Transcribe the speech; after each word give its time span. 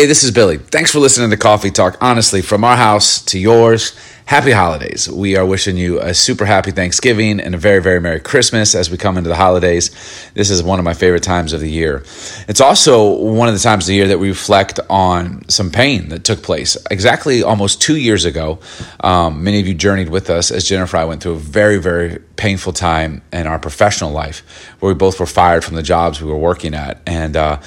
Hey, 0.00 0.06
this 0.06 0.24
is 0.24 0.30
Billy. 0.30 0.56
Thanks 0.56 0.90
for 0.90 0.98
listening 0.98 1.28
to 1.28 1.36
Coffee 1.36 1.70
Talk. 1.70 1.98
Honestly, 2.00 2.40
from 2.40 2.64
our 2.64 2.74
house 2.74 3.20
to 3.26 3.38
yours, 3.38 3.94
happy 4.24 4.50
holidays. 4.50 5.10
We 5.10 5.36
are 5.36 5.44
wishing 5.44 5.76
you 5.76 6.00
a 6.00 6.14
super 6.14 6.46
happy 6.46 6.70
Thanksgiving 6.70 7.38
and 7.38 7.54
a 7.54 7.58
very, 7.58 7.82
very 7.82 8.00
Merry 8.00 8.20
Christmas 8.20 8.74
as 8.74 8.88
we 8.90 8.96
come 8.96 9.18
into 9.18 9.28
the 9.28 9.36
holidays. 9.36 9.90
This 10.32 10.48
is 10.48 10.62
one 10.62 10.78
of 10.78 10.86
my 10.86 10.94
favorite 10.94 11.22
times 11.22 11.52
of 11.52 11.60
the 11.60 11.68
year. 11.68 12.02
It's 12.48 12.62
also 12.62 13.12
one 13.12 13.48
of 13.48 13.54
the 13.54 13.60
times 13.60 13.84
of 13.84 13.88
the 13.88 13.96
year 13.96 14.08
that 14.08 14.18
we 14.18 14.30
reflect 14.30 14.80
on 14.88 15.46
some 15.50 15.68
pain 15.70 16.08
that 16.08 16.24
took 16.24 16.42
place 16.42 16.78
exactly 16.90 17.42
almost 17.42 17.82
two 17.82 17.96
years 17.96 18.24
ago. 18.24 18.60
Um, 19.00 19.44
many 19.44 19.60
of 19.60 19.66
you 19.66 19.74
journeyed 19.74 20.08
with 20.08 20.30
us 20.30 20.50
as 20.50 20.64
Jennifer 20.64 20.96
and 20.96 21.02
I 21.02 21.04
went 21.04 21.22
through 21.22 21.32
a 21.32 21.38
very, 21.38 21.76
very 21.76 22.20
painful 22.36 22.72
time 22.72 23.20
in 23.34 23.46
our 23.46 23.58
professional 23.58 24.12
life 24.12 24.42
where 24.78 24.90
we 24.90 24.96
both 24.96 25.20
were 25.20 25.26
fired 25.26 25.62
from 25.62 25.74
the 25.74 25.82
jobs 25.82 26.22
we 26.22 26.30
were 26.30 26.38
working 26.38 26.72
at. 26.72 27.02
And, 27.04 27.36
uh, 27.36 27.60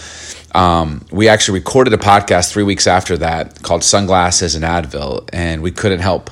um, 0.53 1.05
we 1.11 1.27
actually 1.27 1.59
recorded 1.59 1.93
a 1.93 1.97
podcast 1.97 2.51
three 2.51 2.63
weeks 2.63 2.87
after 2.87 3.17
that 3.17 3.61
called 3.63 3.83
Sunglasses 3.83 4.55
and 4.55 4.63
Advil, 4.63 5.27
and 5.33 5.61
we 5.61 5.71
couldn't 5.71 5.99
help 5.99 6.29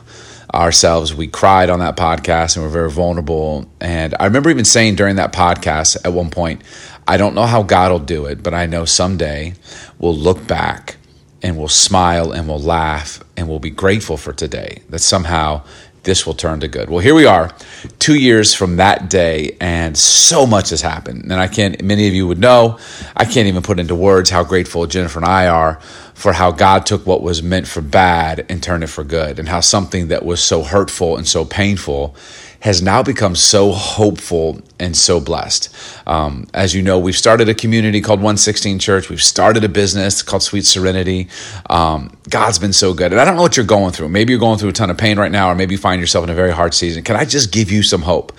ourselves. 0.54 1.14
We 1.14 1.28
cried 1.28 1.70
on 1.70 1.80
that 1.80 1.96
podcast 1.96 2.56
and 2.56 2.66
we're 2.66 2.72
very 2.72 2.92
vulnerable. 2.92 3.70
And 3.80 4.14
I 4.20 4.26
remember 4.26 4.50
even 4.50 4.66
saying 4.66 4.96
during 4.96 5.16
that 5.16 5.34
podcast 5.34 5.98
at 6.06 6.14
one 6.14 6.30
point, 6.30 6.62
I 7.08 7.18
don't 7.18 7.36
know 7.36 7.46
how 7.46 7.64
God 7.64 7.92
will 7.92 8.00
do 8.00 8.26
it, 8.26 8.44
but 8.44 8.54
I 8.54 8.66
know 8.66 8.86
someday 8.86 9.54
we'll 9.98 10.16
look 10.16 10.46
back 10.48 10.98
and 11.42 11.58
we'll 11.58 11.68
smile 11.68 12.32
and 12.32 12.48
we'll 12.48 12.60
laugh 12.60 13.24
and 13.36 13.48
we'll 13.50 13.60
be 13.60 13.70
grateful 13.70 14.18
for 14.18 14.34
today 14.34 14.82
that 14.90 15.00
somehow 15.00 15.64
this 16.04 16.26
will 16.26 16.34
turn 16.34 16.60
to 16.62 16.68
good. 16.68 16.90
Well, 16.90 17.00
here 17.00 17.14
we 17.14 17.26
are, 17.26 17.52
two 18.00 18.16
years 18.16 18.54
from 18.54 18.78
that 18.78 19.10
day, 19.10 19.56
and 19.62 19.96
so 19.96 20.48
much 20.48 20.72
has 20.72 20.82
happened. 20.82 21.24
And 21.24 21.34
I 21.34 21.48
can't, 21.48 21.82
many 21.84 22.08
of 22.08 22.14
you 22.14 22.28
would 22.28 22.40
know, 22.40 22.80
I 23.16 23.26
can't 23.26 23.48
even 23.48 23.62
put 23.62 23.80
into 23.80 23.94
words 23.96 24.30
how 24.30 24.44
grateful 24.44 24.86
Jennifer 24.88 25.20
and 25.20 25.28
I 25.28 25.48
are 25.48 25.80
for 26.14 26.34
how 26.34 26.52
God 26.52 26.86
took 26.86 27.06
what 27.06 27.22
was 27.22 27.42
meant 27.44 27.68
for 27.68 27.82
bad 27.82 28.46
and 28.50 28.62
turned 28.62 28.84
it 28.84 28.88
for 28.88 29.04
good, 29.04 29.40
and 29.40 29.48
how 29.48 29.60
something 29.60 30.08
that 30.08 30.26
was 30.26 30.42
so 30.42 30.64
hurtful 30.64 31.18
and 31.18 31.28
so 31.28 31.46
painful 31.46 32.16
has 32.62 32.82
now 32.82 33.02
become 33.02 33.36
so 33.36 33.72
hopeful 33.72 34.62
and 34.80 34.96
so 34.96 35.20
blessed. 35.20 35.74
Um, 36.08 36.48
as 36.54 36.74
you 36.74 36.82
know, 36.82 37.00
we've 37.00 37.18
started 37.18 37.50
a 37.50 37.56
community 37.56 38.02
called 38.02 38.20
116 38.20 38.78
Church. 38.80 39.10
We've 39.10 39.22
started 39.22 39.64
a 39.64 39.70
business 39.70 40.22
called 40.22 40.44
Sweet 40.44 40.66
Serenity. 40.66 41.28
Um, 41.70 42.16
God's 42.30 42.60
been 42.60 42.74
so 42.74 42.94
good. 42.94 43.12
And 43.12 43.20
I 43.20 43.26
don't 43.26 43.36
know 43.36 43.42
what 43.42 43.58
you're 43.58 43.66
going 43.66 43.94
through. 43.94 44.10
Maybe 44.10 44.32
you're 44.32 44.40
going 44.40 44.60
through 44.60 44.70
a 44.70 44.74
ton 44.74 44.92
of 44.92 44.98
pain 44.98 45.18
right 45.18 45.32
now, 45.32 45.50
or 45.50 45.56
maybe 45.56 45.74
you 45.74 45.80
find 45.80 46.00
yourself 46.00 46.24
in 46.24 46.30
a 46.30 46.36
very 46.36 46.52
hard 46.52 46.74
season. 46.74 47.04
Can 47.04 47.16
I 47.16 47.26
just 47.26 47.52
give 47.52 47.72
you 47.72 47.82
some 47.82 48.04
hope? 48.04 48.32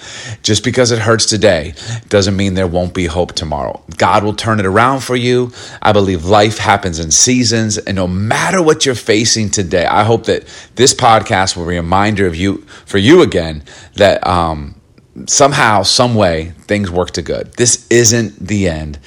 Just 0.42 0.62
because 0.62 0.92
it 0.92 1.00
hurts 1.00 1.26
today 1.26 1.74
doesn't 2.08 2.36
mean 2.36 2.54
there 2.54 2.66
won't 2.68 2.94
be 2.94 3.06
hope 3.06 3.32
tomorrow. 3.32 3.82
God 3.96 4.22
will 4.22 4.34
turn 4.34 4.60
it 4.60 4.66
around 4.66 5.00
for 5.00 5.16
you. 5.16 5.52
I 5.80 5.92
believe 5.92 6.24
life 6.24 6.58
happens 6.58 7.00
in 7.00 7.10
seasons. 7.10 7.76
And 7.76 7.96
no 7.96 8.06
matter 8.06 8.62
what 8.62 8.86
you're 8.86 8.94
facing 8.94 9.50
today, 9.50 9.86
I 9.86 10.04
hope 10.04 10.26
that 10.26 10.44
this 10.76 10.94
podcast 10.94 11.56
will 11.56 11.66
be 11.66 11.76
a 11.76 11.82
reminder 11.82 12.26
of 12.26 12.36
you, 12.36 12.58
for 12.86 12.98
you 12.98 13.22
again, 13.22 13.62
that 13.96 14.12
that 14.12 14.26
um, 14.26 14.80
somehow, 15.26 15.82
some 15.82 16.14
way, 16.14 16.52
things 16.62 16.90
work 16.90 17.10
to 17.12 17.22
good. 17.22 17.52
This 17.54 17.86
isn't 17.88 18.38
the 18.38 18.68
end. 18.68 18.98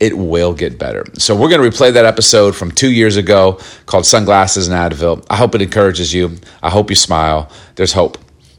It 0.00 0.18
will 0.18 0.52
get 0.52 0.78
better. 0.78 1.04
So 1.18 1.34
we're 1.34 1.48
going 1.48 1.62
to 1.62 1.76
replay 1.76 1.92
that 1.92 2.04
episode 2.04 2.54
from 2.54 2.70
two 2.70 2.90
years 2.90 3.16
ago 3.16 3.60
called 3.86 4.04
Sunglasses 4.04 4.68
and 4.68 4.76
Advil. 4.76 5.24
I 5.30 5.36
hope 5.36 5.54
it 5.54 5.62
encourages 5.62 6.12
you. 6.12 6.36
I 6.62 6.70
hope 6.70 6.90
you 6.90 6.96
smile. 6.96 7.50
There's 7.76 7.92
hope. 7.92 8.18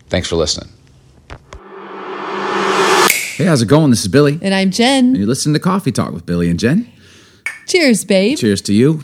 Thanks 0.09 0.27
for 0.27 0.37
listening. 0.37 0.69
Hey, 3.35 3.43
how's 3.45 3.61
it 3.61 3.67
going? 3.67 3.89
This 3.89 4.01
is 4.01 4.07
Billy. 4.07 4.39
And 4.41 4.53
I'm 4.53 4.71
Jen. 4.71 5.07
And 5.07 5.17
you're 5.17 5.27
listening 5.27 5.53
to 5.55 5.59
Coffee 5.59 5.91
Talk 5.91 6.13
with 6.13 6.25
Billy 6.25 6.49
and 6.49 6.57
Jen. 6.57 6.89
Cheers, 7.67 8.05
babe. 8.05 8.37
Cheers 8.37 8.61
to 8.63 8.73
you. 8.73 9.03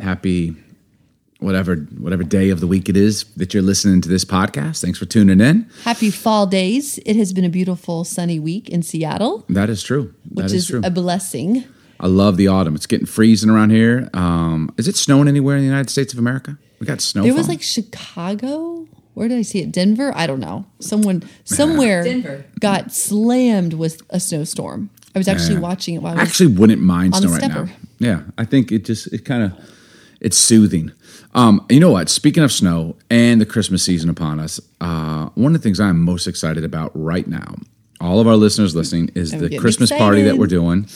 Happy 0.00 0.56
whatever 1.38 1.76
whatever 1.76 2.22
day 2.22 2.50
of 2.50 2.60
the 2.60 2.66
week 2.66 2.88
it 2.88 2.96
is 2.96 3.24
that 3.34 3.52
you're 3.52 3.62
listening 3.62 4.00
to 4.02 4.08
this 4.08 4.24
podcast. 4.24 4.80
Thanks 4.82 4.98
for 4.98 5.06
tuning 5.06 5.40
in. 5.40 5.68
Happy 5.84 6.10
fall 6.10 6.46
days. 6.46 6.98
It 7.04 7.16
has 7.16 7.32
been 7.32 7.44
a 7.44 7.48
beautiful 7.48 8.04
sunny 8.04 8.38
week 8.38 8.68
in 8.68 8.82
Seattle. 8.82 9.44
That 9.48 9.70
is 9.70 9.82
true. 9.82 10.14
That 10.32 10.44
which 10.44 10.46
is, 10.46 10.52
is 10.52 10.68
true. 10.68 10.80
a 10.84 10.90
blessing. 10.90 11.64
I 11.98 12.08
love 12.08 12.36
the 12.36 12.48
autumn. 12.48 12.74
It's 12.74 12.86
getting 12.86 13.06
freezing 13.06 13.50
around 13.50 13.70
here. 13.70 14.10
Um, 14.12 14.74
is 14.76 14.86
it 14.86 14.96
snowing 14.96 15.28
anywhere 15.28 15.56
in 15.56 15.62
the 15.62 15.68
United 15.68 15.90
States 15.90 16.12
of 16.12 16.18
America? 16.18 16.58
We 16.78 16.86
got 16.86 17.00
snow. 17.00 17.24
It 17.24 17.32
was 17.32 17.48
like 17.48 17.62
Chicago. 17.62 18.86
Where 19.14 19.28
did 19.28 19.38
I 19.38 19.42
see 19.42 19.62
it? 19.62 19.72
Denver? 19.72 20.12
I 20.14 20.26
don't 20.26 20.40
know. 20.40 20.66
Someone 20.78 21.22
somewhere 21.44 22.02
Denver. 22.02 22.44
got 22.60 22.92
slammed 22.92 23.72
with 23.72 24.02
a 24.10 24.20
snowstorm. 24.20 24.90
I 25.14 25.18
was 25.18 25.26
actually 25.26 25.54
yeah. 25.54 25.60
watching 25.60 25.94
it 25.94 26.02
while 26.02 26.14
I, 26.14 26.20
I 26.20 26.22
actually 26.22 26.48
wouldn't 26.48 26.82
mind 26.82 27.16
snow 27.16 27.30
right 27.30 27.48
now. 27.48 27.66
Yeah, 27.98 28.24
I 28.36 28.44
think 28.44 28.70
it 28.70 28.84
just 28.84 29.10
it 29.14 29.24
kind 29.24 29.44
of 29.44 29.52
it's 30.26 30.36
soothing. 30.36 30.90
Um, 31.34 31.64
you 31.70 31.78
know 31.78 31.92
what? 31.92 32.08
Speaking 32.08 32.42
of 32.42 32.50
snow 32.50 32.96
and 33.08 33.40
the 33.40 33.46
Christmas 33.46 33.84
season 33.84 34.10
upon 34.10 34.40
us, 34.40 34.60
uh, 34.80 35.26
one 35.34 35.54
of 35.54 35.60
the 35.62 35.64
things 35.64 35.78
I'm 35.78 36.02
most 36.02 36.26
excited 36.26 36.64
about 36.64 36.90
right 36.94 37.26
now, 37.28 37.54
all 38.00 38.18
of 38.18 38.26
our 38.26 38.34
listeners 38.34 38.74
listening, 38.74 39.10
is 39.14 39.32
I'm 39.32 39.38
the 39.40 39.56
Christmas 39.56 39.90
excited. 39.90 40.02
party 40.02 40.22
that 40.22 40.36
we're 40.36 40.48
doing 40.48 40.88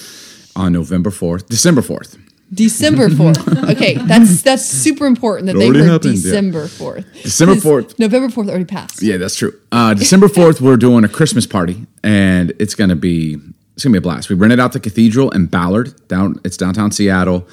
on 0.56 0.72
November 0.72 1.10
4th, 1.10 1.46
December 1.48 1.80
4th. 1.80 2.18
December 2.52 3.08
4th. 3.20 3.70
Okay, 3.70 3.94
that's 3.94 4.42
that's 4.42 4.64
super 4.64 5.06
important 5.06 5.46
that 5.46 5.56
they 5.56 5.68
heard 5.68 5.76
happened, 5.76 6.14
December 6.14 6.64
4th. 6.64 7.22
December 7.22 7.54
4th. 7.54 7.98
November 8.00 8.26
4th 8.26 8.48
already 8.48 8.64
passed. 8.64 9.00
Yeah, 9.00 9.16
that's 9.18 9.36
true. 9.36 9.52
Uh, 9.70 9.94
December 9.94 10.26
4th, 10.26 10.60
we're 10.60 10.76
doing 10.76 11.04
a 11.04 11.08
Christmas 11.08 11.46
party, 11.46 11.86
and 12.02 12.52
it's 12.58 12.74
going 12.74 12.90
to 12.90 12.96
be 12.96 13.38
it's 13.80 13.84
gonna 13.86 13.94
be 13.94 13.98
a 13.98 14.02
blast. 14.02 14.28
We 14.28 14.36
rented 14.36 14.60
out 14.60 14.74
the 14.74 14.80
cathedral 14.80 15.30
in 15.30 15.46
Ballard, 15.46 16.06
down 16.06 16.38
it's 16.44 16.58
downtown 16.58 16.92
Seattle. 16.92 17.48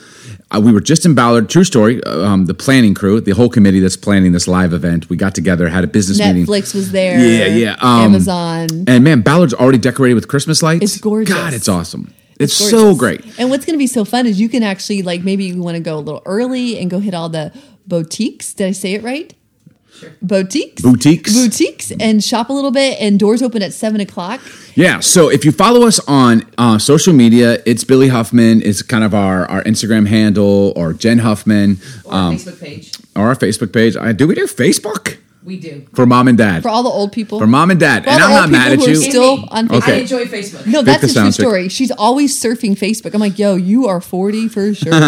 Uh, 0.52 0.60
we 0.60 0.74
were 0.74 0.82
just 0.82 1.06
in 1.06 1.16
Ballard. 1.16 1.50
True 1.50 1.64
story. 1.64 2.04
Um, 2.04 2.48
the 2.48 2.54
planning 2.54 2.94
crew, 2.94 3.22
the 3.22 3.32
whole 3.32 3.48
committee 3.48 3.80
that's 3.80 3.96
planning 3.96 4.34
this 4.34 4.46
live 4.46 4.74
event, 4.74 5.10
we 5.10 5.16
got 5.16 5.34
together, 5.34 5.70
had 5.70 5.86
a 5.86 5.88
business 5.88 6.20
Netflix 6.20 6.34
meeting. 6.34 6.46
Netflix 6.46 6.76
was 6.76 6.92
there. 6.92 7.18
Yeah, 7.18 7.46
yeah. 7.46 7.76
Um, 7.80 8.02
Amazon. 8.02 8.68
And 8.88 9.06
man, 9.06 9.22
Ballard's 9.22 9.54
already 9.54 9.78
decorated 9.78 10.16
with 10.16 10.28
Christmas 10.28 10.62
lights. 10.62 10.84
It's 10.84 10.98
gorgeous. 10.98 11.34
God, 11.34 11.54
it's 11.54 11.70
awesome. 11.70 12.14
It's, 12.38 12.60
it's 12.60 12.70
so 12.70 12.94
great. 12.94 13.24
And 13.40 13.50
what's 13.50 13.64
to 13.66 13.78
be 13.78 13.88
so 13.88 14.04
fun 14.04 14.26
is 14.28 14.38
you 14.38 14.50
can 14.50 14.64
actually 14.64 15.04
like 15.04 15.24
maybe 15.24 15.46
you 15.46 15.62
want 15.62 15.78
to 15.78 15.82
go 15.82 15.98
a 15.98 16.02
little 16.02 16.24
early 16.26 16.78
and 16.78 16.90
go 16.92 17.00
hit 17.00 17.14
all 17.14 17.30
the 17.30 17.54
boutiques. 17.88 18.54
Did 18.54 18.68
I 18.68 18.72
say 18.74 18.96
it 18.96 19.02
right? 19.02 19.34
Sure. 20.00 20.12
Boutiques, 20.22 20.82
boutiques, 20.82 21.34
boutiques, 21.34 21.92
and 22.00 22.24
shop 22.24 22.50
a 22.50 22.54
little 22.54 22.72
bit. 22.72 23.00
And 23.02 23.20
doors 23.20 23.42
open 23.42 23.62
at 23.62 23.74
seven 23.74 24.00
o'clock. 24.00 24.42
Yeah. 24.76 25.00
So 25.00 25.30
if 25.30 25.44
you 25.44 25.52
follow 25.52 25.88
us 25.88 26.00
on 26.08 26.44
uh, 26.58 26.78
social 26.78 27.14
media, 27.14 27.62
it's 27.66 27.84
Billy 27.84 28.10
Huffman. 28.10 28.62
It's 28.62 28.82
kind 28.82 29.04
of 29.04 29.14
our 29.14 29.50
our 29.50 29.64
Instagram 29.64 30.08
handle 30.08 30.74
or 30.76 30.94
Jen 30.94 31.20
Huffman. 31.20 31.80
Or 32.06 32.14
um, 32.14 32.34
our 32.34 32.34
Facebook 32.34 32.60
page. 32.62 32.92
Or 33.16 33.28
our 33.28 33.36
Facebook 33.36 33.74
page. 33.74 33.96
Uh, 33.96 34.12
do 34.14 34.28
we 34.28 34.36
do 34.36 34.46
Facebook? 34.46 35.18
We 35.48 35.58
do 35.58 35.88
for 35.94 36.06
mom 36.06 36.28
and 36.28 36.38
dad. 36.38 36.62
For 36.62 36.68
all 36.68 36.84
the 36.84 36.90
old 36.90 37.14
people. 37.14 37.40
For 37.40 37.48
mom 37.48 37.72
and 37.72 37.80
dad, 37.80 38.06
and 38.06 38.22
I'm 38.22 38.32
not 38.32 38.50
mad 38.50 38.74
at 38.74 38.86
you. 38.86 38.96
Still 38.98 39.46
on 39.50 39.70
Facebook. 39.70 39.78
Okay. 39.78 39.96
I 39.96 40.00
enjoy 40.00 40.26
Facebook. 40.26 40.68
No, 40.68 40.82
that's 40.82 41.04
a 41.04 41.14
true 41.14 41.32
story. 41.32 41.70
She's 41.70 41.90
always 41.90 42.38
surfing 42.38 42.78
Facebook. 42.78 43.14
I'm 43.14 43.22
like, 43.22 43.40
yo, 43.40 43.56
you 43.56 43.88
are 43.88 44.02
40 44.02 44.50
for 44.50 44.74
sure. 44.74 44.92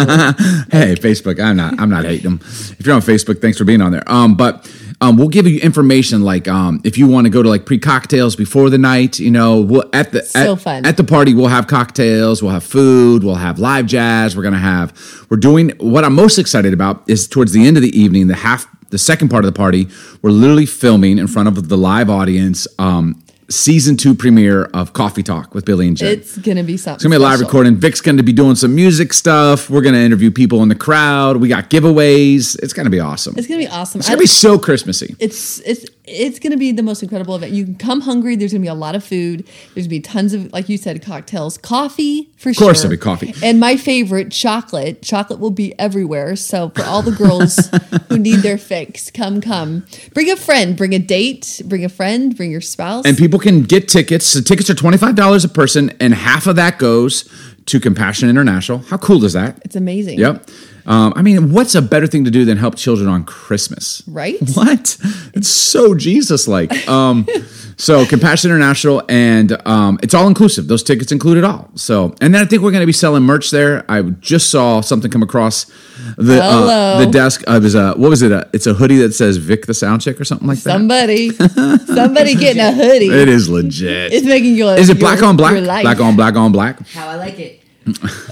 hey, 0.72 0.96
Facebook. 0.96 1.38
I'm 1.38 1.58
not. 1.58 1.78
I'm 1.78 1.90
not 1.90 2.06
hating 2.06 2.22
them. 2.22 2.40
If 2.42 2.86
you're 2.86 2.94
on 2.94 3.02
Facebook, 3.02 3.42
thanks 3.42 3.58
for 3.58 3.64
being 3.64 3.82
on 3.82 3.92
there. 3.92 4.02
Um, 4.10 4.34
but 4.34 4.66
um, 5.02 5.18
we'll 5.18 5.28
give 5.28 5.46
you 5.46 5.60
information 5.60 6.22
like 6.22 6.48
um, 6.48 6.80
if 6.84 6.96
you 6.96 7.06
want 7.06 7.26
to 7.26 7.30
go 7.30 7.42
to 7.42 7.48
like 7.50 7.66
pre 7.66 7.78
cocktails 7.78 8.34
before 8.34 8.70
the 8.70 8.78
night. 8.78 9.18
You 9.18 9.30
know, 9.30 9.60
we'll 9.60 9.90
at 9.92 10.12
the 10.12 10.22
so 10.22 10.54
at, 10.54 10.60
fun. 10.62 10.86
at 10.86 10.96
the 10.96 11.04
party 11.04 11.34
we'll 11.34 11.48
have 11.48 11.66
cocktails, 11.66 12.42
we'll 12.42 12.52
have 12.52 12.64
food, 12.64 13.24
we'll 13.24 13.34
have 13.34 13.58
live 13.58 13.84
jazz. 13.84 14.34
We're 14.34 14.42
gonna 14.42 14.58
have 14.58 15.26
we're 15.28 15.36
doing 15.36 15.70
what 15.80 16.02
I'm 16.02 16.14
most 16.14 16.38
excited 16.38 16.72
about 16.72 17.02
is 17.10 17.28
towards 17.28 17.52
the 17.52 17.66
end 17.66 17.76
of 17.76 17.82
the 17.82 17.94
evening, 17.98 18.28
the 18.28 18.36
half 18.36 18.66
the 18.90 18.98
second 18.98 19.28
part 19.28 19.44
of 19.44 19.52
the 19.52 19.56
party, 19.56 19.88
we're 20.22 20.30
literally 20.30 20.66
filming 20.66 21.18
in 21.18 21.26
front 21.26 21.48
of 21.48 21.68
the 21.68 21.76
live 21.76 22.10
audience 22.10 22.66
um, 22.78 23.22
season 23.50 23.96
two 23.96 24.14
premiere 24.14 24.64
of 24.66 24.92
Coffee 24.92 25.22
Talk 25.22 25.54
with 25.54 25.64
Billy 25.64 25.88
and 25.88 25.96
Jen. 25.96 26.12
It's 26.12 26.38
gonna 26.38 26.62
be 26.62 26.76
something. 26.76 26.94
It's 26.94 27.02
gonna 27.02 27.12
be 27.18 27.22
a 27.22 27.26
live 27.26 27.40
recording. 27.40 27.76
Vic's 27.76 28.00
gonna 28.00 28.22
be 28.22 28.32
doing 28.32 28.54
some 28.54 28.74
music 28.74 29.12
stuff. 29.12 29.68
We're 29.68 29.82
gonna 29.82 29.98
interview 29.98 30.30
people 30.30 30.62
in 30.62 30.68
the 30.68 30.74
crowd. 30.74 31.38
We 31.38 31.48
got 31.48 31.68
giveaways. 31.70 32.58
It's 32.62 32.72
gonna 32.72 32.90
be 32.90 33.00
awesome. 33.00 33.34
It's 33.36 33.46
gonna 33.46 33.58
be 33.60 33.68
awesome. 33.68 34.00
It's 34.00 34.08
gonna 34.08 34.20
be 34.20 34.26
so 34.26 34.58
Christmassy. 34.58 35.16
It's 35.18 35.60
it's 35.60 35.84
it's 36.10 36.38
going 36.38 36.50
to 36.52 36.56
be 36.56 36.72
the 36.72 36.82
most 36.82 37.02
incredible 37.02 37.36
event. 37.36 37.52
You 37.52 37.64
can 37.64 37.76
come 37.76 38.00
hungry. 38.00 38.36
There's 38.36 38.52
going 38.52 38.62
to 38.62 38.64
be 38.64 38.68
a 38.68 38.74
lot 38.74 38.94
of 38.94 39.04
food. 39.04 39.46
There's 39.74 39.74
going 39.74 39.84
to 39.84 39.88
be 39.88 40.00
tons 40.00 40.34
of, 40.34 40.52
like 40.52 40.68
you 40.68 40.76
said, 40.76 41.02
cocktails, 41.02 41.56
coffee 41.56 42.30
for 42.36 42.52
sure. 42.52 42.64
Of 42.64 42.68
course, 42.68 42.82
there'll 42.82 42.96
be 42.96 43.00
coffee. 43.00 43.34
And 43.42 43.60
my 43.60 43.76
favorite, 43.76 44.30
chocolate. 44.32 45.02
Chocolate 45.02 45.38
will 45.38 45.50
be 45.50 45.78
everywhere. 45.78 46.36
So 46.36 46.70
for 46.70 46.82
all 46.84 47.02
the 47.02 47.12
girls 47.12 47.70
who 48.08 48.18
need 48.18 48.40
their 48.40 48.58
fix, 48.58 49.10
come, 49.10 49.40
come. 49.40 49.86
Bring 50.14 50.30
a 50.30 50.36
friend. 50.36 50.76
Bring 50.76 50.94
a 50.94 50.98
date. 50.98 51.62
Bring 51.64 51.84
a 51.84 51.88
friend. 51.88 52.36
Bring 52.36 52.50
your 52.50 52.60
spouse. 52.60 53.04
And 53.06 53.16
people 53.16 53.38
can 53.38 53.62
get 53.62 53.88
tickets. 53.88 54.32
The 54.32 54.42
tickets 54.42 54.70
are 54.70 54.74
twenty 54.74 54.98
five 54.98 55.14
dollars 55.14 55.44
a 55.44 55.48
person, 55.48 55.92
and 56.00 56.14
half 56.14 56.46
of 56.46 56.56
that 56.56 56.78
goes 56.78 57.28
to 57.70 57.78
Compassion 57.78 58.28
International. 58.28 58.78
How 58.78 58.96
cool 58.96 59.24
is 59.24 59.32
that? 59.34 59.60
It's 59.64 59.76
amazing. 59.76 60.18
Yep. 60.18 60.48
Um, 60.86 61.12
I 61.14 61.22
mean, 61.22 61.52
what's 61.52 61.76
a 61.76 61.82
better 61.82 62.08
thing 62.08 62.24
to 62.24 62.32
do 62.32 62.44
than 62.44 62.56
help 62.56 62.74
children 62.74 63.08
on 63.08 63.24
Christmas? 63.24 64.02
Right? 64.08 64.38
What? 64.54 64.96
It's 65.32 65.48
so 65.48 65.94
Jesus 65.94 66.48
like. 66.48 66.88
Um, 66.88 67.26
so, 67.76 68.04
Compassion 68.04 68.50
International, 68.50 69.02
and 69.08 69.56
um, 69.66 70.00
it's 70.02 70.12
all 70.12 70.26
inclusive. 70.26 70.66
Those 70.66 70.82
tickets 70.82 71.12
include 71.12 71.38
it 71.38 71.44
all. 71.44 71.70
So, 71.76 72.14
and 72.20 72.34
then 72.34 72.42
I 72.42 72.44
think 72.44 72.62
we're 72.62 72.72
going 72.72 72.82
to 72.82 72.86
be 72.86 72.92
selling 72.92 73.22
merch 73.22 73.50
there. 73.50 73.84
I 73.88 74.02
just 74.02 74.50
saw 74.50 74.80
something 74.80 75.10
come 75.10 75.22
across 75.22 75.70
The 76.16 76.42
uh, 76.42 76.98
the 77.04 77.06
desk. 77.10 77.42
I 77.48 77.58
was 77.58 77.74
a 77.74 77.92
what 77.92 78.10
was 78.10 78.22
it? 78.22 78.32
Uh 78.32 78.44
it's 78.52 78.66
a 78.66 78.74
hoodie 78.74 78.98
that 78.98 79.14
says 79.14 79.36
Vic 79.36 79.66
the 79.66 79.74
Sound 79.74 80.02
Check 80.02 80.20
or 80.20 80.24
something 80.24 80.48
like 80.48 80.58
that. 80.58 80.72
Somebody, 80.72 81.30
somebody 81.86 82.34
getting 82.34 82.62
a 82.62 82.72
hoodie. 82.72 83.10
It 83.10 83.28
is 83.28 83.48
legit. 83.48 84.12
It's 84.12 84.26
making 84.26 84.54
you. 84.54 84.68
is 84.68 84.88
it 84.88 84.98
black 84.98 85.22
on 85.22 85.36
black? 85.36 85.52
Your. 85.54 85.64
Black 85.64 86.00
on 86.00 86.16
black 86.16 86.34
on 86.36 86.52
black. 86.52 86.86
How 86.88 87.08
I 87.08 87.16
like 87.16 87.38
it. 87.38 87.60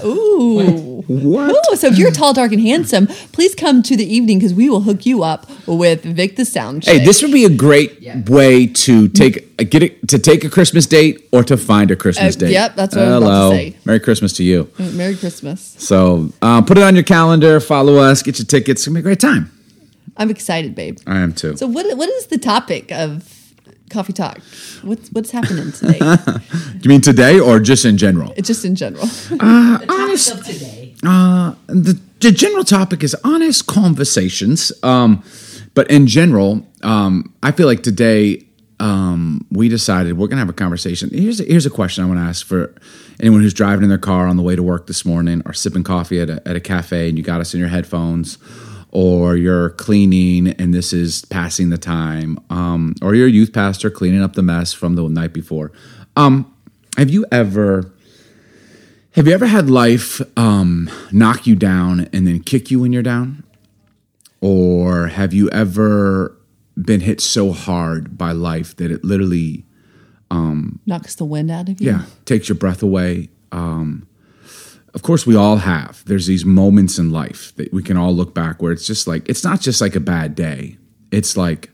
Ooh. 0.05 1.03
What? 1.07 1.49
Ooh, 1.71 1.75
so 1.75 1.87
if 1.87 1.97
you're 1.97 2.11
tall, 2.11 2.33
dark, 2.33 2.51
and 2.51 2.61
handsome, 2.61 3.07
please 3.31 3.55
come 3.55 3.81
to 3.83 3.97
the 3.97 4.05
evening 4.05 4.37
because 4.39 4.53
we 4.53 4.69
will 4.69 4.81
hook 4.81 5.05
you 5.05 5.23
up 5.23 5.47
with 5.67 6.03
Vic 6.03 6.35
the 6.35 6.45
Sound 6.45 6.85
Hey, 6.85 7.03
this 7.03 7.21
would 7.21 7.31
be 7.31 7.45
a 7.45 7.49
great 7.49 8.01
Yeah. 8.01 8.21
way 8.27 8.67
to 8.67 9.07
take 9.09 9.47
a, 9.59 9.63
get 9.63 9.83
it 9.83 10.07
to 10.09 10.19
take 10.19 10.43
a 10.43 10.49
Christmas 10.49 10.85
date 10.85 11.27
or 11.31 11.43
to 11.43 11.57
find 11.57 11.91
a 11.91 11.95
Christmas 11.95 12.35
Uh, 12.35 12.39
date. 12.39 12.51
yep, 12.51 12.75
that's 12.75 12.95
what 12.95 13.05
I 13.05 13.17
was 13.17 13.17
about 13.17 13.27
to 13.29 13.33
Hello. 13.35 13.51
say. 13.51 13.75
Merry 13.85 13.99
Christmas 13.99 14.33
to 14.33 14.43
you. 14.43 14.69
Merry 14.93 15.15
Christmas. 15.15 15.75
So 15.79 16.31
uh, 16.41 16.61
put 16.61 16.77
it 16.77 16.83
on 16.83 16.95
your 16.95 17.03
calendar. 17.03 17.59
Follow 17.59 17.97
us. 17.97 18.21
Get 18.21 18.37
your 18.39 18.45
tickets. 18.45 18.81
It's 18.81 18.87
gonna 18.87 18.95
be 18.95 18.99
a 18.99 19.03
great 19.03 19.19
time. 19.19 19.51
I'm 20.17 20.29
excited, 20.29 20.75
babe. 20.75 20.97
I 21.07 21.19
am 21.19 21.33
too. 21.33 21.55
So 21.57 21.65
what 21.67 21.85
what 21.97 22.09
is 22.09 22.27
the 22.27 22.37
topic 22.37 22.91
of 22.91 23.23
coffee 23.89 24.13
talk? 24.13 24.39
What's 24.83 25.09
what's 25.09 25.31
happening 25.31 25.71
today? 25.71 25.99
Do 25.99 26.79
you 26.81 26.89
mean 26.89 27.01
today 27.01 27.39
or 27.39 27.59
just 27.59 27.85
in 27.85 27.97
general? 27.97 28.33
it's 28.37 28.47
just 28.47 28.65
in 28.65 28.75
general. 28.75 29.07
The 29.29 29.85
topic 29.87 30.39
of 30.39 30.45
today. 30.45 30.95
Uh, 31.05 31.55
the, 31.67 31.99
the 32.19 32.31
general 32.31 32.63
topic 32.63 33.03
is 33.03 33.15
honest 33.23 33.67
conversations. 33.67 34.71
Um, 34.83 35.23
but 35.73 35.89
in 35.89 36.07
general, 36.07 36.65
um, 36.83 37.33
I 37.41 37.51
feel 37.51 37.67
like 37.67 37.83
today 37.83 38.45
um, 38.79 39.45
we 39.51 39.69
decided 39.69 40.17
we're 40.17 40.27
gonna 40.27 40.39
have 40.41 40.49
a 40.49 40.53
conversation. 40.53 41.09
Here's 41.11 41.39
a, 41.39 41.43
here's 41.43 41.65
a 41.65 41.69
question 41.69 42.03
I 42.03 42.07
want 42.07 42.19
to 42.19 42.23
ask 42.23 42.45
for 42.45 42.73
anyone 43.19 43.41
who's 43.41 43.53
driving 43.53 43.83
in 43.83 43.89
their 43.89 43.97
car 43.97 44.27
on 44.27 44.37
the 44.37 44.43
way 44.43 44.55
to 44.55 44.63
work 44.63 44.87
this 44.87 45.05
morning, 45.05 45.41
or 45.45 45.53
sipping 45.53 45.83
coffee 45.83 46.19
at 46.19 46.29
a, 46.29 46.47
at 46.47 46.55
a 46.55 46.59
cafe, 46.59 47.09
and 47.09 47.17
you 47.17 47.23
got 47.23 47.41
us 47.41 47.53
in 47.53 47.59
your 47.59 47.69
headphones, 47.69 48.37
or 48.91 49.35
you're 49.35 49.69
cleaning 49.71 50.47
and 50.47 50.73
this 50.73 50.93
is 50.93 51.23
passing 51.25 51.69
the 51.69 51.77
time, 51.77 52.39
um, 52.49 52.95
or 53.01 53.13
you're 53.15 53.27
a 53.27 53.31
youth 53.31 53.53
pastor 53.53 53.89
cleaning 53.89 54.21
up 54.23 54.33
the 54.33 54.41
mess 54.41 54.73
from 54.73 54.95
the 54.95 55.07
night 55.07 55.33
before. 55.33 55.71
Um, 56.15 56.51
have 56.97 57.09
you 57.09 57.25
ever? 57.31 57.93
Have 59.13 59.27
you 59.27 59.33
ever 59.33 59.47
had 59.47 59.69
life 59.69 60.21
um, 60.37 60.89
knock 61.11 61.47
you 61.47 61.55
down 61.55 62.07
and 62.13 62.27
then 62.27 62.41
kick 62.41 62.69
you 62.71 62.79
when 62.79 62.93
you're 62.93 63.03
down? 63.03 63.43
Or 64.39 65.07
have 65.07 65.33
you 65.33 65.49
ever 65.49 66.37
been 66.77 67.01
hit 67.01 67.19
so 67.19 67.51
hard 67.51 68.17
by 68.17 68.31
life 68.31 68.75
that 68.77 68.91
it 68.91 69.03
literally, 69.03 69.65
Knocks 70.31 71.15
the 71.15 71.25
wind 71.25 71.49
out 71.51 71.69
of 71.69 71.81
you. 71.81 71.87
yeah, 71.91 72.03
takes 72.25 72.47
your 72.49 72.55
breath 72.55 72.81
away? 72.83 73.29
Um, 73.51 74.07
of 74.93 75.01
course, 75.03 75.25
we 75.27 75.35
all 75.35 75.57
have. 75.57 76.03
There's 76.05 76.25
these 76.27 76.45
moments 76.45 76.97
in 76.97 77.11
life 77.11 77.53
that 77.57 77.71
we 77.73 77.83
can 77.83 77.97
all 77.97 78.13
look 78.13 78.33
back 78.33 78.61
where 78.61 78.71
it's 78.71 78.87
just 78.87 79.07
like, 79.07 79.27
it's 79.29 79.43
not 79.43 79.61
just 79.61 79.81
like 79.81 79.95
a 79.95 79.99
bad 79.99 80.35
day. 80.35 80.77
It's 81.11 81.35
like, 81.37 81.69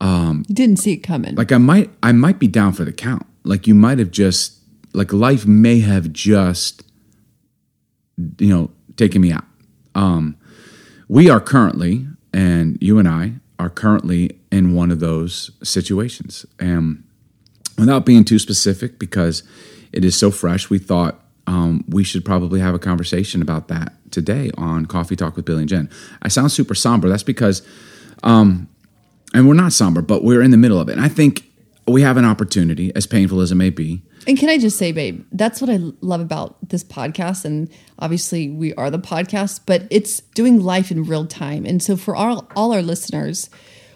um 0.00 0.44
You 0.48 0.54
didn't 0.54 0.78
see 0.78 0.92
it 0.92 0.98
coming. 1.02 1.34
like 1.34 1.52
I 1.52 1.58
might 1.58 1.90
I 2.02 2.12
might 2.12 2.38
be 2.38 2.48
down 2.48 2.72
for 2.72 2.84
the 2.86 2.92
count. 2.92 3.26
Like 3.44 3.66
you 3.66 3.74
might 3.74 3.98
have 3.98 4.10
just 4.10 4.58
like 4.94 5.12
life 5.12 5.46
may 5.46 5.80
have 5.80 6.10
just 6.12 6.82
you 8.38 8.48
know 8.48 8.70
taken 8.96 9.20
me 9.20 9.30
out. 9.32 9.44
Um 9.94 10.36
we 11.08 11.28
are 11.28 11.40
currently 11.40 12.06
and 12.32 12.78
you 12.80 12.98
and 12.98 13.06
I 13.08 13.34
are 13.58 13.68
currently 13.68 14.38
in 14.50 14.74
one 14.74 14.90
of 14.90 15.00
those 15.00 15.50
situations. 15.62 16.46
And 16.58 17.04
without 17.76 18.06
being 18.06 18.24
too 18.24 18.38
specific 18.38 18.98
because 18.98 19.42
it 19.92 20.02
is 20.04 20.16
so 20.16 20.30
fresh, 20.30 20.70
we 20.70 20.78
thought 20.78 21.22
um, 21.50 21.84
we 21.88 22.04
should 22.04 22.24
probably 22.24 22.60
have 22.60 22.74
a 22.74 22.78
conversation 22.78 23.42
about 23.42 23.68
that 23.68 23.92
today 24.12 24.50
on 24.56 24.86
Coffee 24.86 25.16
Talk 25.16 25.34
with 25.34 25.44
Billy 25.44 25.60
and 25.60 25.68
Jen. 25.68 25.90
I 26.22 26.28
sound 26.28 26.52
super 26.52 26.74
somber. 26.74 27.08
That's 27.08 27.24
because 27.24 27.66
um, 28.22 28.68
and 29.34 29.48
we're 29.48 29.54
not 29.54 29.72
somber, 29.72 30.02
but 30.02 30.22
we're 30.22 30.42
in 30.42 30.50
the 30.50 30.56
middle 30.56 30.78
of 30.78 30.88
it. 30.88 30.92
And 30.92 31.00
I 31.00 31.08
think 31.08 31.44
we 31.86 32.02
have 32.02 32.16
an 32.16 32.24
opportunity, 32.24 32.94
as 32.94 33.06
painful 33.06 33.40
as 33.40 33.50
it 33.50 33.56
may 33.56 33.70
be. 33.70 34.02
And 34.26 34.38
can 34.38 34.48
I 34.48 34.58
just 34.58 34.78
say, 34.78 34.92
babe, 34.92 35.24
that's 35.32 35.60
what 35.60 35.70
I 35.70 35.78
love 36.02 36.20
about 36.20 36.56
this 36.68 36.84
podcast. 36.84 37.44
And 37.44 37.70
obviously, 37.98 38.50
we 38.50 38.74
are 38.74 38.90
the 38.90 38.98
podcast, 38.98 39.62
but 39.66 39.88
it's 39.90 40.20
doing 40.20 40.60
life 40.60 40.90
in 40.90 41.04
real 41.04 41.26
time. 41.26 41.64
And 41.64 41.82
so, 41.82 41.96
for 41.96 42.14
all, 42.14 42.46
all 42.54 42.72
our 42.72 42.82
listeners, 42.82 43.48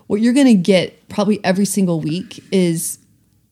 what 0.06 0.20
you're 0.20 0.32
going 0.32 0.46
to 0.46 0.54
get 0.54 1.08
probably 1.08 1.44
every 1.44 1.66
single 1.66 2.00
week 2.00 2.42
is 2.50 2.98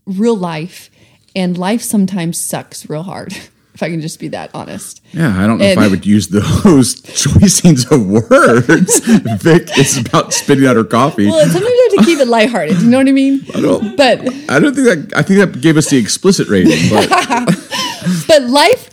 real 0.06 0.36
life. 0.36 0.90
And 1.34 1.56
life 1.56 1.82
sometimes 1.82 2.38
sucks 2.38 2.88
real 2.88 3.04
hard, 3.04 3.34
if 3.82 3.86
I 3.86 3.90
can 3.90 4.00
just 4.00 4.20
be 4.20 4.28
that 4.28 4.50
honest. 4.54 5.02
Yeah, 5.12 5.36
I 5.42 5.46
don't 5.46 5.58
know 5.58 5.64
if 5.64 5.76
I 5.78 5.88
would 5.88 6.06
use 6.06 6.28
those 6.28 6.94
choicings 7.02 7.90
of 7.90 8.06
words. 8.06 9.00
Vic 9.42 9.76
is 9.76 9.98
about 9.98 10.32
spitting 10.32 10.66
out 10.66 10.76
her 10.76 10.84
coffee. 10.84 11.26
Well, 11.26 11.40
sometimes 11.48 11.64
you 11.64 11.88
have 11.90 11.98
to 11.98 12.04
keep 12.10 12.18
it 12.20 12.28
lighthearted. 12.28 12.80
You 12.80 12.88
know 12.88 12.98
what 12.98 13.08
I 13.08 13.12
mean? 13.12 13.44
I 13.54 13.60
don't- 13.60 13.96
But 13.96 14.20
I 14.48 14.60
don't 14.60 14.74
think 14.74 14.86
that. 14.86 15.12
I 15.16 15.22
think 15.22 15.40
that 15.40 15.60
gave 15.60 15.76
us 15.76 15.90
the 15.90 15.96
explicit 15.96 16.48
rating. 16.48 16.78
But 16.90 17.08
but 18.28 18.42
life 18.44 18.88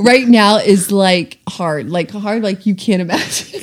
right 0.00 0.26
now 0.28 0.58
is 0.58 0.92
like 0.92 1.38
hard, 1.48 1.88
like 1.90 2.10
hard, 2.10 2.42
like 2.42 2.66
you 2.66 2.74
can't 2.74 3.00
imagine. 3.00 3.60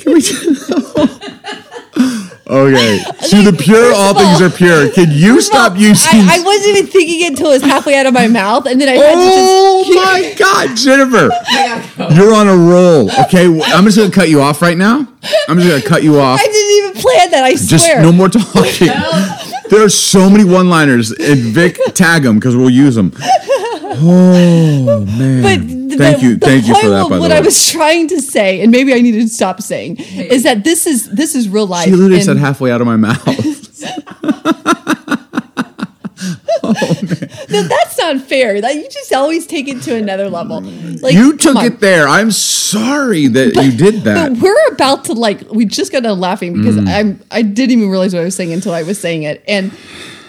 Okay, 2.46 2.98
to 3.30 3.42
the 3.42 3.56
pure, 3.58 3.76
first 3.76 3.98
all 3.98 4.14
things 4.14 4.40
are 4.40 4.50
pure. 4.50 4.90
Can 4.90 5.10
you 5.10 5.40
stop 5.40 5.72
Well, 5.72 5.82
using? 5.82 6.20
I, 6.20 6.38
I 6.40 6.44
wasn't 6.44 6.76
even 6.76 6.86
thinking 6.90 7.20
it 7.22 7.30
until 7.30 7.50
it 7.50 7.54
was 7.54 7.62
halfway 7.62 7.96
out 7.96 8.06
of 8.06 8.14
my 8.14 8.28
mouth, 8.28 8.66
and 8.66 8.80
then 8.80 8.88
I 8.88 8.92
had 8.92 9.14
Oh 9.16 9.84
to 9.84 9.88
just. 9.88 9.98
Oh 9.98 10.04
my 10.04 10.34
God, 10.38 10.76
Jennifer, 10.76 12.14
you're 12.14 12.34
on 12.34 12.48
a 12.48 12.56
roll. 12.56 13.10
Okay, 13.26 13.48
well, 13.48 13.64
I'm 13.76 13.84
just 13.84 13.96
gonna 13.98 14.10
cut 14.10 14.28
you 14.28 14.40
off 14.40 14.62
right 14.62 14.76
now. 14.78 15.06
I'm 15.48 15.58
just 15.58 15.68
gonna 15.68 15.82
cut 15.82 16.02
you 16.02 16.18
off. 16.20 16.40
I 16.40 16.46
didn't 16.46 16.70
even 16.88 17.02
plan 17.02 17.30
that. 17.32 17.44
I 17.44 17.52
Just 17.52 17.68
swear. 17.68 17.96
Just 17.96 18.02
no 18.02 18.12
more 18.12 18.28
talking. 18.28 18.88
there 19.70 19.84
are 19.84 19.88
so 19.88 20.30
many 20.30 20.44
one-liners, 20.44 21.10
and 21.12 21.38
Vic 21.40 21.78
tag 21.94 22.22
them 22.22 22.36
because 22.38 22.56
we'll 22.56 22.70
use 22.70 22.94
them. 22.94 23.12
Oh 23.88 25.04
man! 25.18 25.42
But 25.42 25.98
thank 25.98 26.20
the, 26.20 26.26
you, 26.26 26.36
the 26.36 26.46
thank 26.46 26.66
you 26.66 26.74
for 26.74 26.88
that. 26.88 27.02
of 27.04 27.10
By 27.10 27.16
the 27.16 27.20
what 27.20 27.30
way, 27.30 27.36
I 27.36 27.40
was 27.40 27.70
trying 27.70 28.08
to 28.08 28.20
say, 28.20 28.60
and 28.62 28.72
maybe 28.72 28.92
I 28.92 29.00
needed 29.00 29.22
to 29.22 29.28
stop 29.28 29.62
saying, 29.62 29.96
is 29.98 30.42
that 30.42 30.64
this 30.64 30.86
is 30.86 31.10
this 31.10 31.34
is 31.34 31.48
real 31.48 31.66
life. 31.66 31.84
she 31.84 31.92
literally 31.92 32.16
and- 32.16 32.24
said 32.24 32.36
halfway 32.36 32.72
out 32.72 32.80
of 32.80 32.86
my 32.86 32.96
mouth. 32.96 33.26
oh, 36.62 36.74
No, 37.50 37.62
that's 37.62 37.98
not 37.98 38.20
fair. 38.22 38.60
That 38.60 38.74
you 38.74 38.88
just 38.90 39.12
always 39.12 39.46
take 39.46 39.68
it 39.68 39.82
to 39.82 39.94
another 39.94 40.28
level. 40.28 40.60
Like 40.62 41.14
you 41.14 41.36
took 41.36 41.56
it 41.62 41.80
there. 41.80 42.08
I'm 42.08 42.30
sorry 42.32 43.26
that 43.28 43.54
you 43.54 43.72
did 43.76 44.02
that. 44.04 44.32
But 44.32 44.42
we're 44.42 44.68
about 44.72 45.04
to 45.06 45.12
like 45.12 45.42
we 45.50 45.64
just 45.66 45.92
got 45.92 46.02
done 46.02 46.18
laughing 46.20 46.54
because 46.54 46.76
Mm. 46.76 46.88
I'm 46.88 47.20
I 47.30 47.42
didn't 47.42 47.78
even 47.78 47.90
realize 47.90 48.12
what 48.14 48.20
I 48.20 48.24
was 48.24 48.34
saying 48.34 48.52
until 48.52 48.72
I 48.74 48.82
was 48.82 48.98
saying 49.00 49.22
it. 49.22 49.42
And 49.46 49.72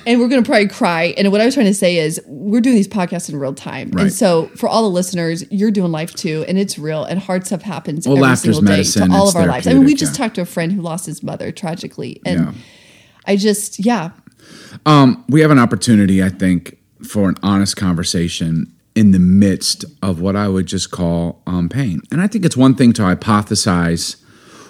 and 0.07 0.21
we're 0.21 0.29
gonna 0.29 0.41
probably 0.41 0.69
cry. 0.69 1.13
And 1.17 1.31
what 1.31 1.41
I 1.41 1.45
was 1.45 1.53
trying 1.53 1.65
to 1.67 1.73
say 1.73 1.97
is 1.97 2.21
we're 2.25 2.61
doing 2.61 2.75
these 2.77 2.87
podcasts 2.87 3.29
in 3.29 3.37
real 3.37 3.53
time. 3.53 3.91
Right. 3.91 4.03
And 4.03 4.13
so 4.13 4.47
for 4.55 4.69
all 4.69 4.83
the 4.83 4.89
listeners, 4.89 5.43
you're 5.51 5.69
doing 5.69 5.91
life 5.91 6.15
too, 6.15 6.45
and 6.47 6.57
it's 6.57 6.79
real 6.79 7.03
and 7.03 7.19
hard 7.19 7.45
stuff 7.45 7.61
happens 7.61 8.07
Well, 8.07 8.15
every 8.15 8.23
laughter's 8.23 8.55
single 8.55 8.61
day 8.61 8.77
medicine, 8.77 9.09
to 9.09 9.15
all 9.15 9.27
of 9.27 9.35
our 9.35 9.45
lives. 9.45 9.67
I 9.67 9.73
mean, 9.73 9.83
we 9.83 9.93
just 9.93 10.13
yeah. 10.13 10.25
talked 10.25 10.35
to 10.35 10.41
a 10.41 10.45
friend 10.45 10.71
who 10.71 10.81
lost 10.81 11.05
his 11.05 11.21
mother 11.21 11.51
tragically. 11.51 12.21
And 12.25 12.39
Yeah. 12.39 12.53
I 13.27 13.35
just 13.35 13.85
yeah. 13.85 14.11
we 15.27 15.41
have 15.41 15.51
an 15.51 15.59
opportunity, 15.59 16.23
I 16.23 16.29
think, 16.29 16.77
for 17.05 17.27
an 17.27 17.35
honest 17.43 17.75
conversation 17.75 18.73
in 18.95 19.11
the 19.11 19.19
midst 19.19 19.83
of 20.01 20.21
what 20.21 20.35
I 20.37 20.47
would 20.47 20.65
just 20.65 20.89
call 20.89 21.43
um, 21.45 21.67
pain. 21.67 22.01
And 22.11 22.21
I 22.21 22.27
think 22.27 22.45
it's 22.45 22.57
one 22.57 22.75
thing 22.75 22.93
to 22.93 23.01
hypothesize 23.03 24.15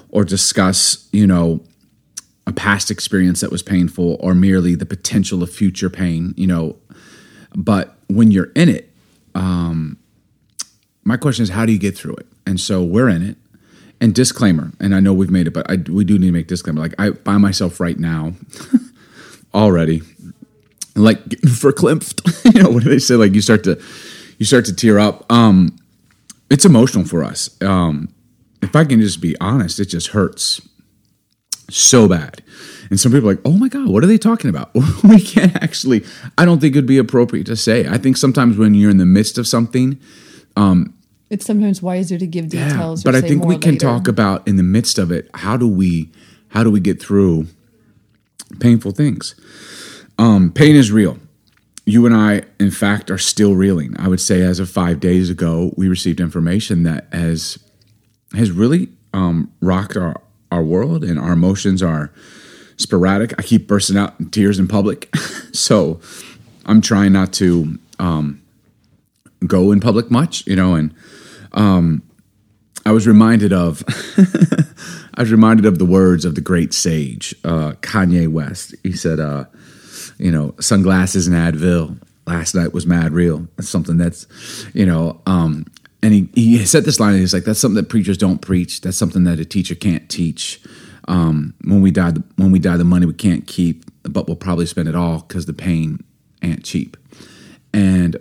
or 0.09 0.25
discuss, 0.25 1.07
you 1.11 1.27
know, 1.27 1.63
a 2.47 2.53
past 2.53 2.89
experience 2.89 3.41
that 3.41 3.51
was 3.51 3.61
painful 3.61 4.15
or 4.21 4.33
merely 4.33 4.73
the 4.73 4.85
potential 4.85 5.43
of 5.43 5.51
future 5.51 5.89
pain, 5.89 6.33
you 6.37 6.47
know. 6.47 6.77
But 7.53 7.95
when 8.07 8.31
you're 8.31 8.51
in 8.55 8.69
it, 8.69 8.89
um, 9.35 9.97
my 11.03 11.17
question 11.17 11.43
is, 11.43 11.49
how 11.49 11.65
do 11.65 11.73
you 11.73 11.77
get 11.77 11.95
through 11.95 12.15
it? 12.15 12.25
And 12.45 12.59
so 12.59 12.81
we're 12.81 13.09
in 13.09 13.21
it. 13.21 13.37
And 13.99 14.13
disclaimer, 14.13 14.71
and 14.79 14.93
I 14.93 14.99
know 14.99 15.11
we've 15.11 15.31
made 15.31 15.47
it, 15.47 15.51
but 15.55 15.69
I, 15.71 15.77
we 15.77 16.03
do 16.03 16.19
need 16.19 16.27
to 16.27 16.31
make 16.31 16.45
disclaimer. 16.45 16.79
Like 16.79 16.93
I 16.99 17.09
by 17.09 17.37
myself 17.37 17.79
right 17.79 17.97
now, 17.97 18.33
already, 19.55 20.03
like 20.95 21.17
verklempt. 21.29 22.21
you 22.53 22.61
know 22.61 22.69
what 22.69 22.83
do 22.83 22.91
they 22.91 22.99
say? 22.99 23.15
Like 23.15 23.33
you 23.33 23.41
start 23.41 23.63
to 23.63 23.81
you 24.37 24.45
start 24.45 24.65
to 24.65 24.75
tear 24.75 24.99
up. 24.99 25.25
Um, 25.31 25.75
it's 26.51 26.63
emotional 26.63 27.05
for 27.05 27.23
us. 27.23 27.59
Um, 27.63 28.13
if 28.61 28.75
I 28.75 28.85
can 28.85 29.01
just 29.01 29.19
be 29.19 29.35
honest, 29.41 29.79
it 29.79 29.85
just 29.85 30.09
hurts 30.09 30.61
so 31.69 32.07
bad. 32.07 32.41
And 32.89 32.99
some 32.99 33.11
people 33.11 33.29
are 33.29 33.33
like, 33.33 33.41
oh 33.43 33.51
my 33.57 33.67
God, 33.67 33.89
what 33.89 34.03
are 34.03 34.07
they 34.07 34.17
talking 34.17 34.49
about? 34.49 34.73
we 35.03 35.19
can't 35.19 35.55
actually, 35.61 36.05
I 36.37 36.45
don't 36.45 36.59
think 36.61 36.75
it'd 36.75 36.85
be 36.85 36.97
appropriate 36.97 37.45
to 37.47 37.55
say. 37.57 37.87
I 37.87 37.97
think 37.97 38.15
sometimes 38.17 38.57
when 38.57 38.73
you're 38.73 38.89
in 38.91 38.97
the 38.97 39.05
midst 39.05 39.37
of 39.37 39.45
something, 39.47 39.99
It's 41.29 41.45
sometimes 41.45 41.81
wiser 41.81 42.17
to 42.17 42.25
give 42.27 42.49
details. 42.49 43.03
but 43.03 43.13
or 43.13 43.17
I 43.17 43.21
think 43.21 43.43
we 43.43 43.57
can 43.57 43.73
later. 43.73 43.85
talk 43.87 44.07
about 44.07 44.47
in 44.47 44.55
the 44.55 44.63
midst 44.63 44.97
of 44.97 45.11
it, 45.11 45.29
how 45.33 45.57
do 45.57 45.67
we 45.67 46.11
how 46.49 46.63
do 46.63 46.71
we 46.71 46.79
get 46.79 47.01
through 47.01 47.47
painful 48.59 48.91
things? 48.91 49.35
Um, 50.17 50.51
pain 50.51 50.75
is 50.75 50.91
real. 50.91 51.19
You 51.85 52.05
and 52.05 52.15
I, 52.15 52.43
in 52.59 52.71
fact, 52.71 53.11
are 53.11 53.17
still 53.17 53.55
reeling. 53.55 53.95
I 53.99 54.07
would 54.07 54.19
say 54.21 54.41
as 54.41 54.59
of 54.59 54.69
five 54.69 54.99
days 54.99 55.29
ago, 55.29 55.73
we 55.77 55.87
received 55.89 56.19
information 56.21 56.83
that 56.83 57.07
has 57.11 57.59
has 58.33 58.51
really 58.51 58.89
um, 59.13 59.51
rocked 59.61 59.97
our 59.97 60.15
our 60.51 60.63
world, 60.63 61.03
and 61.03 61.19
our 61.19 61.33
emotions 61.33 61.81
are 61.83 62.11
sporadic. 62.77 63.33
I 63.37 63.43
keep 63.43 63.67
bursting 63.67 63.97
out 63.97 64.19
in 64.19 64.29
tears 64.29 64.59
in 64.59 64.67
public, 64.67 65.13
so 65.51 65.99
I'm 66.65 66.81
trying 66.81 67.13
not 67.13 67.33
to 67.33 67.77
um, 67.99 68.41
go 69.45 69.71
in 69.71 69.79
public 69.79 70.09
much, 70.11 70.45
you 70.47 70.55
know. 70.55 70.75
And 70.75 70.93
um, 71.53 72.03
I 72.85 72.91
was 72.91 73.07
reminded 73.07 73.53
of 73.53 73.83
I 75.15 75.21
was 75.21 75.31
reminded 75.31 75.65
of 75.65 75.79
the 75.79 75.85
words 75.85 76.25
of 76.25 76.35
the 76.35 76.41
great 76.41 76.73
sage 76.73 77.35
uh, 77.43 77.73
Kanye 77.81 78.27
West. 78.27 78.75
He 78.83 78.93
said, 78.93 79.19
uh, 79.19 79.45
"You 80.17 80.31
know, 80.31 80.55
sunglasses 80.59 81.27
and 81.27 81.35
Advil. 81.35 81.99
Last 82.25 82.55
night 82.55 82.73
was 82.73 82.85
mad 82.85 83.13
real. 83.13 83.47
That's 83.55 83.69
something 83.69 83.97
that's, 83.97 84.27
you 84.73 84.85
know." 84.85 85.21
Um, 85.25 85.65
and 86.03 86.13
he, 86.13 86.29
he 86.35 86.65
said 86.65 86.85
this 86.85 86.99
line. 86.99 87.17
He's 87.17 87.33
like, 87.33 87.45
"That's 87.45 87.59
something 87.59 87.75
that 87.75 87.89
preachers 87.89 88.17
don't 88.17 88.39
preach. 88.39 88.81
That's 88.81 88.97
something 88.97 89.23
that 89.23 89.39
a 89.39 89.45
teacher 89.45 89.75
can't 89.75 90.07
teach." 90.09 90.61
Um, 91.07 91.53
when 91.63 91.81
we 91.81 91.91
die, 91.91 92.13
when 92.35 92.51
we 92.51 92.59
die, 92.59 92.77
the 92.77 92.83
money 92.83 93.05
we 93.05 93.13
can't 93.13 93.47
keep, 93.47 93.85
but 94.03 94.27
we'll 94.27 94.35
probably 94.35 94.65
spend 94.65 94.89
it 94.89 94.95
all 94.95 95.19
because 95.19 95.45
the 95.45 95.53
pain 95.53 96.03
ain't 96.41 96.63
cheap. 96.63 96.97
And 97.73 98.17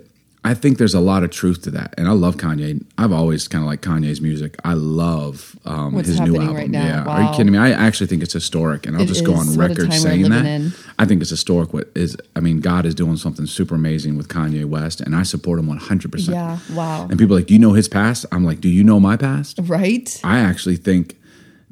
I 0.49 0.53
think 0.53 0.77
there's 0.77 0.93
a 0.93 0.99
lot 1.01 1.23
of 1.23 1.29
truth 1.31 1.61
to 1.63 1.71
that, 1.71 1.93
and 1.97 2.07
I 2.07 2.11
love 2.11 2.37
Kanye. 2.37 2.83
I've 2.97 3.11
always 3.11 3.47
kind 3.47 3.63
of 3.63 3.67
liked 3.67 3.83
Kanye's 3.83 4.21
music. 4.21 4.55
I 4.63 4.73
love 4.73 5.57
um, 5.65 5.93
What's 5.93 6.07
his 6.07 6.19
new 6.21 6.37
album. 6.37 6.55
right 6.55 6.69
now. 6.69 6.85
Yeah, 6.85 7.03
are 7.05 7.23
you 7.23 7.37
kidding 7.37 7.51
me? 7.51 7.57
I 7.59 7.71
actually 7.71 8.07
think 8.07 8.23
it's 8.23 8.33
historic, 8.33 8.85
and 8.85 8.95
I'll 8.95 9.03
It 9.03 9.07
just 9.07 9.25
go 9.25 9.33
on 9.35 9.55
record 9.57 9.93
saying 9.93 10.29
that. 10.29 10.45
in. 10.45 10.71
I 10.97 11.05
think 11.05 11.21
it's 11.21 11.29
historic. 11.29 11.73
What 11.73 11.89
is? 11.95 12.15
I 12.35 12.39
mean, 12.39 12.61
God 12.61 12.85
is 12.85 12.95
doing 12.95 13.17
something 13.17 13.45
super 13.45 13.75
amazing 13.75 14.15
with 14.17 14.29
Kanye 14.29 14.63
West, 14.65 15.01
and 15.01 15.15
I 15.15 15.23
support 15.23 15.59
him 15.59 15.67
100. 15.67 16.11
percent 16.11 16.35
Yeah. 16.35 16.59
Wow. 16.73 17.07
And 17.09 17.19
people 17.19 17.35
are 17.35 17.39
like, 17.39 17.47
do 17.47 17.53
you 17.53 17.59
know 17.59 17.73
his 17.73 17.89
past? 17.89 18.25
I'm 18.31 18.45
like, 18.45 18.61
do 18.61 18.69
you 18.69 18.83
know 18.83 18.99
my 18.99 19.17
past? 19.17 19.59
Right. 19.63 20.19
I 20.23 20.39
actually 20.39 20.77
think 20.77 21.15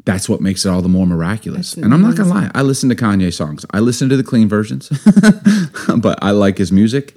that's 0.03 0.27
what 0.29 0.41
makes 0.41 0.65
it 0.65 0.69
all 0.69 0.81
the 0.81 0.89
more 0.89 1.07
miraculous. 1.07 1.71
That's 1.71 1.83
and 1.85 1.93
I'm 1.93 2.01
not 2.01 2.15
gonna 2.15 2.29
lie, 2.29 2.51
I 2.53 2.61
listen 2.61 2.89
to 2.89 2.95
Kanye 2.95 3.33
songs. 3.33 3.65
I 3.71 3.79
listen 3.79 4.09
to 4.09 4.17
the 4.17 4.23
clean 4.23 4.47
versions, 4.49 4.89
but 5.97 6.19
I 6.21 6.31
like 6.31 6.57
his 6.57 6.71
music. 6.71 7.15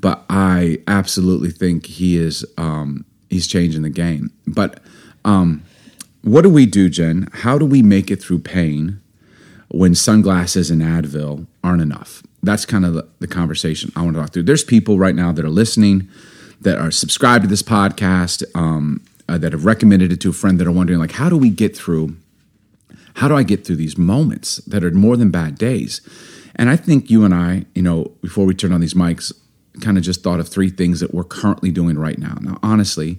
But 0.00 0.24
I 0.30 0.78
absolutely 0.86 1.50
think 1.50 1.86
he 1.86 2.16
is 2.16 2.44
um, 2.56 3.04
he's 3.28 3.46
changing 3.46 3.82
the 3.82 3.90
game. 3.90 4.30
But 4.46 4.80
um, 5.24 5.62
what 6.22 6.42
do 6.42 6.50
we 6.50 6.66
do, 6.66 6.88
Jen? 6.88 7.28
How 7.32 7.58
do 7.58 7.66
we 7.66 7.82
make 7.82 8.10
it 8.10 8.22
through 8.22 8.40
pain 8.40 9.00
when 9.68 9.94
sunglasses 9.94 10.70
and 10.70 10.82
Advil 10.82 11.46
aren't 11.62 11.82
enough? 11.82 12.22
That's 12.42 12.64
kind 12.64 12.86
of 12.86 12.94
the, 12.94 13.06
the 13.18 13.26
conversation 13.28 13.92
I 13.94 14.02
want 14.02 14.16
to 14.16 14.22
talk 14.22 14.32
through. 14.32 14.44
There's 14.44 14.64
people 14.64 14.98
right 14.98 15.14
now 15.14 15.32
that 15.32 15.44
are 15.44 15.50
listening, 15.50 16.08
that 16.62 16.78
are 16.78 16.90
subscribed 16.90 17.44
to 17.44 17.48
this 17.48 17.62
podcast, 17.62 18.42
um, 18.54 19.04
uh, 19.28 19.38
that 19.38 19.52
have 19.52 19.64
recommended 19.64 20.10
it 20.12 20.20
to 20.22 20.30
a 20.30 20.32
friend 20.32 20.58
that 20.58 20.66
are 20.66 20.72
wondering, 20.72 20.98
like, 20.98 21.12
how 21.12 21.28
do 21.28 21.36
we 21.36 21.50
get 21.50 21.76
through? 21.76 22.16
How 23.14 23.28
do 23.28 23.36
I 23.36 23.42
get 23.42 23.66
through 23.66 23.76
these 23.76 23.98
moments 23.98 24.56
that 24.66 24.82
are 24.82 24.90
more 24.90 25.16
than 25.16 25.30
bad 25.30 25.56
days? 25.56 26.00
And 26.56 26.70
I 26.70 26.76
think 26.76 27.10
you 27.10 27.24
and 27.24 27.34
I, 27.34 27.66
you 27.74 27.82
know, 27.82 28.12
before 28.22 28.44
we 28.46 28.54
turn 28.54 28.72
on 28.72 28.80
these 28.80 28.94
mics, 28.94 29.32
kind 29.80 29.98
of 29.98 30.04
just 30.04 30.22
thought 30.22 30.40
of 30.40 30.48
three 30.48 30.70
things 30.70 31.00
that 31.00 31.12
we're 31.14 31.24
currently 31.24 31.70
doing 31.70 31.98
right 31.98 32.18
now. 32.18 32.36
Now, 32.40 32.58
honestly, 32.62 33.18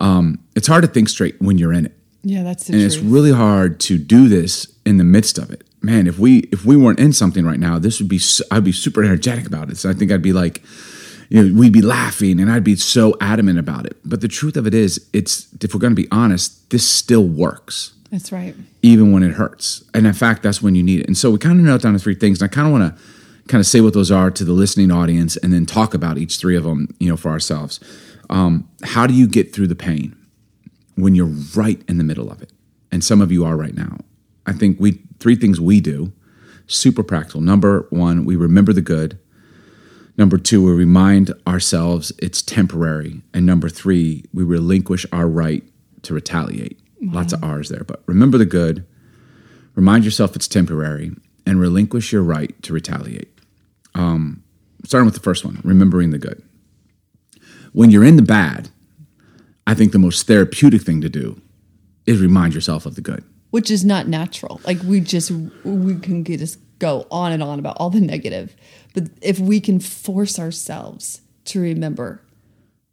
um, 0.00 0.38
it's 0.54 0.66
hard 0.66 0.82
to 0.82 0.88
think 0.88 1.08
straight 1.08 1.40
when 1.40 1.58
you're 1.58 1.72
in 1.72 1.86
it 1.86 1.96
Yeah, 2.22 2.42
that's 2.44 2.64
the 2.64 2.74
and 2.74 2.82
truth. 2.82 2.94
it's 2.94 3.02
really 3.02 3.32
hard 3.32 3.80
to 3.80 3.98
do 3.98 4.28
this 4.28 4.72
in 4.84 4.96
the 4.98 5.04
midst 5.04 5.38
of 5.38 5.50
it 5.50 5.64
man 5.82 6.06
if 6.06 6.18
we 6.18 6.38
if 6.52 6.64
we 6.64 6.76
weren't 6.76 6.98
in 6.98 7.12
something 7.12 7.44
right 7.44 7.60
now 7.60 7.78
this 7.78 8.00
would 8.00 8.08
be 8.08 8.20
i'd 8.50 8.64
be 8.64 8.72
super 8.72 9.04
energetic 9.04 9.46
about 9.46 9.70
it 9.70 9.76
so 9.76 9.88
i 9.88 9.92
think 9.92 10.10
i'd 10.10 10.22
be 10.22 10.32
like 10.32 10.60
you 11.28 11.40
know 11.42 11.60
we'd 11.60 11.72
be 11.72 11.82
laughing 11.82 12.40
and 12.40 12.50
i'd 12.50 12.64
be 12.64 12.74
so 12.74 13.14
adamant 13.20 13.58
about 13.60 13.86
it 13.86 13.96
but 14.04 14.20
the 14.20 14.26
truth 14.28 14.56
of 14.56 14.66
it 14.66 14.74
is 14.74 15.08
it's 15.12 15.46
if 15.62 15.72
we're 15.74 15.80
going 15.80 15.94
to 15.94 16.00
be 16.02 16.08
honest 16.10 16.68
this 16.70 16.86
still 16.88 17.24
works 17.24 17.92
that's 18.10 18.32
right. 18.32 18.54
even 18.82 19.12
when 19.12 19.22
it 19.22 19.32
hurts. 19.32 19.84
And 19.92 20.06
in 20.06 20.14
fact, 20.14 20.42
that's 20.42 20.62
when 20.62 20.74
you 20.74 20.82
need 20.82 21.00
it. 21.00 21.06
And 21.08 21.14
so 21.16 21.30
we 21.30 21.36
kind 21.36 21.58
of 21.60 21.66
note 21.66 21.82
down 21.82 21.92
the 21.92 21.98
three 21.98 22.14
things. 22.14 22.40
And 22.40 22.50
I 22.50 22.54
kind 22.54 22.66
of 22.66 22.72
want 22.72 22.96
to 22.96 23.02
kind 23.48 23.60
of 23.60 23.66
say 23.66 23.80
what 23.80 23.94
those 23.94 24.10
are 24.10 24.30
to 24.30 24.44
the 24.44 24.52
listening 24.52 24.90
audience 24.90 25.36
and 25.38 25.52
then 25.52 25.66
talk 25.66 25.94
about 25.94 26.18
each 26.18 26.36
three 26.36 26.56
of 26.56 26.64
them, 26.64 26.94
you 27.00 27.08
know, 27.08 27.16
for 27.16 27.30
ourselves. 27.30 27.80
Um, 28.30 28.68
how 28.84 29.06
do 29.06 29.14
you 29.14 29.26
get 29.26 29.52
through 29.52 29.68
the 29.68 29.74
pain 29.74 30.14
when 30.96 31.14
you're 31.14 31.34
right 31.56 31.82
in 31.88 31.98
the 31.98 32.04
middle 32.04 32.30
of 32.30 32.42
it? 32.42 32.52
And 32.92 33.02
some 33.02 33.20
of 33.20 33.32
you 33.32 33.44
are 33.44 33.56
right 33.56 33.74
now. 33.74 33.98
I 34.46 34.52
think 34.52 34.78
we 34.80 35.02
three 35.18 35.34
things 35.34 35.60
we 35.60 35.80
do, 35.80 36.12
super 36.66 37.02
practical. 37.02 37.40
Number 37.40 37.86
one, 37.90 38.24
we 38.24 38.36
remember 38.36 38.72
the 38.72 38.80
good. 38.80 39.18
Number 40.16 40.38
two, 40.38 40.64
we 40.64 40.72
remind 40.72 41.32
ourselves 41.46 42.12
it's 42.18 42.42
temporary. 42.42 43.22
And 43.32 43.46
number 43.46 43.68
three, 43.68 44.24
we 44.32 44.42
relinquish 44.42 45.06
our 45.12 45.28
right 45.28 45.62
to 46.02 46.14
retaliate. 46.14 46.80
Lots 47.00 47.32
of 47.32 47.44
R's 47.44 47.68
there, 47.68 47.84
but 47.84 48.02
remember 48.06 48.38
the 48.38 48.44
good, 48.44 48.84
remind 49.76 50.04
yourself 50.04 50.34
it's 50.34 50.48
temporary, 50.48 51.12
and 51.46 51.60
relinquish 51.60 52.12
your 52.12 52.22
right 52.22 52.60
to 52.62 52.72
retaliate. 52.72 53.37
Um, 53.98 54.44
starting 54.84 55.06
with 55.06 55.14
the 55.14 55.20
first 55.20 55.44
one, 55.44 55.60
remembering 55.64 56.10
the 56.10 56.18
good. 56.18 56.42
When 57.72 57.90
you're 57.90 58.04
in 58.04 58.16
the 58.16 58.22
bad, 58.22 58.70
I 59.66 59.74
think 59.74 59.92
the 59.92 59.98
most 59.98 60.26
therapeutic 60.26 60.82
thing 60.82 61.00
to 61.02 61.08
do 61.08 61.40
is 62.06 62.20
remind 62.20 62.54
yourself 62.54 62.86
of 62.86 62.94
the 62.94 63.00
good. 63.00 63.24
Which 63.50 63.70
is 63.70 63.84
not 63.84 64.08
natural. 64.08 64.60
Like 64.64 64.80
we 64.82 65.00
just 65.00 65.30
we 65.64 65.96
can 65.96 66.24
just 66.24 66.58
go 66.78 67.06
on 67.10 67.32
and 67.32 67.42
on 67.42 67.58
about 67.58 67.76
all 67.78 67.90
the 67.90 68.00
negative, 68.00 68.54
but 68.94 69.04
if 69.20 69.38
we 69.38 69.60
can 69.60 69.80
force 69.80 70.38
ourselves 70.38 71.20
to 71.46 71.60
remember 71.60 72.22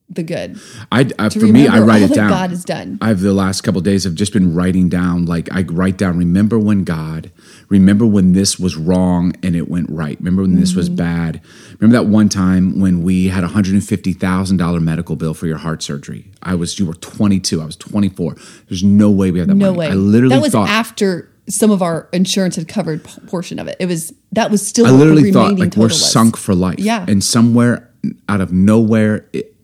the 0.08 0.22
good, 0.24 0.60
I, 0.92 1.10
I 1.18 1.30
for 1.30 1.48
me, 1.48 1.68
I 1.68 1.80
write 1.80 2.04
it 2.04 2.14
down. 2.14 2.30
God 2.30 2.52
has 2.52 2.64
done. 2.64 3.00
I've 3.02 3.22
the 3.22 3.34
last 3.34 3.62
couple 3.62 3.80
of 3.80 3.84
days 3.86 4.04
have 4.04 4.14
just 4.14 4.34
been 4.34 4.54
writing 4.54 4.88
down 4.88 5.26
like 5.26 5.52
I 5.52 5.64
write 5.64 5.98
down 5.98 6.18
remember 6.18 6.60
when 6.60 6.84
God 6.84 7.32
remember 7.70 8.06
when 8.06 8.34
this 8.34 8.60
was 8.60 8.76
wrong 8.78 9.34
and 9.42 9.56
it 9.56 9.68
went 9.68 9.90
right 9.90 10.18
remember 10.20 10.44
when 10.44 10.56
this 10.60 10.70
Mm-hmm. 10.72 10.78
was 10.80 10.90
bad 10.90 11.42
remember 11.80 12.04
that 12.04 12.08
one 12.10 12.30
time 12.30 12.80
when 12.80 13.02
we 13.02 13.30
had 13.30 13.44
a 13.44 13.48
$150,000 13.48 14.82
medical 14.84 15.16
bill 15.16 15.34
for 15.34 15.48
your 15.48 15.58
heart 15.58 15.82
surgery 15.82 16.32
I 16.44 16.56
was 16.56 16.78
you 16.80 16.86
were 16.86 16.94
22 16.94 17.62
I 17.62 17.66
was 17.66 17.76
24 17.76 18.36
there's 18.70 18.84
no 18.84 19.10
way 19.10 19.32
we 19.32 19.40
had 19.40 19.50
that 19.50 19.56
No 19.56 19.68
money 19.68 19.78
way. 19.80 19.88
I 19.88 19.94
literally 19.94 20.36
that 20.36 20.42
was 20.42 20.52
thought 20.52 20.70
after 20.70 21.32
some 21.48 21.72
of 21.72 21.82
our 21.82 22.10
insurance 22.12 22.56
had 22.56 22.68
covered 22.68 23.04
portion 23.28 23.60
of 23.60 23.68
it. 23.68 23.78
It 23.80 23.86
was 23.86 24.14
that 24.32 24.50
was 24.50 24.66
still 24.66 24.88
I 24.88 24.90
literally 24.92 25.32
thought 25.32 25.58
like 25.60 25.76
we're 25.76 25.86
was. 25.86 26.12
sunk 26.12 26.38
for 26.38 26.56
life 26.56 26.80
Yeah. 26.80 27.06
and 27.08 27.24
somewhere 27.24 27.90
out 28.30 28.42
of 28.42 28.52
nowhere 28.52 29.28
it 29.34 29.55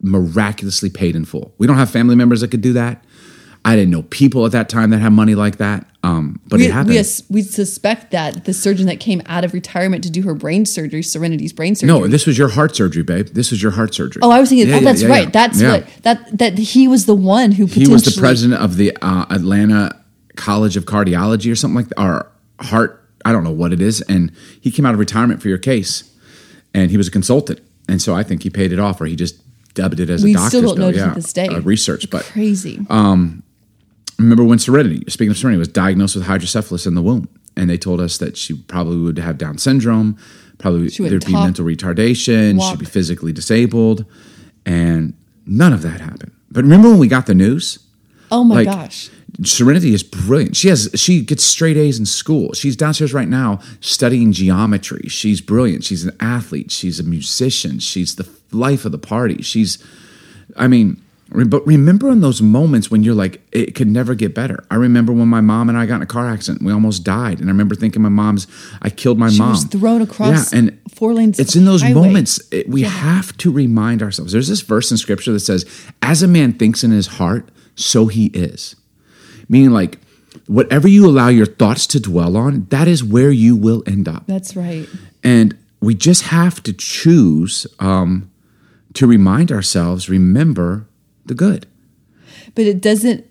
miraculously 0.00 0.90
paid 0.90 1.16
in 1.16 1.24
full 1.24 1.54
we 1.58 1.66
don't 1.66 1.76
have 1.76 1.90
family 1.90 2.14
members 2.14 2.40
that 2.40 2.50
could 2.50 2.60
do 2.60 2.72
that 2.72 3.04
I 3.64 3.74
didn't 3.74 3.90
know 3.90 4.02
people 4.02 4.46
at 4.46 4.52
that 4.52 4.68
time 4.68 4.90
that 4.90 4.98
had 4.98 5.12
money 5.12 5.34
like 5.34 5.58
that 5.58 5.88
um, 6.04 6.40
but 6.46 6.58
we, 6.58 6.66
it 6.66 6.70
happened 6.70 6.94
we, 6.94 7.04
we 7.28 7.42
suspect 7.42 8.12
that 8.12 8.44
the 8.44 8.54
surgeon 8.54 8.86
that 8.86 9.00
came 9.00 9.20
out 9.26 9.44
of 9.44 9.52
retirement 9.52 10.04
to 10.04 10.10
do 10.10 10.22
her 10.22 10.34
brain 10.34 10.64
surgery, 10.64 11.02
Serenity's 11.02 11.52
brain 11.52 11.74
surgery. 11.74 11.98
No, 11.98 12.06
this 12.06 12.24
was 12.24 12.38
your 12.38 12.48
heart 12.48 12.76
surgery, 12.76 13.02
babe. 13.02 13.28
This 13.28 13.50
was 13.50 13.62
your 13.62 13.72
heart 13.72 13.94
surgery. 13.94 14.22
oh, 14.22 14.30
I 14.30 14.38
was 14.38 14.48
thinking. 14.48 14.68
Yeah, 14.68 14.76
oh, 14.76 14.78
yeah, 14.78 14.84
that's 14.84 15.02
yeah, 15.02 15.08
right. 15.08 15.32
That's 15.32 15.60
what 15.60 15.86
that 16.04 16.38
that 16.38 16.58
he 16.58 16.86
was 16.86 17.06
the 17.06 17.16
one 17.16 17.52
who 17.52 17.66
He 17.66 17.88
was 17.88 18.04
the 18.04 18.18
president 18.18 18.62
of 18.62 18.76
the 18.76 18.96
uh, 19.02 19.26
Atlanta 19.28 20.00
College 20.36 20.76
of 20.76 20.84
Cardiology 20.84 21.50
or 21.50 21.56
something 21.56 21.76
like 21.76 21.88
that, 21.88 22.00
or 22.00 22.30
heart. 22.60 23.04
I 23.24 23.32
don't 23.32 23.42
know 23.42 23.50
what 23.50 23.72
it 23.72 23.82
is. 23.82 24.00
And 24.02 24.32
he 24.60 24.70
came 24.70 24.86
out 24.86 24.94
of 24.94 25.00
retirement 25.00 25.42
for 25.42 25.48
your 25.48 25.58
case, 25.58 26.10
and 26.72 26.92
he 26.92 26.96
was 26.96 27.08
a 27.08 27.10
consultant. 27.10 27.60
And 27.88 28.00
so 28.00 28.14
I 28.14 28.22
think 28.22 28.44
he 28.44 28.50
paid 28.50 28.72
it 28.72 28.78
off, 28.78 29.00
or 29.00 29.06
he 29.06 29.16
just 29.16 29.42
dubbed 29.74 30.00
it 30.00 30.10
as 30.10 30.22
We 30.24 30.32
a 30.32 30.34
doctor's 30.34 30.48
still 30.48 30.62
don't 30.62 30.76
bill. 30.76 30.86
know 30.86 30.92
to 30.92 30.98
yeah, 30.98 31.14
this 31.14 31.32
day. 31.32 31.48
uh, 31.48 31.60
research. 31.60 32.10
But 32.10 32.24
crazy. 32.24 32.84
remember 34.18 34.44
when 34.44 34.58
Serenity, 34.58 35.04
speaking 35.08 35.30
of 35.30 35.38
Serenity, 35.38 35.58
was 35.58 35.68
diagnosed 35.68 36.16
with 36.16 36.24
hydrocephalus 36.26 36.86
in 36.86 36.94
the 36.94 37.02
womb, 37.02 37.28
and 37.56 37.70
they 37.70 37.78
told 37.78 38.00
us 38.00 38.18
that 38.18 38.36
she 38.36 38.54
probably 38.54 38.98
would 38.98 39.18
have 39.18 39.38
Down 39.38 39.58
syndrome, 39.58 40.16
probably 40.58 40.88
there'd 40.88 41.00
wouldn't 41.00 41.26
be 41.26 41.32
mental 41.32 41.64
retardation, 41.64 42.56
walk. 42.58 42.70
she'd 42.72 42.78
be 42.80 42.86
physically 42.86 43.32
disabled, 43.32 44.04
and 44.66 45.14
none 45.46 45.72
of 45.72 45.82
that 45.82 46.00
happened. 46.00 46.32
But 46.50 46.64
remember 46.64 46.88
when 46.90 46.98
we 46.98 47.08
got 47.08 47.26
the 47.26 47.34
news? 47.34 47.78
oh 48.30 48.44
my 48.44 48.56
like, 48.56 48.66
gosh. 48.66 49.10
Serenity 49.44 49.94
is 49.94 50.02
brilliant. 50.02 50.56
She 50.56 50.68
has 50.68 50.90
she 50.94 51.22
gets 51.22 51.44
straight 51.44 51.76
A's 51.76 51.98
in 51.98 52.06
school. 52.06 52.52
She's 52.54 52.76
downstairs 52.76 53.14
right 53.14 53.28
now 53.28 53.60
studying 53.80 54.32
geometry. 54.32 55.08
She's 55.08 55.40
brilliant. 55.40 55.84
She's 55.84 56.04
an 56.04 56.16
athlete. 56.18 56.70
She's 56.70 56.98
a 56.98 57.04
musician. 57.04 57.78
She's 57.78 58.16
the 58.16 58.24
life 58.52 58.84
of 58.84 58.92
the 58.92 58.98
party. 58.98 59.42
She's 59.42 59.78
I 60.56 60.66
mean, 60.66 61.00
re- 61.30 61.44
but 61.44 61.66
remember 61.66 62.10
in 62.10 62.20
those 62.20 62.40
moments 62.42 62.90
when 62.90 63.02
you're 63.02 63.14
like, 63.14 63.40
it 63.52 63.74
could 63.74 63.86
never 63.88 64.14
get 64.14 64.34
better. 64.34 64.64
I 64.70 64.76
remember 64.76 65.12
when 65.12 65.28
my 65.28 65.40
mom 65.40 65.68
and 65.68 65.76
I 65.78 65.86
got 65.86 65.96
in 65.96 66.02
a 66.02 66.06
car 66.06 66.26
accident. 66.28 66.64
We 66.64 66.72
almost 66.72 67.04
died, 67.04 67.38
and 67.40 67.48
I 67.48 67.52
remember 67.52 67.74
thinking, 67.74 68.02
my 68.02 68.08
mom's, 68.08 68.46
I 68.82 68.90
killed 68.90 69.18
my 69.18 69.28
She 69.30 69.38
mom. 69.38 69.50
was 69.50 69.64
thrown 69.64 70.02
across 70.02 70.52
Yeah, 70.52 70.58
and 70.58 70.78
four 70.94 71.12
lanes 71.14 71.38
It's 71.38 71.54
in 71.54 71.64
those 71.66 71.82
highway. 71.82 71.94
moments 71.94 72.40
it, 72.50 72.68
we 72.68 72.82
have 72.82 73.36
to 73.38 73.52
remind 73.52 74.02
ourselves. 74.02 74.32
There's 74.32 74.48
this 74.48 74.62
verse 74.62 74.90
in 74.90 74.96
scripture 74.96 75.32
that 75.32 75.40
says, 75.40 75.64
"As 76.02 76.22
a 76.22 76.28
man 76.28 76.54
thinks 76.54 76.82
in 76.82 76.90
his 76.90 77.06
heart, 77.06 77.48
so 77.76 78.06
he 78.06 78.26
is." 78.28 78.74
Meaning, 79.50 79.70
like, 79.70 79.98
whatever 80.46 80.88
you 80.88 81.06
allow 81.06 81.28
your 81.28 81.46
thoughts 81.46 81.86
to 81.88 82.00
dwell 82.00 82.36
on, 82.36 82.66
that 82.70 82.88
is 82.88 83.04
where 83.04 83.30
you 83.30 83.54
will 83.54 83.82
end 83.86 84.08
up. 84.08 84.26
That's 84.26 84.56
right. 84.56 84.88
And 85.22 85.56
we 85.80 85.94
just 85.94 86.22
have 86.24 86.62
to 86.64 86.72
choose 86.72 87.66
um, 87.78 88.30
to 88.98 89.06
remind 89.06 89.52
ourselves, 89.52 90.08
remember 90.08 90.88
the 91.24 91.32
good. 91.32 91.68
But 92.56 92.64
it 92.64 92.80
doesn't 92.80 93.24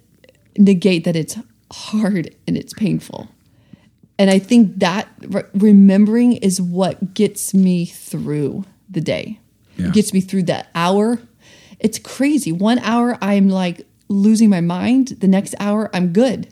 negate 0.58 1.04
that 1.04 1.18
it's 1.18 1.38
hard 1.74 2.34
and 2.48 2.56
it's 2.56 2.72
painful. 2.72 3.28
And 4.18 4.30
I 4.30 4.40
think 4.40 4.80
that 4.80 5.10
re- 5.28 5.44
remembering 5.54 6.38
is 6.38 6.62
what 6.62 7.14
gets 7.14 7.54
me 7.54 7.86
through 7.86 8.64
the 8.90 9.02
day. 9.02 9.42
Yeah. 9.76 9.88
It 9.88 9.94
gets 9.94 10.14
me 10.14 10.22
through 10.22 10.44
that 10.44 10.70
hour. 10.74 11.20
It's 11.80 12.00
crazy. 12.00 12.54
One 12.54 12.80
hour 12.80 13.18
I'm 13.22 13.50
like 13.50 13.86
losing 14.08 14.50
my 14.50 14.62
mind. 14.62 15.18
The 15.20 15.28
next 15.28 15.54
hour 15.60 15.90
I'm 15.94 16.14
good. 16.14 16.48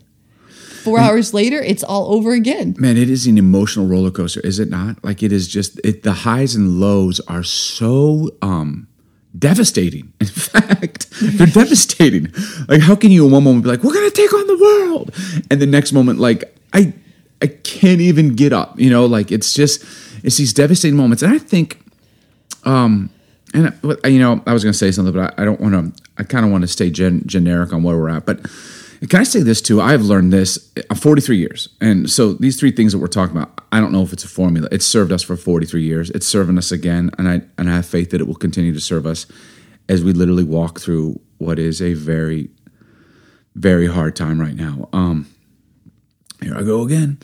Four 0.84 1.00
hours 1.00 1.34
later, 1.34 1.62
it's 1.62 1.86
all 1.86 2.14
over 2.14 2.34
again. 2.34 2.76
Man, 2.78 2.98
it 2.98 3.10
is 3.10 3.28
an 3.28 3.38
emotional 3.38 3.88
roller 3.88 4.12
coaster, 4.12 4.42
is 4.42 4.60
it 4.60 4.70
not? 4.70 5.02
Like 5.06 5.24
it 5.24 5.32
is 5.32 5.48
just 5.48 5.80
it, 5.86 6.04
the 6.04 6.12
highs 6.12 6.54
and 6.54 6.82
lows 6.82 7.22
are 7.22 7.44
so 7.44 8.36
um 8.42 8.90
devastating. 9.38 10.14
In 10.20 10.28
fact, 10.28 11.10
they're 11.22 11.48
devastating. 11.48 12.32
Like 12.68 12.82
how 12.82 12.96
can 12.96 13.12
you 13.12 13.26
in 13.26 13.32
one 13.32 13.44
moment 13.44 13.64
be 13.64 13.70
like, 13.70 13.84
"We're 13.84 13.94
to 14.10 14.16
take 14.16 14.34
on 14.34 14.48
the 14.48 14.58
world." 14.58 15.12
And 15.50 15.62
the 15.62 15.66
next 15.66 15.94
moment 15.94 16.20
like, 16.20 16.56
"I 16.74 16.94
I 17.42 17.48
can't 17.48 18.02
even 18.02 18.36
get 18.36 18.54
up." 18.54 18.80
You 18.80 18.90
know, 18.90 19.06
like 19.06 19.32
it's 19.32 19.54
just 19.54 19.84
it's 20.24 20.38
these 20.38 20.54
devastating 20.54 20.98
moments. 20.98 21.24
And 21.24 21.34
I 21.34 21.38
think 21.38 21.80
um 22.64 23.10
and 23.54 23.74
uh, 23.84 24.08
you 24.08 24.20
know, 24.20 24.42
I 24.46 24.54
was 24.54 24.64
going 24.64 24.74
to 24.74 24.78
say 24.78 24.92
something 24.92 25.14
but 25.14 25.34
I, 25.38 25.42
I 25.42 25.46
don't 25.46 25.62
want 25.62 25.96
to 25.96 26.04
I 26.18 26.24
kind 26.24 26.46
of 26.46 26.52
want 26.52 26.64
to 26.64 26.68
stay 26.68 26.90
gen- 26.90 27.24
generic 27.26 27.74
on 27.74 27.84
where 27.84 27.98
we're 27.98 28.10
at, 28.10 28.26
but 28.26 28.40
can 29.10 29.20
I 29.20 29.24
say 29.24 29.42
this 29.42 29.62
too? 29.62 29.82
I've 29.82 30.02
learned 30.02 30.32
this. 30.32 30.72
I'm 30.90 30.98
43 30.98 31.38
years, 31.38 31.70
and 31.82 32.10
so 32.10 32.34
these 32.34 32.60
three 32.60 32.72
things 32.72 32.92
that 32.94 33.00
we're 33.00 33.08
talking 33.08 33.36
about, 33.36 33.62
I 33.72 33.80
don't 33.80 33.92
know 33.92 34.02
if 34.02 34.14
it's 34.14 34.24
a 34.24 34.28
formula. 34.28 34.68
It's 34.72 34.86
served 34.86 35.12
us 35.12 35.24
for 35.24 35.36
43 35.36 35.84
years. 35.84 36.10
It's 36.12 36.28
serving 36.28 36.58
us 36.58 36.72
again, 36.72 37.12
and 37.18 37.28
I 37.28 37.42
and 37.58 37.70
I 37.70 37.76
have 37.76 37.86
faith 37.86 38.12
that 38.12 38.22
it 38.22 38.28
will 38.28 38.36
continue 38.36 38.74
to 38.74 38.80
serve 38.80 39.06
us 39.06 39.26
as 39.88 40.04
we 40.04 40.14
literally 40.14 40.44
walk 40.44 40.80
through 40.80 41.20
what 41.38 41.60
is 41.60 41.82
a 41.82 41.94
very, 41.94 42.50
very 43.56 43.88
hard 43.88 44.16
time 44.16 44.40
right 44.40 44.56
now. 44.56 44.90
Um, 44.94 45.28
here 46.42 46.58
I 46.58 46.64
go 46.64 46.82
again, 46.82 47.20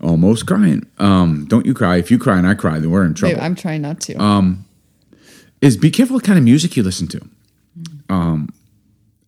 almost 0.00 0.46
crying. 0.46 0.86
Um, 0.98 1.46
don't 1.48 1.66
you 1.66 1.74
cry? 1.74 1.96
If 1.96 2.10
you 2.10 2.18
cry 2.18 2.38
and 2.38 2.46
I 2.46 2.54
cry, 2.54 2.78
then 2.78 2.90
we're 2.90 3.04
in 3.04 3.14
trouble 3.14 3.34
Babe, 3.36 3.44
I'm 3.44 3.54
trying 3.54 3.82
not 3.82 4.00
to. 4.02 4.14
Um, 4.14 4.64
is 5.60 5.76
be 5.76 5.90
careful 5.90 6.14
what 6.14 6.24
kind 6.24 6.38
of 6.38 6.44
music 6.44 6.76
you 6.76 6.82
listen 6.82 7.08
to. 7.08 7.20
Um, 8.08 8.50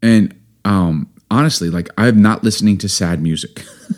and 0.02 0.38
um, 0.64 1.10
honestly, 1.30 1.70
like 1.70 1.88
I'm 1.96 2.22
not 2.22 2.44
listening 2.44 2.78
to 2.78 2.88
sad 2.88 3.22
music. 3.22 3.64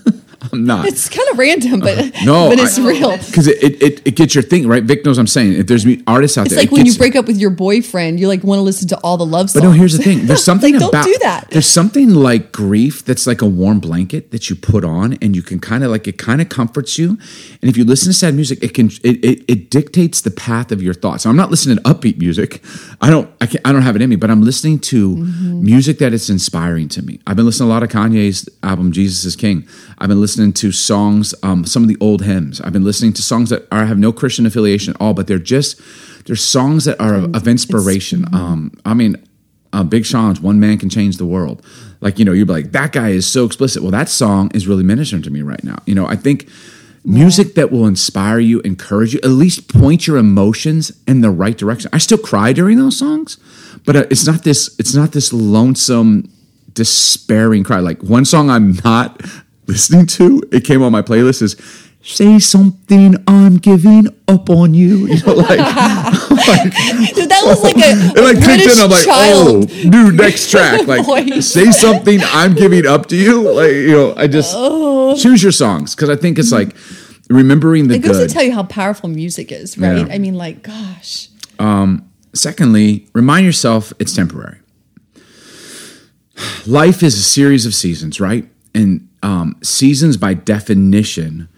I'm 0.52 0.64
not. 0.73 0.87
it's 0.87 1.09
kind 1.09 1.28
of 1.30 1.38
random, 1.38 1.80
but 1.80 2.12
no, 2.25 2.49
but 2.49 2.59
it's 2.61 2.78
I- 2.78 2.87
real. 2.87 3.16
because 3.16 3.47
it, 3.47 3.83
it, 3.83 4.07
it, 4.07 4.16
gets 4.16 4.35
your 4.35 4.42
thing 4.42 4.66
right. 4.66 4.83
Vic 4.83 5.04
knows 5.04 5.16
what 5.19 5.23
I'm 5.23 5.26
saying. 5.26 5.54
If 5.54 5.66
there's 5.66 5.87
artists 6.07 6.37
out 6.38 6.47
It's 6.47 6.54
there, 6.54 6.62
it's 6.64 6.71
like 6.73 6.76
when 6.76 6.87
you 6.87 6.95
break 6.97 7.16
up 7.16 7.26
with 7.26 7.38
your 7.38 7.50
boyfriend, 7.50 8.21
you 8.21 8.28
like 8.28 8.42
want 8.45 8.59
to 8.59 8.62
listen 8.62 8.88
to 8.88 8.97
all 8.99 9.16
the 9.16 9.26
love 9.26 9.50
songs. 9.50 9.62
But 9.62 9.69
no, 9.69 9.73
here's 9.73 9.97
the 9.97 10.02
thing. 10.02 10.26
There's 10.26 10.45
something 10.50 10.73
Like, 10.75 10.80
don't 10.80 10.88
about 10.90 11.04
do 11.04 11.16
that. 11.23 11.49
There's 11.50 11.66
something 11.66 12.11
like 12.14 12.52
grief 12.52 13.04
that's 13.04 13.26
like 13.26 13.42
a 13.42 13.47
warm 13.47 13.80
blanket 13.80 14.30
that 14.30 14.50
you 14.50 14.57
put 14.57 14.85
on, 14.85 15.14
and 15.23 15.35
you 15.37 15.42
can 15.42 15.61
kind 15.61 15.85
of 15.85 15.90
like 15.90 16.07
it 16.09 16.19
kind 16.19 16.40
of 16.40 16.49
comforts 16.49 16.99
you. 16.99 17.11
And 17.62 17.71
if 17.71 17.76
you 17.76 17.85
listen 17.85 18.09
to 18.12 18.12
sad 18.19 18.35
music, 18.35 18.62
it 18.62 18.75
can 18.75 18.87
it, 19.02 19.25
it, 19.25 19.45
it 19.49 19.71
dictates 19.71 20.21
the 20.21 20.30
path 20.30 20.73
of 20.73 20.83
your 20.83 20.95
thoughts. 20.95 21.26
I'm 21.26 21.37
not 21.37 21.50
listening 21.50 21.76
to 21.78 21.83
upbeat 21.85 22.19
music. 22.19 22.62
I 23.00 23.11
don't 23.11 23.30
I 23.40 23.49
I 23.64 23.73
don't 23.73 23.83
have 23.83 23.97
it 23.97 24.02
in 24.02 24.11
me, 24.11 24.16
but 24.16 24.30
I'm 24.30 24.42
listening 24.42 24.78
to 24.80 24.90
Mm-hmm. 25.11 25.64
music 25.64 25.99
that 25.99 26.12
is 26.12 26.30
inspiring 26.30 26.88
to 26.90 27.02
me. 27.02 27.21
I've 27.26 27.37
been 27.37 27.45
listening 27.47 27.69
to 27.69 27.73
a 27.73 27.75
lot 27.75 27.83
of 27.83 27.88
Kanye's 27.88 28.49
album 28.62 28.92
Jesus 28.92 29.25
is 29.25 29.37
King. 29.37 29.66
I've 30.00 30.09
been 30.09 30.21
listening 30.21 30.54
to 30.54 30.73
songs, 30.73 31.34
um, 31.43 31.67
some 31.67 31.82
of 31.82 31.89
the 31.89 31.97
old 32.00 32.23
hymns. 32.23 32.60
I've 32.60 32.73
been 32.73 32.84
listening 32.84 33.13
to 33.15 33.23
songs 33.23 33.50
that 33.50 33.69
are 33.71 33.84
have 33.84 33.99
no 33.99 34.13
Christian 34.13 34.47
affiliation 34.47 34.95
at 34.95 35.00
all, 35.00 35.13
but 35.13 35.26
they're 35.26 35.39
just 35.39 35.80
they're 36.25 36.36
songs 36.36 36.86
that 36.86 36.99
are 37.00 37.15
of, 37.15 37.36
of 37.36 37.47
inspiration. 37.47 38.25
Um, 38.32 38.73
I 38.86 38.95
mean, 38.95 39.17
uh, 39.75 39.84
Big 39.84 40.06
Sean's 40.06 40.41
"One 40.41 40.58
Man 40.58 40.78
Can 40.78 40.89
Change 40.89 41.19
the 41.19 41.26
World." 41.26 41.65
Like 42.00 42.19
you 42.19 42.25
know, 42.25 42.32
you're 42.32 42.47
like 42.47 42.73
that 42.73 42.93
guy 42.93 43.10
is 43.10 43.30
so 43.30 43.45
explicit. 43.45 43.82
Well, 43.82 43.91
that 43.91 44.08
song 44.08 44.50
is 44.54 44.67
really 44.67 44.82
ministering 44.82 45.23
to 45.23 45.30
me 45.30 45.43
right 45.43 45.63
now. 45.63 45.76
You 45.84 45.95
know, 45.95 46.06
I 46.06 46.17
think 46.17 46.49
music 47.04 47.54
that 47.54 47.71
will 47.71 47.86
inspire 47.86 48.39
you, 48.39 48.60
encourage 48.60 49.13
you, 49.13 49.21
at 49.23 49.30
least 49.30 49.69
point 49.69 50.06
your 50.06 50.17
emotions 50.17 50.93
in 51.06 51.21
the 51.21 51.30
right 51.30 51.56
direction. 51.56 51.91
I 51.93 51.99
still 51.99 52.19
cry 52.19 52.54
during 52.54 52.78
those 52.78 52.99
songs, 52.99 53.36
but 53.84 53.97
uh, 53.97 54.06
it's 54.10 54.26
not 54.26 54.45
this. 54.45 54.75
It's 54.78 54.95
not 54.95 55.13
this 55.13 55.30
lonesome, 55.30 56.30
despairing 56.73 57.65
cry. 57.65 57.80
Like 57.80 58.02
one 58.02 58.25
song 58.25 58.49
I'm 58.49 58.78
not 58.82 59.21
listening 59.71 60.06
to. 60.06 60.43
It 60.52 60.65
came 60.65 60.83
on 60.83 60.93
my 60.93 61.02
playlist 61.02 61.43
is. 61.43 61.56
Say 62.02 62.39
something, 62.39 63.15
I'm 63.28 63.59
giving 63.59 64.06
up 64.26 64.49
on 64.49 64.73
you. 64.73 65.06
You 65.06 65.23
know, 65.26 65.35
like, 65.35 65.59
Dude, 67.15 67.28
that 67.28 67.43
was 67.45 67.63
like 67.63 67.76
a, 67.76 67.93
a 68.17 68.23
like 68.23 68.37
kicked 68.37 68.45
British 68.47 68.78
in. 68.78 68.83
I'm 68.85 68.91
like, 68.91 69.04
child. 69.04 69.71
oh, 69.71 69.91
dude 69.91 70.15
next 70.15 70.50
track. 70.50 70.87
Like, 70.87 71.43
say 71.43 71.71
something. 71.71 72.21
I'm 72.33 72.54
giving 72.54 72.87
up 72.87 73.04
to 73.09 73.17
you. 73.17 73.50
Like, 73.52 73.73
you 73.73 73.93
know, 73.93 74.15
I 74.17 74.28
just 74.28 74.52
choose 75.23 75.43
your 75.43 75.52
songs 75.52 75.95
because 75.95 76.09
I 76.09 76.17
think 76.17 76.39
it's 76.39 76.52
like 76.52 76.75
remembering 77.28 77.89
the 77.89 77.97
It 77.97 77.99
goes 78.02 78.17
good. 78.17 78.28
to 78.28 78.35
tell 78.35 78.45
you 78.45 78.52
how 78.54 78.63
powerful 78.63 79.11
music 79.11 79.52
is, 79.52 79.76
right? 79.76 80.06
Yeah. 80.06 80.15
I 80.15 80.17
mean, 80.19 80.37
like, 80.37 80.63
gosh, 80.63 81.28
um 81.59 82.06
Secondly, 82.33 83.09
remind 83.13 83.45
yourself 83.45 83.93
it's 83.99 84.15
temporary. 84.17 84.59
Life 86.67 87.02
is 87.02 87.19
a 87.19 87.23
series 87.23 87.67
of 87.67 87.75
seasons, 87.75 88.21
right? 88.21 88.49
And 88.75 89.09
um, 89.23 89.56
seasons, 89.63 90.17
by 90.17 90.35
definition, 90.35 91.49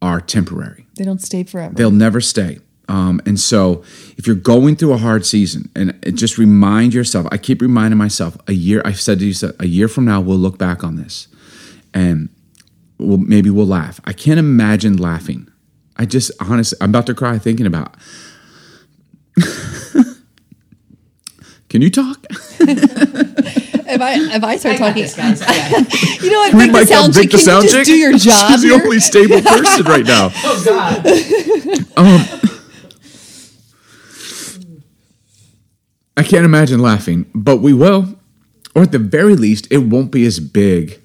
are 0.00 0.20
temporary. 0.20 0.86
they 0.96 1.04
don't 1.04 1.22
stay 1.22 1.44
forever. 1.44 1.74
they'll 1.74 1.90
never 1.90 2.20
stay. 2.20 2.58
Um, 2.88 3.20
and 3.24 3.38
so, 3.38 3.82
if 4.18 4.26
you're 4.26 4.36
going 4.36 4.76
through 4.76 4.92
a 4.92 4.98
hard 4.98 5.24
season, 5.24 5.70
and 5.74 5.98
just 6.16 6.36
remind 6.36 6.92
yourself, 6.92 7.26
I 7.30 7.38
keep 7.38 7.62
reminding 7.62 7.96
myself, 7.96 8.36
a 8.48 8.52
year, 8.52 8.82
I've 8.84 9.00
said 9.00 9.20
to 9.20 9.26
you, 9.26 9.34
a 9.60 9.66
year 9.66 9.88
from 9.88 10.04
now, 10.04 10.20
we'll 10.20 10.36
look 10.36 10.58
back 10.58 10.82
on 10.84 10.96
this 10.96 11.28
and 11.94 12.28
we'll, 12.98 13.18
maybe 13.18 13.50
we'll 13.50 13.66
laugh. 13.66 14.00
I 14.04 14.12
can't 14.12 14.38
imagine 14.38 14.96
laughing. 14.96 15.48
I 15.96 16.06
just, 16.06 16.32
honestly, 16.40 16.76
I'm 16.80 16.90
about 16.90 17.06
to 17.06 17.14
cry 17.14 17.38
thinking 17.38 17.66
about. 17.66 17.96
Can 21.68 21.80
you 21.80 21.90
talk? 21.90 22.26
if 24.02 24.32
I 24.32 24.36
if 24.36 24.44
I 24.44 24.56
start 24.56 24.74
I 24.74 24.78
talking, 24.78 25.02
this, 25.02 25.14
guys. 25.14 25.42
I 25.42 25.46
got 25.46 25.72
it. 25.72 26.22
you 26.22 26.30
know 26.30 26.38
what? 26.38 26.50
Can 26.50 26.58
we 26.58 26.64
Vic 26.66 26.72
the 26.72 26.78
mic 26.78 26.82
up 26.82 26.88
sound 26.88 27.14
Vic 27.14 27.22
chick, 27.22 27.30
the 27.30 27.36
can 27.36 27.38
you 27.38 27.44
sound 27.44 27.62
just 27.64 27.74
chick? 27.76 27.86
do 27.86 27.96
your 27.96 28.18
job? 28.18 28.50
She's 28.52 28.62
the 28.62 28.72
only 28.72 29.00
stable 29.00 29.42
person 29.48 29.84
right 29.86 30.06
now. 30.06 30.30
Oh 30.44 30.64
God. 30.64 32.48
I 36.16 36.22
can't 36.22 36.44
imagine 36.44 36.80
laughing, 36.80 37.30
but 37.34 37.58
we 37.58 37.72
will. 37.72 38.18
Or 38.74 38.82
at 38.82 38.92
the 38.92 38.98
very 38.98 39.34
least, 39.34 39.66
it 39.70 39.78
won't 39.78 40.10
be 40.10 40.24
as 40.26 40.40
big. 40.40 41.00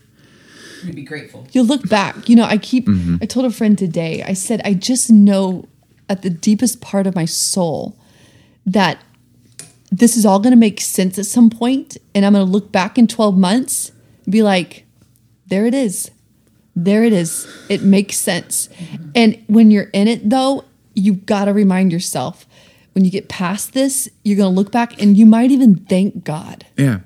You'd 0.83 0.95
be 0.95 1.03
grateful. 1.03 1.47
You'll 1.51 1.65
look 1.65 1.87
back. 1.89 2.29
You 2.29 2.35
know, 2.35 2.43
I 2.43 2.57
keep. 2.57 2.87
Mm-hmm. 2.87 3.17
I 3.21 3.25
told 3.25 3.45
a 3.45 3.51
friend 3.51 3.77
today. 3.77 4.23
I 4.23 4.33
said 4.33 4.61
I 4.63 4.73
just 4.73 5.11
know 5.11 5.65
at 6.09 6.21
the 6.21 6.29
deepest 6.29 6.81
part 6.81 7.07
of 7.07 7.15
my 7.15 7.25
soul 7.25 7.97
that 8.65 8.99
this 9.91 10.17
is 10.17 10.25
all 10.25 10.39
going 10.39 10.51
to 10.51 10.57
make 10.57 10.81
sense 10.81 11.17
at 11.17 11.25
some 11.25 11.49
point, 11.49 11.97
and 12.13 12.25
I'm 12.25 12.33
going 12.33 12.45
to 12.45 12.51
look 12.51 12.71
back 12.71 12.97
in 12.97 13.07
12 13.07 13.37
months 13.37 13.91
and 14.25 14.31
be 14.31 14.43
like, 14.43 14.85
"There 15.47 15.65
it 15.65 15.73
is, 15.73 16.11
there 16.75 17.03
it 17.03 17.13
is. 17.13 17.47
It 17.69 17.81
makes 17.83 18.17
sense." 18.17 18.69
And 19.15 19.41
when 19.47 19.71
you're 19.71 19.89
in 19.93 20.07
it, 20.07 20.29
though, 20.29 20.65
you've 20.93 21.25
got 21.25 21.45
to 21.45 21.53
remind 21.53 21.91
yourself 21.91 22.45
when 22.93 23.05
you 23.05 23.11
get 23.11 23.29
past 23.29 23.73
this, 23.73 24.09
you're 24.23 24.37
going 24.37 24.51
to 24.51 24.55
look 24.55 24.71
back 24.71 24.99
and 24.99 25.15
you 25.15 25.27
might 25.27 25.51
even 25.51 25.75
thank 25.75 26.23
God. 26.23 26.65
Yeah. 26.77 27.01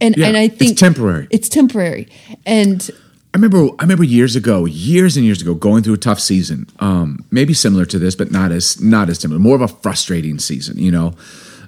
And 0.00 0.16
Yeah, 0.16 0.28
and 0.28 0.36
I 0.36 0.48
think 0.48 0.72
it's 0.72 0.80
temporary. 0.80 1.28
It's 1.30 1.48
temporary, 1.48 2.08
and 2.44 2.90
I 3.32 3.36
remember 3.36 3.68
I 3.78 3.82
remember 3.82 4.04
years 4.04 4.36
ago, 4.36 4.64
years 4.64 5.16
and 5.16 5.24
years 5.24 5.42
ago, 5.42 5.54
going 5.54 5.82
through 5.82 5.94
a 5.94 5.98
tough 5.98 6.20
season. 6.20 6.68
Um, 6.78 7.24
maybe 7.30 7.54
similar 7.54 7.84
to 7.86 7.98
this, 7.98 8.14
but 8.14 8.30
not 8.30 8.52
as 8.52 8.80
not 8.80 9.08
as 9.08 9.18
similar. 9.18 9.40
More 9.40 9.54
of 9.54 9.60
a 9.60 9.68
frustrating 9.68 10.38
season, 10.38 10.78
you 10.78 10.90
know, 10.90 11.14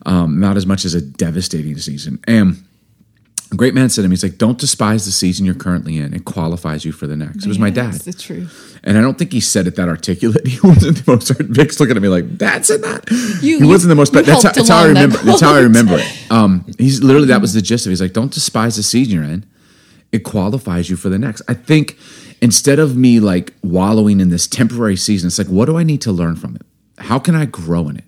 um, 0.07 0.41
not 0.41 0.57
as 0.57 0.65
much 0.67 0.85
as 0.87 0.95
a 0.95 1.03
devastating 1.03 1.77
season. 1.77 2.19
And 2.27 2.63
a 3.53 3.55
great 3.57 3.75
man 3.75 3.91
said 3.91 4.03
to 4.03 4.09
me, 4.09 4.13
he's 4.15 4.23
like, 4.23 4.39
Don't 4.39 4.59
despise 4.59 5.05
the 5.05 5.13
season 5.13 5.45
you're 5.47 5.55
currently 5.55 5.99
in. 5.99 6.15
It 6.15 6.25
qualifies 6.25 6.85
you 6.85 6.93
for 6.93 7.07
the 7.07 7.17
next. 7.17 7.45
It 7.45 7.49
was 7.49 7.59
my 7.59 7.71
dad. 7.71 7.93
That's 7.93 8.05
the 8.05 8.13
truth. 8.13 8.81
And 8.83 8.97
I 8.97 9.01
don't 9.01 9.19
think 9.19 9.33
he 9.33 9.41
said 9.41 9.67
it 9.67 9.77
that 9.77 9.89
articulate. 9.89 10.47
He 10.49 10.59
wasn't 10.63 11.05
the 11.05 11.13
most. 11.13 11.31
Articulate. 11.31 11.57
Vic's 11.57 11.79
looking 11.81 11.97
at 11.97 12.03
me 12.03 12.09
like, 12.09 12.39
"That's 12.39 12.71
it." 12.71 12.81
That 12.83 13.05
You- 13.43 13.59
he 13.61 13.65
wasn't 13.67 13.91
the 13.91 13.95
most. 13.95 14.13
But 14.13 14.27
that's 14.27 14.43
how, 14.43 14.53
that's 14.53 14.69
how 14.69 14.79
I 14.79 14.83
along 14.83 14.95
that 14.95 15.01
remember. 15.03 15.19
That's 15.25 15.41
how 15.41 15.55
I 15.55 15.61
remember 15.61 15.95
it. 15.99 16.31
Um, 16.31 16.65
he's 16.79 17.03
literally 17.03 17.29
that 17.29 17.41
was 17.41 17.53
the 17.53 17.63
gist 17.63 17.87
of. 17.87 17.91
it. 17.91 17.93
He's 17.93 18.01
like, 18.01 18.13
"Don't 18.13 18.33
despise 18.33 18.77
the 18.77 18.83
season 18.83 19.15
you're 19.15 19.25
in. 19.25 19.45
It 20.13 20.21
qualifies 20.25 20.89
you 20.91 20.97
for 20.97 21.09
the 21.09 21.19
next." 21.19 21.43
I 21.49 21.55
think 21.55 21.99
instead 22.41 22.79
of 22.79 22.97
me 22.97 23.19
like 23.21 23.55
wallowing 23.63 24.21
in 24.21 24.29
this 24.31 24.47
temporary 24.47 24.97
season, 24.97 25.27
it's 25.29 25.39
like, 25.39 25.49
what 25.49 25.67
do 25.67 25.77
I 25.79 25.83
need 25.83 26.01
to 26.03 26.13
learn 26.13 26.37
from 26.37 26.55
it? 26.57 26.63
How 26.99 27.19
can 27.19 27.35
I 27.35 27.45
grow 27.47 27.89
in 27.89 27.97
it? 27.97 28.05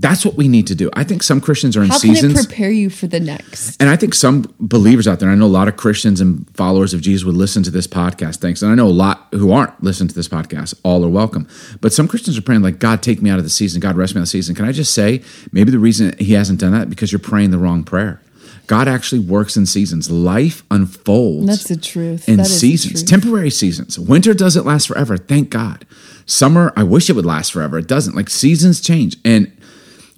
That's 0.00 0.24
what 0.24 0.34
we 0.36 0.46
need 0.46 0.68
to 0.68 0.76
do. 0.76 0.90
I 0.92 1.02
think 1.02 1.24
some 1.24 1.40
Christians 1.40 1.76
are 1.76 1.82
in 1.82 1.88
How 1.88 1.98
can 1.98 2.14
seasons. 2.14 2.38
it 2.38 2.46
prepare 2.48 2.70
you 2.70 2.88
for 2.88 3.08
the 3.08 3.18
next? 3.18 3.80
And 3.80 3.90
I 3.90 3.96
think 3.96 4.14
some 4.14 4.54
believers 4.60 5.08
out 5.08 5.18
there, 5.18 5.28
I 5.28 5.34
know 5.34 5.46
a 5.46 5.48
lot 5.48 5.66
of 5.66 5.76
Christians 5.76 6.20
and 6.20 6.48
followers 6.56 6.94
of 6.94 7.00
Jesus 7.00 7.24
would 7.24 7.34
listen 7.34 7.64
to 7.64 7.70
this 7.72 7.88
podcast. 7.88 8.36
Thanks. 8.36 8.62
And 8.62 8.70
I 8.70 8.76
know 8.76 8.86
a 8.86 8.90
lot 8.90 9.26
who 9.32 9.50
aren't 9.50 9.82
listening 9.82 10.08
to 10.08 10.14
this 10.14 10.28
podcast. 10.28 10.74
All 10.84 11.04
are 11.04 11.08
welcome. 11.08 11.48
But 11.80 11.92
some 11.92 12.06
Christians 12.06 12.38
are 12.38 12.42
praying, 12.42 12.62
like, 12.62 12.78
God, 12.78 13.02
take 13.02 13.20
me 13.20 13.28
out 13.28 13.38
of 13.38 13.44
the 13.44 13.50
season. 13.50 13.80
God, 13.80 13.96
rest 13.96 14.14
me 14.14 14.20
out 14.20 14.22
of 14.22 14.26
the 14.26 14.30
season. 14.30 14.54
Can 14.54 14.66
I 14.66 14.72
just 14.72 14.94
say, 14.94 15.20
maybe 15.50 15.72
the 15.72 15.80
reason 15.80 16.14
he 16.18 16.34
hasn't 16.34 16.60
done 16.60 16.70
that 16.72 16.88
because 16.88 17.10
you're 17.10 17.18
praying 17.18 17.50
the 17.50 17.58
wrong 17.58 17.82
prayer. 17.82 18.22
God 18.68 18.86
actually 18.86 19.20
works 19.20 19.56
in 19.56 19.66
seasons. 19.66 20.10
Life 20.10 20.62
unfolds 20.70 21.46
That's 21.48 21.64
the 21.64 21.76
truth. 21.76 22.28
in 22.28 22.36
That 22.36 22.46
is 22.46 22.52
the 22.52 22.58
seasons, 22.58 22.92
truth. 23.00 23.06
temporary 23.08 23.50
seasons. 23.50 23.98
Winter 23.98 24.34
doesn't 24.34 24.64
last 24.66 24.86
forever, 24.88 25.16
thank 25.16 25.48
God. 25.50 25.86
Summer, 26.26 26.72
I 26.76 26.82
wish 26.82 27.08
it 27.08 27.14
would 27.14 27.24
last 27.24 27.52
forever. 27.52 27.78
It 27.78 27.88
doesn't. 27.88 28.14
Like 28.14 28.28
seasons 28.28 28.82
change. 28.82 29.16
And 29.24 29.50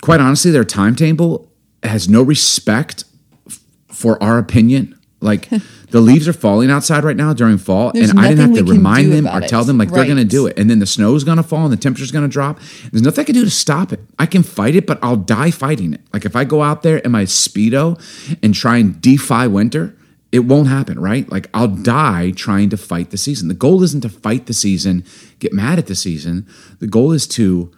quite 0.01 0.21
honestly, 0.21 0.51
their 0.51 0.65
timetable 0.65 1.51
has 1.83 2.09
no 2.09 2.23
respect 2.23 3.05
f- 3.47 3.61
for 3.89 4.23
our 4.23 4.39
opinion. 4.39 4.97
Like 5.21 5.49
the 5.91 6.01
leaves 6.01 6.27
are 6.29 6.33
falling 6.33 6.71
outside 6.71 7.05
right 7.05 7.17
now 7.17 7.33
during 7.35 7.59
fall, 7.59 7.93
There's 7.93 8.11
and 8.11 8.19
I 8.19 8.29
didn't 8.29 8.55
have 8.57 8.67
to 8.67 8.73
remind 8.73 9.13
them 9.13 9.27
or 9.27 9.43
it. 9.43 9.49
tell 9.49 9.65
them 9.65 9.77
like 9.77 9.91
they're 9.91 10.05
going 10.07 10.17
to 10.17 10.25
do 10.25 10.47
it. 10.47 10.59
And 10.59 10.71
then 10.71 10.79
the 10.79 10.87
snow's 10.87 11.25
going 11.25 11.37
to 11.37 11.43
fall 11.43 11.65
and 11.65 11.73
the 11.73 11.77
temperature's 11.77 12.11
going 12.11 12.25
to 12.25 12.33
drop. 12.33 12.59
There's 12.91 13.03
nothing 13.03 13.23
I 13.23 13.25
can 13.25 13.35
do 13.35 13.45
to 13.45 13.51
stop 13.51 13.93
it. 13.93 14.01
I 14.19 14.27
can 14.27 14.43
fight 14.43 14.75
it, 14.75 14.87
but 14.87 14.99
I'll 15.03 15.17
die 15.17 15.51
fighting 15.51 15.93
it. 15.93 16.01
Like 16.13 16.25
if 16.25 16.35
I 16.35 16.45
go 16.45 16.63
out 16.63 16.83
there 16.83 16.99
in 16.99 17.13
my 17.13 17.25
speedo 17.25 18.01
and 18.43 18.55
try 18.55 18.79
and 18.79 19.01
defy 19.01 19.47
winter, 19.47 19.95
it 20.33 20.41
won't 20.41 20.69
happen, 20.69 20.99
right? 20.99 21.31
Like 21.31 21.51
I'll 21.53 21.69
die 21.69 22.31
trying 22.31 22.71
to 22.71 22.77
fight 22.77 23.11
the 23.11 23.19
season. 23.19 23.49
The 23.49 23.55
goal 23.55 23.83
isn't 23.83 24.01
to 24.03 24.09
fight 24.09 24.47
the 24.47 24.55
season, 24.55 25.05
get 25.39 25.53
mad 25.53 25.79
at 25.79 25.87
the 25.87 25.97
season. 25.97 26.47
The 26.79 26.87
goal 26.87 27.13
is 27.13 27.27
to 27.29 27.73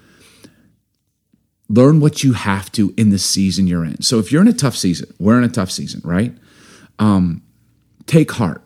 learn 1.72 2.00
what 2.00 2.22
you 2.22 2.34
have 2.34 2.70
to 2.72 2.92
in 2.98 3.08
the 3.08 3.18
season 3.18 3.66
you're 3.66 3.84
in. 3.84 4.02
So 4.02 4.18
if 4.18 4.30
you're 4.30 4.42
in 4.42 4.48
a 4.48 4.52
tough 4.52 4.76
season, 4.76 5.12
we're 5.18 5.38
in 5.38 5.44
a 5.44 5.48
tough 5.48 5.70
season, 5.70 6.02
right? 6.04 6.36
Um, 6.98 7.42
take 8.06 8.32
heart. 8.32 8.62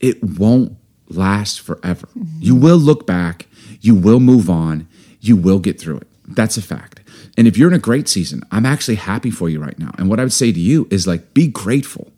It 0.00 0.22
won't 0.24 0.76
last 1.08 1.60
forever. 1.60 2.08
You 2.38 2.54
will 2.56 2.78
look 2.78 3.06
back, 3.06 3.46
you 3.80 3.94
will 3.94 4.20
move 4.20 4.48
on, 4.48 4.88
you 5.20 5.36
will 5.36 5.58
get 5.58 5.78
through 5.78 5.98
it. 5.98 6.08
That's 6.28 6.56
a 6.56 6.62
fact. 6.62 7.00
And 7.36 7.46
if 7.46 7.58
you're 7.58 7.68
in 7.68 7.74
a 7.74 7.78
great 7.78 8.08
season, 8.08 8.42
I'm 8.50 8.64
actually 8.64 8.94
happy 8.94 9.30
for 9.30 9.50
you 9.50 9.60
right 9.60 9.78
now. 9.78 9.90
And 9.98 10.08
what 10.08 10.18
I 10.18 10.22
would 10.22 10.32
say 10.32 10.50
to 10.50 10.60
you 10.60 10.88
is 10.90 11.06
like 11.06 11.34
be 11.34 11.46
grateful. 11.46 12.10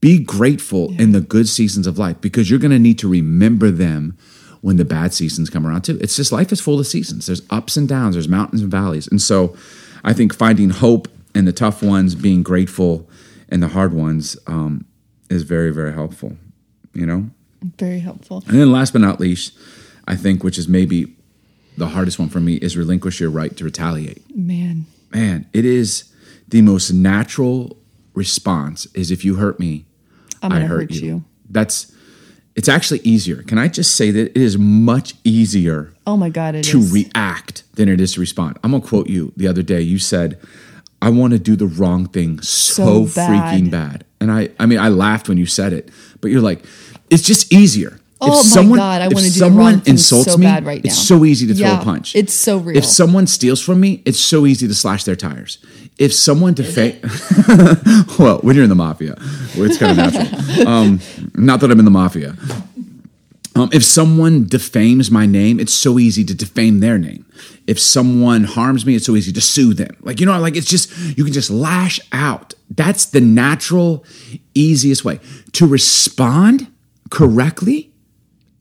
Be 0.00 0.18
grateful 0.18 0.92
in 1.00 1.12
the 1.12 1.20
good 1.20 1.48
seasons 1.48 1.86
of 1.86 1.98
life 1.98 2.20
because 2.20 2.50
you're 2.50 2.58
going 2.58 2.72
to 2.72 2.78
need 2.78 2.98
to 2.98 3.08
remember 3.08 3.70
them 3.70 4.18
when 4.64 4.78
the 4.78 4.84
bad 4.84 5.12
seasons 5.12 5.50
come 5.50 5.66
around 5.66 5.82
too. 5.82 5.98
It's 6.00 6.16
just 6.16 6.32
life 6.32 6.50
is 6.50 6.58
full 6.58 6.80
of 6.80 6.86
seasons. 6.86 7.26
There's 7.26 7.42
ups 7.50 7.76
and 7.76 7.86
downs, 7.86 8.14
there's 8.14 8.30
mountains 8.30 8.62
and 8.62 8.70
valleys. 8.70 9.06
And 9.06 9.20
so 9.20 9.54
I 10.02 10.14
think 10.14 10.34
finding 10.34 10.70
hope 10.70 11.06
in 11.34 11.44
the 11.44 11.52
tough 11.52 11.82
ones, 11.82 12.14
being 12.14 12.42
grateful 12.42 13.06
in 13.50 13.60
the 13.60 13.68
hard 13.68 13.92
ones 13.92 14.38
um, 14.46 14.86
is 15.28 15.42
very, 15.42 15.70
very 15.70 15.92
helpful, 15.92 16.38
you 16.94 17.04
know? 17.04 17.28
Very 17.78 17.98
helpful. 17.98 18.42
And 18.46 18.58
then 18.58 18.72
last 18.72 18.94
but 18.94 19.02
not 19.02 19.20
least, 19.20 19.52
I 20.08 20.16
think, 20.16 20.42
which 20.42 20.56
is 20.56 20.66
maybe 20.66 21.14
the 21.76 21.88
hardest 21.88 22.18
one 22.18 22.30
for 22.30 22.40
me, 22.40 22.54
is 22.54 22.74
relinquish 22.74 23.20
your 23.20 23.28
right 23.28 23.54
to 23.58 23.64
retaliate 23.64 24.34
Man. 24.34 24.86
man, 25.10 25.46
it 25.52 25.66
is 25.66 26.10
the 26.48 26.62
most 26.62 26.90
natural 26.90 27.76
response 28.14 28.86
is 28.94 29.10
if 29.10 29.26
you 29.26 29.34
hurt 29.34 29.60
me, 29.60 29.84
I'm 30.42 30.52
gonna 30.52 30.66
hurt, 30.66 30.80
hurt 30.80 30.90
you. 30.92 31.06
you. 31.06 31.24
That's 31.50 31.94
it's 32.56 32.68
actually 32.68 33.00
easier. 33.00 33.42
Can 33.42 33.58
I 33.58 33.68
just 33.68 33.94
say 33.96 34.10
that 34.12 34.30
it 34.30 34.36
is 34.36 34.56
much 34.58 35.14
easier 35.24 35.92
Oh 36.06 36.16
my 36.16 36.28
God, 36.30 36.54
it 36.54 36.66
is. 36.66 36.72
to 36.72 36.80
react 36.94 37.64
than 37.74 37.88
it 37.88 38.00
is 38.00 38.14
to 38.14 38.20
respond? 38.20 38.58
I'm 38.62 38.70
gonna 38.70 38.84
quote 38.84 39.08
you 39.08 39.32
the 39.36 39.48
other 39.48 39.62
day. 39.62 39.80
You 39.80 39.98
said, 39.98 40.38
I 41.02 41.10
want 41.10 41.32
to 41.32 41.38
do 41.38 41.56
the 41.56 41.66
wrong 41.66 42.06
thing 42.06 42.40
so, 42.40 43.06
So 43.06 43.14
bad. 43.14 43.30
freaking 43.30 43.70
bad. 43.70 44.04
And 44.20 44.30
I 44.30 44.50
I 44.58 44.66
mean 44.66 44.78
I 44.78 44.88
laughed 44.88 45.28
when 45.28 45.38
you 45.38 45.46
said 45.46 45.72
it, 45.72 45.90
but 46.20 46.30
you're 46.30 46.40
like, 46.40 46.64
it's 47.10 47.22
just 47.22 47.52
easier. 47.52 47.98
Oh 48.30 48.64
my 48.70 48.76
God, 48.76 49.02
I 49.02 49.06
if 49.06 49.12
wanna 49.12 49.26
do 49.26 49.32
the 49.32 49.38
someone 49.38 49.80
thing 49.80 49.94
insults 49.94 50.32
so 50.32 50.36
me, 50.38 50.46
bad 50.46 50.64
right 50.66 50.84
it's 50.84 50.98
so 50.98 51.24
easy 51.24 51.46
to 51.46 51.54
throw 51.54 51.66
Yeah, 51.66 51.80
a 51.80 51.84
punch. 51.84 52.14
it's 52.16 52.32
so 52.34 52.58
real. 52.58 52.76
If 52.76 52.84
someone 52.84 53.26
steals 53.26 53.60
from 53.60 53.80
me, 53.80 54.02
it's 54.04 54.18
so 54.20 54.46
easy 54.46 54.66
to 54.68 54.74
slash 54.74 55.04
their 55.04 55.16
tires. 55.16 55.58
If 55.98 56.12
someone 56.12 56.54
defa 56.54 56.94
well, 58.18 58.38
when 58.38 58.54
you're 58.56 58.64
in 58.64 58.68
the 58.70 58.74
mafia, 58.74 59.14
it's 59.54 59.78
kind 59.78 59.92
of 59.92 60.12
natural. 60.12 60.66
Um, 60.68 61.00
not 61.34 61.60
that 61.60 61.70
I'm 61.70 61.78
in 61.78 61.84
the 61.84 61.90
mafia. 61.90 62.36
Um, 63.56 63.70
if 63.72 63.84
someone 63.84 64.46
defames 64.46 65.10
my 65.12 65.26
name, 65.26 65.60
it's 65.60 65.72
so 65.72 65.98
easy 66.00 66.24
to 66.24 66.34
defame 66.34 66.80
their 66.80 66.98
name. 66.98 67.24
If 67.68 67.78
someone 67.78 68.42
harms 68.44 68.84
me, 68.84 68.96
it's 68.96 69.06
so 69.06 69.14
easy 69.14 69.32
to 69.32 69.40
sue 69.40 69.74
them. 69.74 69.96
Like, 70.00 70.18
you 70.18 70.26
know, 70.26 70.36
like 70.40 70.56
it's 70.56 70.66
just, 70.66 70.90
you 71.16 71.22
can 71.22 71.32
just 71.32 71.50
lash 71.50 72.00
out. 72.10 72.54
That's 72.68 73.06
the 73.06 73.20
natural, 73.20 74.04
easiest 74.54 75.04
way. 75.04 75.20
To 75.52 75.66
respond 75.66 76.66
correctly, 77.10 77.92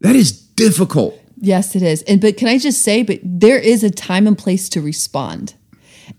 that 0.03 0.15
is 0.15 0.31
difficult. 0.31 1.19
Yes, 1.37 1.75
it 1.75 1.81
is. 1.81 2.03
And 2.03 2.21
but 2.21 2.37
can 2.37 2.47
I 2.47 2.57
just 2.57 2.83
say, 2.83 3.03
but 3.03 3.19
there 3.23 3.57
is 3.57 3.83
a 3.83 3.89
time 3.89 4.27
and 4.27 4.37
place 4.37 4.69
to 4.69 4.81
respond. 4.81 5.55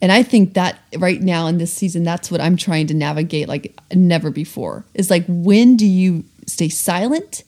And 0.00 0.10
I 0.10 0.22
think 0.22 0.54
that 0.54 0.78
right 0.96 1.20
now 1.20 1.46
in 1.46 1.58
this 1.58 1.72
season, 1.72 2.02
that's 2.02 2.30
what 2.30 2.40
I'm 2.40 2.56
trying 2.56 2.86
to 2.88 2.94
navigate 2.94 3.48
like 3.48 3.78
never 3.94 4.30
before. 4.30 4.84
Is 4.94 5.10
like 5.10 5.24
when 5.28 5.76
do 5.76 5.86
you 5.86 6.24
stay 6.46 6.68
silent 6.68 7.44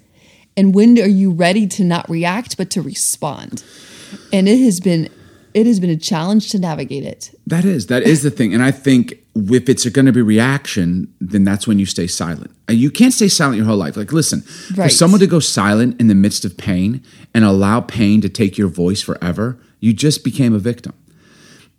and 0.56 0.74
when 0.74 0.98
are 0.98 1.08
you 1.08 1.32
ready 1.32 1.66
to 1.66 1.84
not 1.84 2.08
react 2.08 2.56
but 2.56 2.70
to 2.70 2.82
respond? 2.82 3.64
And 4.32 4.48
it 4.48 4.58
has 4.58 4.80
been 4.80 5.10
it 5.56 5.66
has 5.66 5.80
been 5.80 5.88
a 5.88 5.96
challenge 5.96 6.50
to 6.50 6.58
navigate 6.58 7.02
it. 7.02 7.34
That 7.46 7.64
is, 7.64 7.86
that 7.86 8.02
is 8.02 8.22
the 8.22 8.30
thing. 8.30 8.52
And 8.52 8.62
I 8.62 8.70
think 8.70 9.14
if 9.34 9.70
it's 9.70 9.88
going 9.88 10.04
to 10.04 10.12
be 10.12 10.20
reaction, 10.20 11.10
then 11.18 11.44
that's 11.44 11.66
when 11.66 11.78
you 11.78 11.86
stay 11.86 12.06
silent. 12.06 12.50
Uh, 12.68 12.74
you 12.74 12.90
can't 12.90 13.14
stay 13.14 13.28
silent 13.28 13.56
your 13.56 13.64
whole 13.64 13.78
life. 13.78 13.96
Like, 13.96 14.12
listen, 14.12 14.42
for 14.42 14.90
someone 14.90 15.18
to 15.20 15.26
go 15.26 15.40
silent 15.40 15.98
in 15.98 16.08
the 16.08 16.14
midst 16.14 16.44
of 16.44 16.58
pain 16.58 17.02
and 17.32 17.42
allow 17.42 17.80
pain 17.80 18.20
to 18.20 18.28
take 18.28 18.58
your 18.58 18.68
voice 18.68 19.00
forever, 19.00 19.58
you 19.80 19.94
just 19.94 20.24
became 20.24 20.52
a 20.52 20.58
victim. 20.58 20.92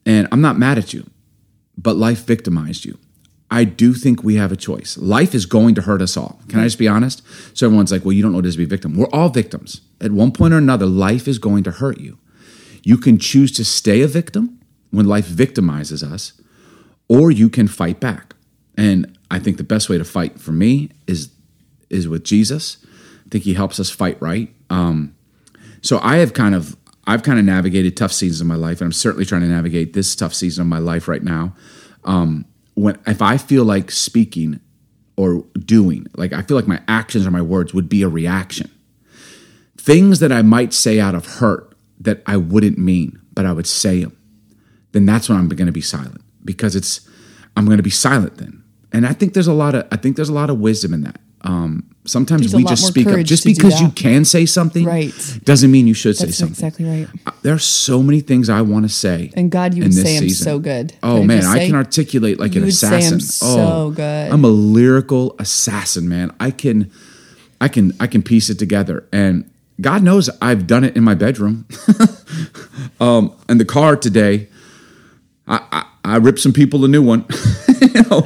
And 0.08 0.28
I'm 0.32 0.42
not 0.42 0.58
mad 0.58 0.80
at 0.80 0.92
you, 0.92 1.08
but 1.78 1.96
life 1.96 2.26
victimized 2.26 2.84
you. 2.84 2.98
I 3.52 3.64
do 3.64 3.94
think 3.94 4.24
we 4.24 4.36
have 4.36 4.52
a 4.52 4.58
choice. 4.58 4.98
Life 4.98 5.36
is 5.36 5.46
going 5.46 5.76
to 5.76 5.84
hurt 5.84 6.02
us 6.02 6.18
all. 6.18 6.42
Can 6.50 6.62
I 6.62 6.64
just 6.64 6.80
be 6.80 6.88
honest? 6.88 7.22
So 7.56 7.68
everyone's 7.68 7.92
like, 7.92 8.04
well, 8.04 8.14
you 8.14 8.24
don't 8.24 8.32
know 8.32 8.40
what 8.40 8.46
it 8.46 8.50
is 8.50 8.56
to 8.56 8.60
be 8.60 8.64
a 8.64 8.68
victim. 8.68 8.96
We're 8.96 9.14
all 9.14 9.30
victims. 9.30 9.82
At 10.02 10.12
one 10.12 10.32
point 10.32 10.56
or 10.56 10.58
another, 10.58 10.88
life 10.88 11.28
is 11.28 11.38
going 11.38 11.64
to 11.66 11.72
hurt 11.72 12.00
you. 12.00 12.18
You 12.84 12.98
can 12.98 13.18
choose 13.18 13.52
to 13.54 13.66
stay 13.66 14.02
a 14.02 14.08
victim 14.08 14.60
when 14.92 15.06
life 15.06 15.28
victimizes 15.28 16.04
us, 16.04 16.34
or 17.08 17.32
you 17.32 17.50
can 17.50 17.68
fight 17.68 18.00
back. 18.00 18.36
And 18.78 19.18
I 19.30 19.40
think 19.40 19.58
the 19.58 19.64
best 19.64 19.90
way 19.90 19.98
to 19.98 20.06
fight 20.06 20.40
for 20.40 20.52
me 20.52 20.92
is 21.08 21.32
is 21.90 22.08
with 22.08 22.24
Jesus. 22.24 22.78
I 23.26 23.30
think 23.30 23.44
he 23.44 23.54
helps 23.54 23.80
us 23.80 23.90
fight 23.90 24.22
right. 24.22 24.54
Um, 24.70 25.16
so 25.82 26.00
I 26.02 26.18
have 26.18 26.34
kind 26.34 26.56
of 26.56 26.76
I've 27.06 27.24
kind 27.24 27.40
of 27.40 27.46
navigated 27.46 27.96
tough 27.96 28.12
seasons 28.12 28.42
in 28.42 28.48
my 28.48 28.56
life, 28.56 28.82
and 28.82 28.88
I'm 28.88 28.94
certainly 28.94 29.26
trying 29.26 29.42
to 29.42 29.48
navigate 29.48 29.94
this 29.94 30.16
tough 30.16 30.34
season 30.34 30.62
of 30.62 30.68
my 30.68 30.80
life 30.80 31.08
right 31.08 31.24
now. 31.24 31.56
Um, 32.04 32.46
when 32.76 33.00
if 33.08 33.22
I 33.22 33.38
feel 33.38 33.64
like 33.64 33.92
speaking 33.92 34.60
or 35.16 35.46
doing, 35.58 36.08
like 36.16 36.34
I 36.34 36.42
feel 36.42 36.56
like 36.56 36.68
my 36.68 36.82
actions 36.88 37.26
or 37.26 37.32
my 37.32 37.42
words 37.42 37.74
would 37.74 37.90
be 37.90 38.04
a 38.04 38.10
reaction. 38.10 38.70
Things 39.78 40.20
that 40.20 40.32
I 40.32 40.42
might 40.42 40.74
say 40.74 41.00
out 41.00 41.16
of 41.16 41.26
hurt 41.26 41.67
that 42.00 42.22
I 42.26 42.38
wouldn't 42.38 42.78
mean, 42.78 43.20
but 43.34 43.46
I 43.46 43.54
would 43.54 43.68
say 43.68 44.04
them. 44.04 44.16
Then 44.92 45.06
that's 45.06 45.30
when 45.30 45.38
I'm 45.38 45.48
going 45.50 45.66
to 45.68 45.72
be 45.72 45.82
silent 45.82 46.22
because 46.46 46.76
it's 46.76 47.08
I'm 47.56 47.66
going 47.66 47.78
to 47.78 47.84
be 47.84 47.90
silent 47.90 48.38
then. 48.38 48.64
And 48.94 49.06
I 49.06 49.14
think 49.14 49.34
there's 49.34 49.48
a 49.48 49.54
lot 49.54 49.76
of 49.76 49.88
I 49.92 49.98
think 49.98 50.16
there's 50.16 50.30
a 50.30 50.34
lot 50.34 50.50
of 50.50 50.60
wisdom 50.60 50.94
in 50.94 51.02
that. 51.02 51.20
Um, 51.42 51.96
sometimes 52.06 52.42
There's 52.42 52.56
we 52.56 52.64
just 52.64 52.86
speak 52.88 53.08
up 53.08 53.20
just 53.24 53.46
because 53.46 53.80
you 53.80 53.90
can 53.92 54.26
say 54.26 54.46
something, 54.46 54.86
Right. 54.86 55.14
Doesn't 55.44 55.70
mean 55.70 55.86
you 55.88 55.94
should 55.94 56.18
say 56.18 56.32
something. 56.32 56.54
exactly 56.54 56.86
right. 56.86 57.08
There 57.44 57.54
are 57.54 57.60
so 57.60 58.02
many 58.02 58.22
things 58.22 58.50
I 58.50 58.62
want 58.62 58.86
to 58.86 58.90
say. 58.90 59.32
And 59.36 59.52
God, 59.52 59.74
you 59.76 59.84
would 59.84 59.94
say 59.94 60.18
season. 60.18 60.44
so 60.44 60.60
good. 60.60 60.94
Oh 61.04 61.24
man, 61.24 61.44
I 61.46 61.60
say? 61.60 61.68
can 61.68 61.76
articulate 61.76 62.40
like 62.40 62.56
an 62.56 62.64
would 62.64 62.74
say 62.74 62.88
'em 62.88 62.94
assassin. 62.96 63.20
so 63.20 63.48
oh, 63.60 63.92
good. 63.92 64.32
I'm 64.32 64.44
a 64.44 64.50
lyrical 64.50 65.36
assassin, 65.38 66.10
man. 66.10 66.36
I 66.40 66.52
can, 66.52 66.92
I 67.62 67.68
can, 67.68 67.94
I 68.00 68.08
can 68.08 68.24
piece 68.24 68.50
it 68.50 68.58
together, 68.58 69.08
and 69.12 69.50
God 69.80 70.04
knows 70.04 70.30
I've 70.42 70.66
done 70.66 70.84
it 70.84 70.96
in 70.96 71.04
my 71.04 71.14
bedroom. 71.14 71.68
um, 73.00 73.36
in 73.48 73.58
the 73.58 73.66
car 73.66 73.96
today, 73.96 74.48
I, 75.48 75.62
I, 75.72 76.14
I 76.14 76.18
ripped 76.18 76.40
some 76.40 76.54
people 76.54 76.84
a 76.84 76.88
new 76.88 77.02
one, 77.02 77.26
you 77.82 78.02
know, 78.10 78.24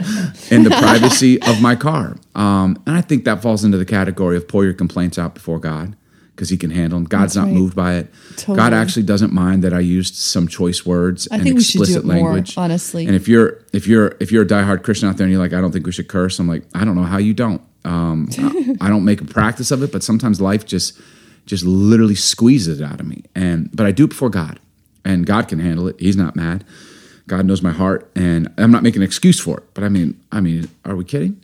in 0.50 0.64
the 0.64 0.76
privacy 0.80 1.42
of 1.42 1.62
my 1.62 1.76
car. 1.76 2.18
Um, 2.36 2.82
and 2.86 2.96
I 2.96 3.02
think 3.02 3.26
that 3.26 3.42
falls 3.42 3.64
into 3.64 3.78
the 3.78 3.86
category 3.86 4.38
of 4.38 4.48
pour 4.48 4.64
your 4.64 4.74
complaints 4.74 5.20
out 5.20 5.34
before 5.34 5.60
God 5.60 5.96
because 6.36 6.50
He 6.50 6.58
can 6.58 6.72
handle 6.72 6.98
them. 6.98 7.06
God's 7.06 7.36
not 7.36 7.50
moved 7.50 7.76
by 7.76 7.96
it. 7.96 8.08
God 8.48 8.74
actually 8.74 9.04
doesn't 9.04 9.34
mind 9.34 9.64
that 9.64 9.74
I 9.74 9.80
used 9.80 10.16
some 10.16 10.48
choice 10.48 10.86
words 10.86 11.28
I 11.32 11.36
and 11.36 11.44
think 11.44 11.58
we 11.58 11.64
should 11.64 11.80
do 11.80 11.84
explicit 11.84 12.04
it 12.04 12.08
more, 12.08 12.32
language. 12.32 12.58
honestly. 12.58 13.06
And 13.06 13.16
if 13.16 13.28
you're 13.28 13.64
if 13.74 13.88
you're 13.88 14.16
if 14.20 14.32
you're 14.32 14.44
a 14.44 14.48
diehard 14.48 14.84
Christian 14.84 15.10
out 15.10 15.18
there 15.18 15.26
and 15.26 15.32
you're 15.32 15.42
like, 15.42 15.54
I 15.54 15.62
don't 15.62 15.72
think 15.72 15.86
we 15.86 15.92
should 15.92 16.08
curse, 16.08 16.40
I'm 16.40 16.48
like, 16.48 16.64
I 16.74 16.86
don't 16.86 16.96
know 16.96 17.04
how 17.04 17.18
you 17.18 17.34
don't. 17.34 17.62
Um, 17.84 18.30
I, 18.38 18.76
I 18.82 18.90
don't 18.90 19.06
make 19.06 19.22
a 19.22 19.26
practice 19.26 19.72
of 19.72 19.84
it, 19.84 19.92
but 19.92 20.02
sometimes 20.04 20.40
life 20.40 20.66
just 20.66 21.00
just 21.46 21.64
literally 21.66 22.16
squeezes 22.16 22.80
it 22.80 22.84
out 22.84 23.00
of 23.00 23.08
me. 23.08 23.24
And 23.36 23.70
but 23.76 23.86
I 23.86 23.92
do 23.92 24.06
it 24.06 24.10
before 24.10 24.30
God, 24.30 24.60
and 25.04 25.26
God 25.26 25.48
can 25.48 25.60
handle 25.60 25.88
it. 25.88 26.00
He's 26.00 26.18
not 26.18 26.36
mad. 26.36 26.64
God 27.28 27.46
knows 27.46 27.62
my 27.62 27.72
heart, 27.72 28.10
and 28.16 28.52
I'm 28.58 28.72
not 28.72 28.84
making 28.84 29.02
an 29.02 29.06
excuse 29.06 29.40
for 29.40 29.60
it. 29.60 29.74
But 29.74 29.84
I 29.84 29.90
mean, 29.90 30.20
I 30.32 30.42
mean, 30.42 30.70
are 30.86 30.96
we 30.96 31.06
kidding? 31.06 31.42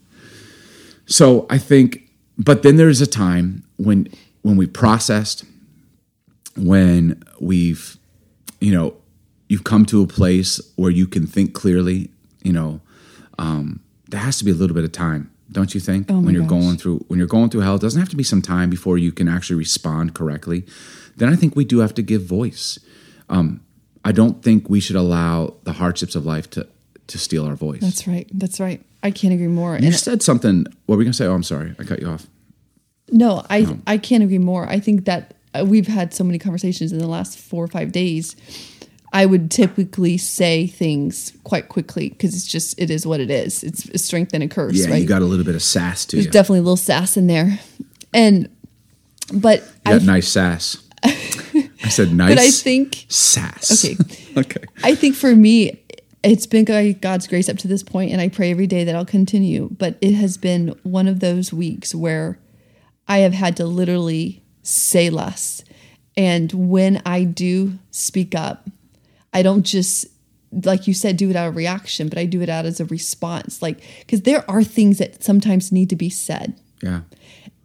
So 1.06 1.46
I 1.50 1.58
think, 1.58 2.10
but 2.38 2.64
then 2.64 2.76
there's 2.76 3.02
a 3.02 3.08
time 3.08 3.64
when 3.78 4.10
when 4.42 4.58
we 4.58 4.68
processed, 4.68 5.46
when 6.56 7.24
we've, 7.40 7.98
you 8.60 8.74
know, 8.74 8.96
you've 9.50 9.64
come 9.64 9.86
to 9.86 10.02
a 10.02 10.08
place 10.08 10.60
where 10.76 10.92
you 10.92 11.08
can 11.08 11.28
think 11.28 11.54
clearly, 11.54 12.10
you 12.44 12.54
know, 12.54 12.82
um, 13.40 13.82
there 14.10 14.20
has 14.20 14.38
to 14.40 14.46
be 14.46 14.52
a 14.52 14.54
little 14.54 14.76
bit 14.76 14.84
of 14.84 14.92
time, 14.92 15.32
don't 15.52 15.74
you 15.74 15.80
think? 15.80 16.12
Oh 16.12 16.20
when 16.20 16.34
you're 16.34 16.44
gosh. 16.44 16.50
going 16.62 16.78
through 16.78 17.06
when 17.08 17.20
you're 17.20 17.28
going 17.28 17.50
through 17.50 17.62
hell, 17.62 17.76
it 17.76 17.82
doesn't 17.82 18.00
have 18.00 18.10
to 18.10 18.16
be 18.16 18.24
some 18.24 18.42
time 18.42 18.70
before 18.70 18.98
you 18.98 19.12
can 19.12 19.28
actually 19.28 19.56
respond 19.58 20.14
correctly. 20.14 20.66
Then 21.16 21.30
I 21.30 21.36
think 21.36 21.56
we 21.56 21.66
do 21.66 21.80
have 21.80 21.94
to 21.96 22.02
give 22.02 22.24
voice. 22.24 22.80
Um, 23.30 23.62
I 24.06 24.12
don't 24.12 24.42
think 24.44 24.70
we 24.70 24.80
should 24.80 24.96
allow 24.96 25.56
the 25.64 25.74
hardships 25.74 26.16
of 26.16 26.26
life 26.26 26.50
to 26.52 26.68
to 27.08 27.18
steal 27.18 27.46
our 27.46 27.56
voice. 27.56 27.82
That's 27.82 28.08
right. 28.08 28.28
That's 28.34 28.60
right. 28.60 28.84
I 29.04 29.12
can't 29.12 29.34
agree 29.34 29.48
more. 29.48 29.78
you 29.78 29.86
And 29.88 29.96
said 29.96 30.22
something. 30.22 30.66
What 30.86 30.96
were 30.96 31.00
we 31.00 31.06
gonna 31.06 31.14
say? 31.14 31.26
Oh, 31.26 31.34
I'm 31.34 31.44
sorry, 31.44 31.76
I 31.80 31.84
cut 31.84 32.02
you 32.02 32.08
off. 32.10 32.28
no, 33.12 33.44
I 33.50 33.78
I 33.88 33.98
can't 33.98 34.24
agree 34.24 34.40
more. 34.40 34.68
I 34.68 34.80
think 34.80 35.06
that 35.06 35.34
uh, 35.54 35.66
we've 35.66 35.88
had 35.88 36.14
so 36.14 36.24
many 36.24 36.40
conversations 36.40 36.92
in 36.92 37.00
the 37.00 37.08
last 37.08 37.38
four 37.40 37.64
or 37.64 37.68
five 37.68 37.92
days. 37.92 38.36
I 39.14 39.26
would 39.26 39.50
typically 39.50 40.18
say 40.18 40.68
things 40.68 41.32
quite 41.44 41.70
quickly 41.70 42.10
because 42.10 42.36
it's 42.36 42.46
just 42.46 42.78
it 42.80 42.90
is 42.90 43.08
what 43.08 43.20
it 43.20 43.30
is. 43.30 43.64
It's 43.64 43.86
a 43.90 43.98
strength 43.98 44.34
and 44.34 44.44
a 44.44 44.48
curse, 44.48 44.76
Yeah, 44.76 44.92
right? 44.92 45.02
you 45.02 45.08
got 45.08 45.22
a 45.22 45.26
little 45.26 45.46
bit 45.46 45.56
of 45.56 45.64
sass 45.64 46.06
too. 46.06 46.18
There's 46.18 46.26
you. 46.26 46.32
definitely 46.32 46.60
a 46.60 46.64
little 46.64 46.76
sass 46.78 47.16
in 47.18 47.28
there, 47.28 47.60
and 48.14 48.50
but 49.34 49.62
You 49.86 49.94
got 49.94 50.02
I 50.02 50.06
nice 50.06 50.28
sass. 50.28 50.78
I 51.04 51.90
said 51.90 52.14
nice. 52.14 52.30
but 52.36 52.40
I 52.40 52.50
think 52.52 53.06
sass. 53.08 53.86
Okay. 53.86 53.98
okay. 54.38 54.64
I 54.84 54.94
think 54.96 55.16
for 55.16 55.36
me, 55.36 55.82
it's 56.24 56.46
been 56.46 56.66
God- 56.66 57.00
God's 57.02 57.28
grace 57.28 57.48
up 57.48 57.58
to 57.60 57.68
this 57.68 57.84
point, 57.84 58.12
and 58.12 58.20
I 58.20 58.28
pray 58.30 58.52
every 58.52 58.68
day 58.68 58.84
that 58.84 58.96
I'll 58.96 59.06
continue. 59.06 59.70
But 59.78 59.98
it 60.02 60.14
has 60.16 60.38
been 60.38 60.76
one 60.84 61.08
of 61.08 61.22
those 61.22 61.54
weeks 61.54 61.96
where 61.96 62.40
I 63.08 63.20
have 63.20 63.34
had 63.34 63.56
to 63.58 63.66
literally 63.66 64.44
say 64.64 65.10
less. 65.10 65.64
And 66.18 66.52
when 66.52 67.02
I 67.06 67.24
do 67.24 67.74
speak 67.92 68.34
up, 68.36 68.68
I 69.38 69.44
don't 69.44 69.62
just, 69.62 70.08
like 70.52 70.88
you 70.88 70.96
said, 70.96 71.16
do 71.16 71.30
it 71.30 71.36
out 71.36 71.48
of 71.48 71.56
reaction, 71.56 72.10
but 72.10 72.18
I 72.18 72.26
do 72.26 72.42
it 72.42 72.50
out 72.50 72.66
as 72.66 72.80
a 72.80 72.86
response. 72.86 73.62
Like, 73.62 73.84
because 74.00 74.24
there 74.24 74.44
are 74.50 74.64
things 74.64 74.98
that 74.98 75.24
sometimes 75.24 75.72
need 75.72 75.92
to 75.92 75.96
be 75.96 76.10
said. 76.10 76.60
Yeah. 76.82 77.02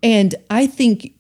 And 0.03 0.35
I 0.51 0.67
think 0.67 1.15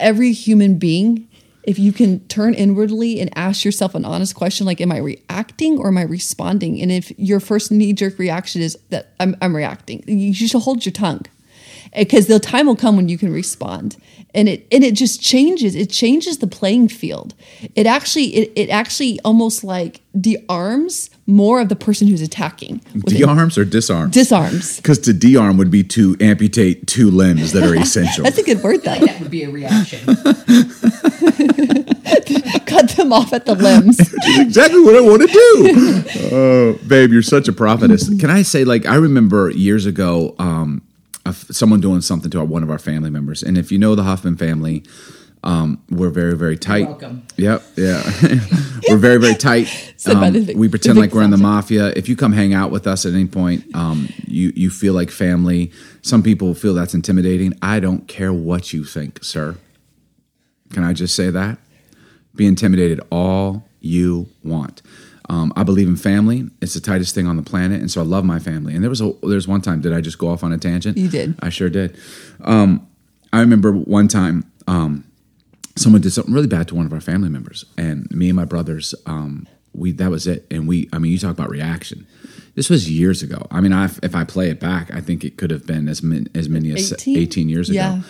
every 0.00 0.32
human 0.32 0.78
being, 0.78 1.28
if 1.64 1.78
you 1.78 1.92
can 1.92 2.26
turn 2.28 2.54
inwardly 2.54 3.20
and 3.20 3.28
ask 3.36 3.66
yourself 3.66 3.94
an 3.94 4.06
honest 4.06 4.34
question 4.34 4.64
like, 4.64 4.80
am 4.80 4.90
I 4.90 4.96
reacting 4.96 5.76
or 5.76 5.88
am 5.88 5.98
I 5.98 6.04
responding? 6.04 6.80
And 6.80 6.90
if 6.90 7.12
your 7.18 7.38
first 7.38 7.70
knee 7.70 7.92
jerk 7.92 8.18
reaction 8.18 8.62
is 8.62 8.78
that 8.88 9.12
I'm, 9.20 9.36
I'm 9.42 9.54
reacting, 9.54 10.04
you 10.06 10.32
should 10.32 10.58
hold 10.62 10.86
your 10.86 10.94
tongue 10.94 11.26
because 11.96 12.26
the 12.26 12.38
time 12.38 12.66
will 12.66 12.76
come 12.76 12.96
when 12.96 13.08
you 13.08 13.18
can 13.18 13.32
respond 13.32 13.96
and 14.34 14.48
it 14.48 14.66
and 14.70 14.84
it 14.84 14.94
just 14.94 15.20
changes 15.20 15.74
it 15.74 15.90
changes 15.90 16.38
the 16.38 16.46
playing 16.46 16.88
field 16.88 17.34
it 17.74 17.86
actually 17.86 18.26
it, 18.34 18.52
it 18.56 18.70
actually 18.70 19.18
almost 19.24 19.64
like 19.64 20.00
de-arms 20.18 21.10
more 21.26 21.60
of 21.60 21.68
the 21.68 21.76
person 21.76 22.08
who's 22.08 22.22
attacking 22.22 22.80
with 22.94 23.12
it. 23.12 23.18
De-arms 23.18 23.58
or 23.58 23.64
disarm? 23.64 24.10
disarms 24.10 24.76
Because 24.76 24.98
to 25.00 25.12
de-arm 25.12 25.58
would 25.58 25.70
be 25.70 25.84
to 25.84 26.16
amputate 26.20 26.86
two 26.86 27.10
limbs 27.10 27.52
that 27.52 27.62
are 27.62 27.74
essential. 27.74 28.24
that's 28.24 28.38
a 28.38 28.42
good 28.42 28.62
word 28.62 28.82
though 28.82 28.98
That 28.98 29.20
would 29.20 29.30
be 29.30 29.44
a 29.44 29.50
reaction. 29.50 30.00
cut 32.66 32.90
them 32.90 33.12
off 33.12 33.32
at 33.32 33.46
the 33.46 33.54
limbs 33.54 33.98
exactly 34.38 34.80
what 34.80 34.96
I 34.96 35.00
want 35.00 35.22
to 35.22 35.28
do. 35.28 36.04
Oh, 36.32 36.78
babe, 36.86 37.10
you're 37.10 37.22
such 37.22 37.48
a 37.48 37.52
prophetess. 37.52 38.08
Can 38.18 38.30
I 38.30 38.42
say, 38.42 38.64
like, 38.64 38.86
I 38.86 38.96
remember 38.96 39.50
years 39.50 39.86
ago, 39.86 40.34
um, 40.38 40.82
of 40.82 40.87
someone 41.32 41.80
doing 41.80 42.00
something 42.00 42.30
to 42.30 42.38
our, 42.38 42.44
one 42.44 42.62
of 42.62 42.70
our 42.70 42.78
family 42.78 43.10
members, 43.10 43.42
and 43.42 43.56
if 43.56 43.72
you 43.72 43.78
know 43.78 43.94
the 43.94 44.02
Hoffman 44.02 44.36
family, 44.36 44.84
um, 45.44 45.82
we're 45.90 46.10
very, 46.10 46.36
very 46.36 46.56
tight. 46.56 46.86
welcome. 46.86 47.26
Yep, 47.36 47.62
yeah, 47.76 48.02
we're 48.88 48.96
very, 48.96 49.18
very 49.18 49.34
tight. 49.34 49.68
Um, 50.06 50.32
we 50.54 50.68
pretend 50.68 50.96
like 50.96 51.12
we're 51.12 51.24
in 51.24 51.32
the 51.32 51.36
mafia. 51.36 51.88
If 51.88 52.08
you 52.08 52.14
come 52.14 52.32
hang 52.32 52.54
out 52.54 52.70
with 52.70 52.86
us 52.86 53.04
at 53.04 53.12
any 53.12 53.26
point, 53.26 53.64
um, 53.74 54.08
you 54.26 54.52
you 54.54 54.70
feel 54.70 54.94
like 54.94 55.10
family. 55.10 55.72
Some 56.02 56.22
people 56.22 56.54
feel 56.54 56.72
that's 56.72 56.94
intimidating. 56.94 57.52
I 57.60 57.80
don't 57.80 58.06
care 58.06 58.32
what 58.32 58.72
you 58.72 58.84
think, 58.84 59.24
sir. 59.24 59.56
Can 60.72 60.84
I 60.84 60.92
just 60.92 61.16
say 61.16 61.30
that? 61.30 61.58
Be 62.36 62.46
intimidated 62.46 63.00
all 63.10 63.68
you. 63.80 64.28
Um, 65.30 65.52
I 65.56 65.62
believe 65.62 65.88
in 65.88 65.96
family. 65.96 66.48
It's 66.62 66.74
the 66.74 66.80
tightest 66.80 67.14
thing 67.14 67.26
on 67.26 67.36
the 67.36 67.42
planet, 67.42 67.80
and 67.80 67.90
so 67.90 68.00
I 68.00 68.04
love 68.04 68.24
my 68.24 68.38
family. 68.38 68.74
And 68.74 68.82
there 68.82 68.90
was 68.90 69.00
a 69.00 69.12
there's 69.22 69.46
one 69.46 69.60
time 69.60 69.80
did 69.80 69.92
I 69.92 70.00
just 70.00 70.18
go 70.18 70.28
off 70.28 70.42
on 70.42 70.52
a 70.52 70.58
tangent? 70.58 70.96
You 70.96 71.08
did. 71.08 71.34
I 71.40 71.50
sure 71.50 71.68
did. 71.68 71.98
Um, 72.42 72.86
I 73.32 73.40
remember 73.40 73.72
one 73.72 74.08
time 74.08 74.50
um, 74.66 75.04
someone 75.76 76.00
did 76.00 76.12
something 76.12 76.32
really 76.32 76.46
bad 76.46 76.68
to 76.68 76.74
one 76.74 76.86
of 76.86 76.92
our 76.92 77.00
family 77.00 77.28
members, 77.28 77.64
and 77.76 78.10
me 78.10 78.28
and 78.28 78.36
my 78.36 78.44
brothers, 78.44 78.94
um, 79.06 79.46
we 79.74 79.92
that 79.92 80.10
was 80.10 80.26
it. 80.26 80.46
And 80.50 80.66
we, 80.66 80.88
I 80.92 80.98
mean, 80.98 81.12
you 81.12 81.18
talk 81.18 81.32
about 81.32 81.50
reaction. 81.50 82.06
This 82.54 82.70
was 82.70 82.90
years 82.90 83.22
ago. 83.22 83.46
I 83.50 83.60
mean, 83.60 83.72
I, 83.72 83.84
if 84.02 84.16
I 84.16 84.24
play 84.24 84.50
it 84.50 84.58
back, 84.58 84.92
I 84.92 85.00
think 85.00 85.24
it 85.24 85.36
could 85.36 85.50
have 85.50 85.66
been 85.66 85.88
as 85.88 86.02
min, 86.02 86.28
as 86.34 86.48
many 86.48 86.72
as 86.72 86.92
18? 86.92 87.16
18 87.16 87.48
years 87.48 87.70
ago. 87.70 87.76
Yeah. 87.76 88.00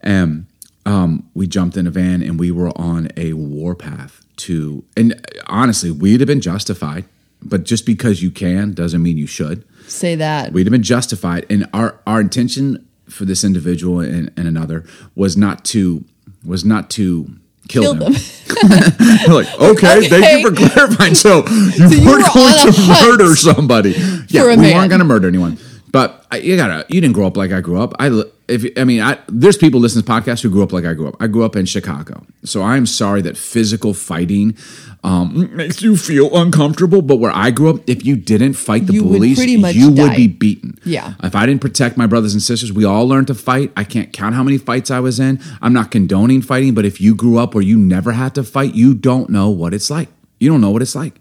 And 0.00 0.22
um, 0.22 0.46
Um, 0.86 1.28
we 1.34 1.46
jumped 1.46 1.76
in 1.76 1.86
a 1.86 1.90
van 1.90 2.22
and 2.22 2.38
we 2.40 2.50
were 2.50 2.70
on 2.78 3.08
a 3.16 3.34
warpath 3.34 4.24
to, 4.36 4.84
and 4.96 5.20
honestly, 5.46 5.90
we'd 5.90 6.20
have 6.20 6.26
been 6.26 6.40
justified, 6.40 7.04
but 7.42 7.64
just 7.64 7.84
because 7.84 8.22
you 8.22 8.30
can 8.30 8.72
doesn't 8.72 9.02
mean 9.02 9.18
you 9.18 9.26
should. 9.26 9.64
say 9.86 10.14
that 10.14 10.52
We'd 10.52 10.66
have 10.66 10.72
been 10.72 10.82
justified. 10.82 11.44
And 11.50 11.66
our, 11.74 12.00
our 12.06 12.20
intention 12.20 12.88
for 13.08 13.24
this 13.24 13.44
individual 13.44 14.00
and, 14.00 14.30
and 14.36 14.48
another 14.48 14.84
was 15.14 15.36
not 15.36 15.64
to, 15.66 16.04
was 16.44 16.64
not 16.64 16.88
to 16.90 17.36
kill, 17.68 17.94
them. 17.94 18.12
them. 18.12 18.22
Like, 19.28 19.60
okay, 19.60 20.08
thank 20.08 20.42
you 20.42 20.48
for 20.50 20.56
clarifying. 20.56 21.14
So 21.14 21.46
you 21.76 21.88
you 21.88 22.06
were 22.06 22.16
were 22.16 22.22
going 22.22 22.72
to 22.72 22.86
murder 23.02 23.36
somebody. 23.36 23.90
Yeah, 24.28 24.46
we 24.46 24.56
man. 24.56 24.74
weren't 24.74 24.88
going 24.88 25.00
to 25.00 25.04
murder 25.04 25.28
anyone. 25.28 25.58
But 25.90 26.26
I, 26.30 26.38
you 26.38 26.56
gotta, 26.56 26.86
you 26.88 27.00
didn't 27.00 27.14
grow 27.14 27.26
up 27.26 27.36
like 27.36 27.52
I 27.52 27.60
grew 27.60 27.80
up. 27.80 27.94
I, 27.98 28.08
if 28.48 28.66
I 28.78 28.84
mean, 28.84 29.00
I, 29.00 29.18
there's 29.28 29.56
people 29.56 29.80
listening 29.80 30.04
to 30.04 30.10
podcasts 30.10 30.42
who 30.42 30.50
grew 30.50 30.62
up 30.62 30.72
like 30.72 30.84
I 30.84 30.94
grew 30.94 31.08
up. 31.08 31.16
I 31.20 31.26
grew 31.26 31.44
up 31.44 31.54
in 31.54 31.66
Chicago, 31.66 32.24
so 32.44 32.62
I'm 32.62 32.86
sorry 32.86 33.22
that 33.22 33.36
physical 33.36 33.94
fighting 33.94 34.56
um, 35.04 35.54
makes 35.54 35.82
you 35.82 35.96
feel 35.96 36.34
uncomfortable. 36.36 37.02
But 37.02 37.16
where 37.16 37.30
I 37.32 37.50
grew 37.50 37.70
up, 37.70 37.80
if 37.86 38.04
you 38.04 38.16
didn't 38.16 38.54
fight 38.54 38.86
the 38.86 38.94
You 38.94 39.02
bullies, 39.02 39.38
much 39.58 39.74
you 39.74 39.90
would 39.90 40.16
be 40.16 40.26
beaten. 40.26 40.78
Yeah. 40.84 41.14
If 41.22 41.36
I 41.36 41.46
didn't 41.46 41.60
protect 41.60 41.96
my 41.96 42.06
brothers 42.06 42.32
and 42.32 42.42
sisters, 42.42 42.72
we 42.72 42.84
all 42.84 43.06
learned 43.06 43.26
to 43.28 43.34
fight. 43.34 43.72
I 43.76 43.84
can't 43.84 44.12
count 44.12 44.34
how 44.34 44.42
many 44.42 44.58
fights 44.58 44.90
I 44.90 45.00
was 45.00 45.20
in. 45.20 45.40
I'm 45.60 45.72
not 45.72 45.90
condoning 45.90 46.42
fighting, 46.42 46.74
but 46.74 46.84
if 46.84 47.00
you 47.00 47.14
grew 47.14 47.38
up 47.38 47.54
where 47.54 47.64
you 47.64 47.78
never 47.78 48.12
had 48.12 48.34
to 48.36 48.44
fight, 48.44 48.74
you 48.74 48.94
don't 48.94 49.30
know 49.30 49.50
what 49.50 49.74
it's 49.74 49.90
like. 49.90 50.08
You 50.40 50.50
don't 50.50 50.60
know 50.60 50.70
what 50.70 50.82
it's 50.82 50.94
like. 50.94 51.14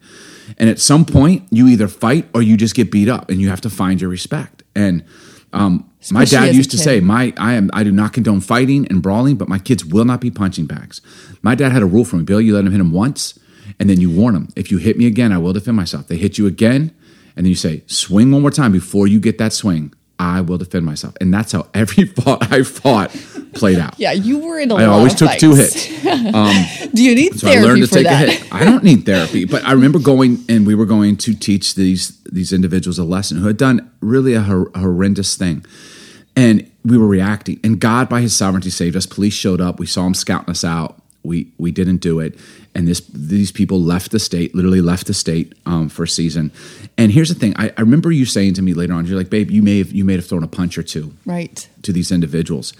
And 0.57 0.69
at 0.69 0.79
some 0.79 1.03
point, 1.03 1.43
you 1.51 1.67
either 1.67 1.87
fight 1.87 2.29
or 2.33 2.41
you 2.41 2.55
just 2.55 2.73
get 2.73 2.89
beat 2.89 3.09
up, 3.09 3.29
and 3.29 3.41
you 3.41 3.49
have 3.49 3.61
to 3.61 3.69
find 3.69 3.99
your 3.99 4.09
respect. 4.09 4.63
And 4.75 5.03
um, 5.57 5.89
my 6.11 6.25
dad 6.25 6.55
used 6.55 6.71
to 6.71 6.77
say, 6.77 6.99
"My 6.99 7.33
I 7.37 7.53
am 7.53 7.69
I 7.73 7.83
do 7.83 7.91
not 7.91 8.13
condone 8.13 8.41
fighting 8.41 8.87
and 8.87 9.01
brawling, 9.01 9.35
but 9.35 9.49
my 9.49 9.59
kids 9.59 9.83
will 9.83 10.05
not 10.05 10.21
be 10.21 10.31
punching 10.31 10.65
bags." 10.65 11.01
My 11.41 11.55
dad 11.55 11.71
had 11.71 11.81
a 11.81 11.85
rule 11.85 12.05
for 12.05 12.17
me, 12.17 12.23
Bill. 12.23 12.39
You 12.39 12.55
let 12.55 12.65
him 12.65 12.71
hit 12.71 12.81
him 12.81 12.91
once, 12.91 13.37
and 13.79 13.89
then 13.89 13.99
you 13.99 14.09
warn 14.09 14.35
him. 14.35 14.49
If 14.55 14.71
you 14.71 14.77
hit 14.77 14.97
me 14.97 15.05
again, 15.07 15.31
I 15.31 15.37
will 15.37 15.53
defend 15.53 15.77
myself. 15.77 16.07
They 16.07 16.17
hit 16.17 16.37
you 16.37 16.47
again, 16.47 16.91
and 17.35 17.45
then 17.45 17.49
you 17.49 17.55
say, 17.55 17.83
"Swing 17.87 18.31
one 18.31 18.41
more 18.41 18.51
time 18.51 18.71
before 18.71 19.07
you 19.07 19.19
get 19.19 19.37
that 19.39 19.53
swing." 19.53 19.93
I 20.19 20.41
will 20.41 20.57
defend 20.57 20.85
myself, 20.85 21.15
and 21.21 21.33
that's 21.33 21.51
how 21.51 21.67
every 21.73 22.05
fought 22.17 22.51
I 22.51 22.63
fought 22.63 23.11
played 23.53 23.79
out. 23.79 23.93
yeah 23.99 24.11
you 24.11 24.39
were 24.39 24.59
in 24.59 24.71
a 24.71 24.75
I 24.75 24.85
lot 24.85 24.89
I 24.89 24.93
always 24.97 25.15
took 25.15 25.31
two 25.37 25.55
fights. 25.55 25.73
hits. 25.85 26.03
Um, 26.33 26.53
do 26.93 27.03
you 27.03 27.13
need 27.15 27.39
So 27.39 27.47
I 27.47 27.51
therapy 27.53 27.67
learned 27.67 27.81
to 27.83 27.87
for 27.87 27.93
take 27.95 28.03
that 28.05 28.27
a 28.27 28.31
hit. 28.31 28.53
I 28.53 28.63
don't 28.65 28.83
need 28.83 29.05
therapy, 29.05 29.45
but 29.45 29.63
I 29.63 29.71
remember 29.73 29.99
going 29.99 30.43
and 30.49 30.65
we 30.65 30.73
were 30.75 30.85
going 30.85 31.17
to 31.17 31.33
teach 31.33 31.75
these 31.75 32.19
these 32.23 32.51
individuals 32.51 32.97
a 32.97 33.03
lesson 33.03 33.37
who 33.37 33.47
had 33.47 33.57
done 33.57 33.89
really 34.01 34.33
a, 34.33 34.41
hor- 34.41 34.71
a 34.73 34.79
horrendous 34.79 35.35
thing, 35.35 35.63
and 36.35 36.69
we 36.83 36.97
were 36.97 37.07
reacting. 37.07 37.59
And 37.63 37.79
God, 37.79 38.09
by 38.09 38.21
His 38.21 38.35
sovereignty, 38.35 38.69
saved 38.69 38.95
us. 38.95 39.05
Police 39.05 39.33
showed 39.33 39.61
up. 39.61 39.79
We 39.79 39.85
saw 39.85 40.05
him 40.07 40.13
scouting 40.13 40.49
us 40.49 40.63
out. 40.63 40.99
We 41.27 41.51
we 41.57 41.71
didn't 41.71 41.97
do 41.97 42.19
it, 42.19 42.39
and 42.73 42.87
this 42.87 43.01
these 43.13 43.51
people 43.51 43.79
left 43.79 44.11
the 44.11 44.19
state, 44.19 44.55
literally 44.55 44.81
left 44.81 45.07
the 45.07 45.13
state 45.13 45.53
um, 45.65 45.89
for 45.89 46.03
a 46.03 46.07
season. 46.07 46.51
And 46.97 47.11
here's 47.11 47.29
the 47.29 47.35
thing: 47.35 47.53
I, 47.57 47.71
I 47.77 47.81
remember 47.81 48.11
you 48.11 48.25
saying 48.25 48.55
to 48.55 48.61
me 48.61 48.73
later 48.73 48.93
on, 48.93 49.05
you're 49.05 49.17
like, 49.17 49.29
"Babe, 49.29 49.51
you 49.51 49.61
may 49.61 49.77
have 49.79 49.91
you 49.91 50.05
may 50.05 50.13
have 50.15 50.25
thrown 50.25 50.43
a 50.43 50.47
punch 50.47 50.77
or 50.77 50.83
two 50.83 51.13
right 51.25 51.67
to 51.83 51.93
these 51.93 52.11
individuals. 52.11 52.73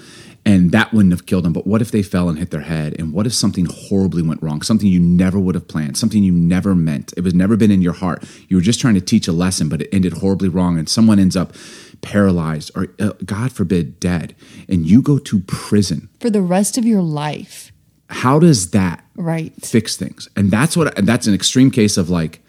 And 0.45 0.71
that 0.71 0.93
wouldn't 0.93 1.11
have 1.11 1.25
killed 1.25 1.43
them. 1.43 1.51
But 1.51 1.67
what 1.67 1.81
if 1.81 1.91
they 1.91 2.01
fell 2.01 2.29
and 2.29 2.39
hit 2.39 2.51
their 2.51 2.61
head? 2.61 2.95
And 2.97 3.11
what 3.11 3.25
if 3.25 3.33
something 3.33 3.65
horribly 3.69 4.21
went 4.21 4.41
wrong? 4.41 4.61
Something 4.61 4.87
you 4.87 4.99
never 4.99 5.37
would 5.37 5.55
have 5.55 5.67
planned, 5.67 5.97
something 5.97 6.23
you 6.23 6.31
never 6.31 6.73
meant. 6.73 7.13
It 7.17 7.23
was 7.25 7.33
never 7.33 7.57
been 7.57 7.69
in 7.69 7.81
your 7.81 7.91
heart. 7.91 8.23
You 8.47 8.55
were 8.55 8.61
just 8.61 8.79
trying 8.79 8.93
to 8.93 9.01
teach 9.01 9.27
a 9.27 9.33
lesson, 9.33 9.67
but 9.67 9.81
it 9.81 9.89
ended 9.91 10.13
horribly 10.13 10.47
wrong. 10.47 10.77
And 10.77 10.87
someone 10.87 11.19
ends 11.19 11.35
up 11.35 11.53
paralyzed 12.01 12.71
or, 12.75 12.87
uh, 12.97 13.11
God 13.25 13.51
forbid, 13.51 13.99
dead. 13.99 14.35
And 14.69 14.85
you 14.85 15.01
go 15.01 15.17
to 15.17 15.39
prison. 15.41 16.07
for 16.21 16.29
the 16.29 16.41
rest 16.41 16.77
of 16.77 16.85
your 16.85 17.01
life 17.01 17.73
How 18.09 18.39
does 18.39 18.71
that 18.71 19.03
right 19.15 19.53
fix 19.63 19.95
things? 19.97 20.29
And 20.35 20.49
that's 20.51 20.77
what, 20.77 20.97
and 20.97 21.07
that's 21.07 21.27
an 21.27 21.33
extreme 21.33 21.71
case 21.71 21.97
of 21.97 22.09
like 22.09 22.41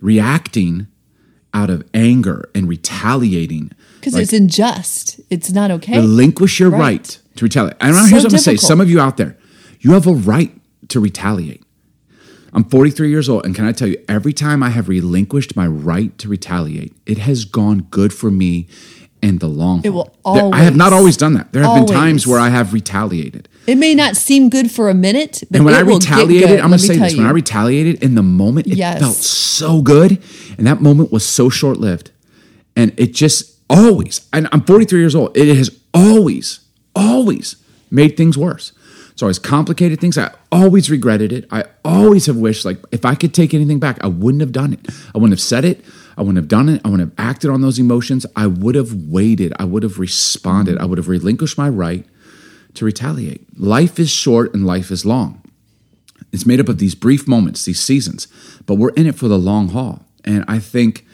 reacting 0.00 0.86
out 1.54 1.70
of 1.70 1.82
anger 1.92 2.48
and 2.54 2.68
retaliating. 2.68 3.70
because 4.00 4.14
Like, 4.14 4.22
it's 4.24 4.32
unjust 4.32 5.20
it's 5.30 5.50
not 5.52 5.70
okay 5.70 5.98
relinquish 5.98 6.58
your 6.58 6.70
Right. 6.70 6.78
right, 6.80 7.18
to 7.36 7.44
retaliate. 7.44 7.76
And 7.80 7.94
So 7.94 8.00
here's 8.02 8.10
what 8.10 8.16
I'm 8.16 8.22
going 8.30 8.38
to 8.38 8.38
say: 8.38 8.56
some 8.56 8.80
of 8.80 8.88
you 8.90 9.00
out 9.00 9.16
there, 9.16 9.36
you 9.80 9.92
have 9.92 10.06
a 10.06 10.12
right 10.14 10.52
to 10.88 11.00
retaliate. 11.00 11.62
I'm 12.54 12.64
43 12.64 13.08
years 13.08 13.28
old, 13.30 13.46
and 13.46 13.54
can 13.54 13.64
I 13.64 13.72
tell 13.72 13.88
you, 13.88 13.96
every 14.08 14.32
time 14.34 14.62
I 14.62 14.68
have 14.70 14.88
relinquished 14.88 15.56
my 15.56 15.66
right 15.66 16.16
to 16.18 16.28
retaliate, 16.28 16.94
it 17.06 17.16
has 17.18 17.44
gone 17.46 17.86
good 17.90 18.12
for 18.12 18.30
me 18.30 18.66
in 19.22 19.38
the 19.38 19.46
long 19.48 19.82
haul. 19.82 19.92
will 20.24 20.34
There- 20.34 20.50
I 20.54 20.62
have 20.64 20.76
not 20.76 20.92
always- 20.92 21.00
always 21.00 21.16
done 21.16 21.34
that. 21.34 21.52
There 21.52 21.62
have 21.62 21.74
been 21.86 21.94
times 21.94 22.26
where 22.26 22.38
I 22.38 22.50
have 22.50 22.72
retaliated. 22.74 23.48
It 23.66 23.76
may 23.76 23.94
not 23.94 24.16
seem 24.16 24.48
good 24.48 24.70
for 24.70 24.88
a 24.90 24.94
minute, 24.94 25.42
but 25.50 25.56
And 25.58 25.64
when 25.64 25.74
it 25.74 25.78
I 25.78 25.80
retaliated, 25.80 26.50
I'm 26.58 26.70
gonna 26.70 26.78
say 26.78 26.94
tell 26.96 27.04
this: 27.04 27.16
when. 27.16 27.26
I 27.26 27.30
retaliated 27.30 28.02
in 28.02 28.14
the 28.16 28.22
moment, 28.22 28.66
it 28.66 28.76
Yes. 28.76 28.98
felt 29.00 29.16
so 29.16 29.82
good, 29.82 30.18
and 30.58 30.66
that 30.66 30.80
moment 30.82 31.12
was 31.12 31.24
so 31.24 31.48
short 31.48 31.78
lived, 31.78 32.10
and 32.74 32.92
it 32.96 33.14
just 33.14 33.52
always. 33.70 34.22
And 34.32 34.48
I'm 34.52 34.62
43 34.62 34.98
years 35.00 35.14
old. 35.14 35.36
It 35.36 35.54
has 35.56 35.70
always, 35.94 36.60
always 36.96 37.56
made 37.90 38.16
things 38.16 38.36
worse. 38.36 38.72
It's 39.12 39.22
always 39.22 39.38
complicated 39.38 40.00
things. 40.00 40.16
I 40.18 40.30
always 40.50 40.90
regretted 40.90 41.32
it. 41.32 41.46
I 41.50 41.64
always 41.84 42.26
have 42.26 42.36
wished, 42.36 42.64
like, 42.64 42.78
if 42.90 43.04
I 43.04 43.14
could 43.14 43.34
take 43.34 43.52
anything 43.54 43.78
back, 43.78 43.98
I 44.02 44.06
wouldn't 44.08 44.40
have 44.40 44.52
done 44.52 44.72
it. 44.72 44.80
I 45.14 45.18
wouldn't 45.18 45.32
have 45.32 45.40
said 45.40 45.64
it. 45.66 45.84
I 46.16 46.22
wouldn't 46.22 46.38
have 46.38 46.48
done 46.48 46.68
it. 46.70 46.80
I 46.84 46.88
wouldn't 46.88 47.10
have 47.10 47.26
acted 47.26 47.50
on 47.50 47.60
those 47.60 47.78
emotions. 47.78 48.24
I 48.34 48.46
would 48.46 48.74
have 48.74 48.92
waited. 48.94 49.52
I 49.58 49.64
would 49.64 49.82
have 49.82 49.98
responded. 49.98 50.78
I 50.78 50.86
would 50.86 50.98
have 50.98 51.08
relinquished 51.08 51.56
my 51.58 51.68
right 51.68 52.06
to 52.74 52.84
retaliate. 52.84 53.46
Life 53.58 53.98
is 53.98 54.10
short 54.10 54.54
and 54.54 54.66
life 54.66 54.90
is 54.90 55.04
long. 55.04 55.42
It's 56.32 56.46
made 56.46 56.60
up 56.60 56.68
of 56.68 56.78
these 56.78 56.94
brief 56.94 57.28
moments, 57.28 57.64
these 57.64 57.80
seasons, 57.80 58.26
but 58.66 58.76
we're 58.76 58.90
in 58.90 59.06
it 59.06 59.14
for 59.14 59.28
the 59.28 59.38
long 59.38 59.68
haul. 59.68 60.06
And 60.24 60.44
I 60.48 60.58
think, 60.58 61.06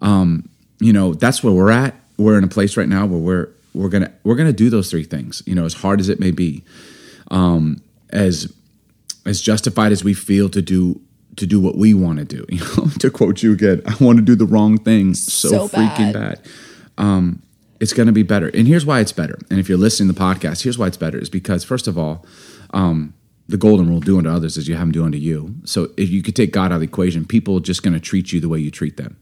um, 0.00 0.48
you 0.80 0.92
know, 0.92 1.12
that's 1.14 1.42
where 1.42 1.52
we're 1.52 1.70
at. 1.70 1.94
We're 2.16 2.38
in 2.38 2.44
a 2.44 2.48
place 2.48 2.76
right 2.76 2.88
now 2.88 3.04
where 3.06 3.18
we're 3.18 3.48
we're 3.74 3.88
gonna 3.88 4.12
we're 4.22 4.36
gonna 4.36 4.52
do 4.52 4.70
those 4.70 4.88
three 4.90 5.02
things. 5.04 5.42
You 5.46 5.54
know, 5.54 5.64
as 5.64 5.74
hard 5.74 6.00
as 6.00 6.08
it 6.08 6.20
may 6.20 6.30
be, 6.30 6.62
um, 7.30 7.82
as 8.10 8.52
as 9.26 9.40
justified 9.40 9.90
as 9.92 10.04
we 10.04 10.14
feel 10.14 10.48
to 10.50 10.62
do 10.62 11.00
to 11.36 11.46
do 11.46 11.60
what 11.60 11.76
we 11.76 11.92
want 11.94 12.20
to 12.20 12.24
do. 12.24 12.46
You 12.54 12.60
know, 12.60 12.88
to 13.00 13.10
quote 13.10 13.42
you 13.42 13.52
again, 13.52 13.82
I 13.86 13.96
want 14.02 14.18
to 14.18 14.24
do 14.24 14.36
the 14.36 14.46
wrong 14.46 14.78
thing 14.78 15.14
so, 15.14 15.48
So 15.48 15.68
freaking 15.68 16.12
bad. 16.12 16.40
bad. 16.42 16.48
Um, 16.96 17.42
it's 17.80 17.92
going 17.92 18.06
to 18.06 18.12
be 18.12 18.22
better. 18.22 18.48
And 18.48 18.66
here's 18.68 18.86
why 18.86 19.00
it's 19.00 19.12
better. 19.12 19.38
And 19.50 19.58
if 19.58 19.68
you're 19.68 19.78
listening 19.78 20.08
to 20.08 20.12
the 20.14 20.20
podcast, 20.20 20.62
here's 20.62 20.78
why 20.78 20.86
it's 20.86 20.96
better 20.96 21.18
is 21.18 21.28
because 21.28 21.64
first 21.64 21.86
of 21.88 21.98
all, 21.98 22.24
um, 22.70 23.14
the 23.48 23.56
golden 23.56 23.88
rule: 23.88 24.00
do 24.00 24.16
unto 24.18 24.30
others 24.30 24.56
as 24.56 24.68
you 24.68 24.74
have 24.74 24.82
them 24.84 24.92
do 24.92 25.04
unto 25.04 25.18
you. 25.18 25.54
So 25.64 25.90
if 25.96 26.08
you 26.10 26.22
could 26.22 26.34
take 26.36 26.52
God 26.52 26.66
out 26.72 26.76
of 26.76 26.80
the 26.80 26.86
equation, 26.86 27.24
people 27.26 27.56
are 27.58 27.60
just 27.60 27.82
going 27.82 27.94
to 27.94 28.00
treat 28.00 28.32
you 28.32 28.40
the 28.40 28.48
way 28.48 28.58
you 28.58 28.70
treat 28.70 28.96
them. 28.96 29.16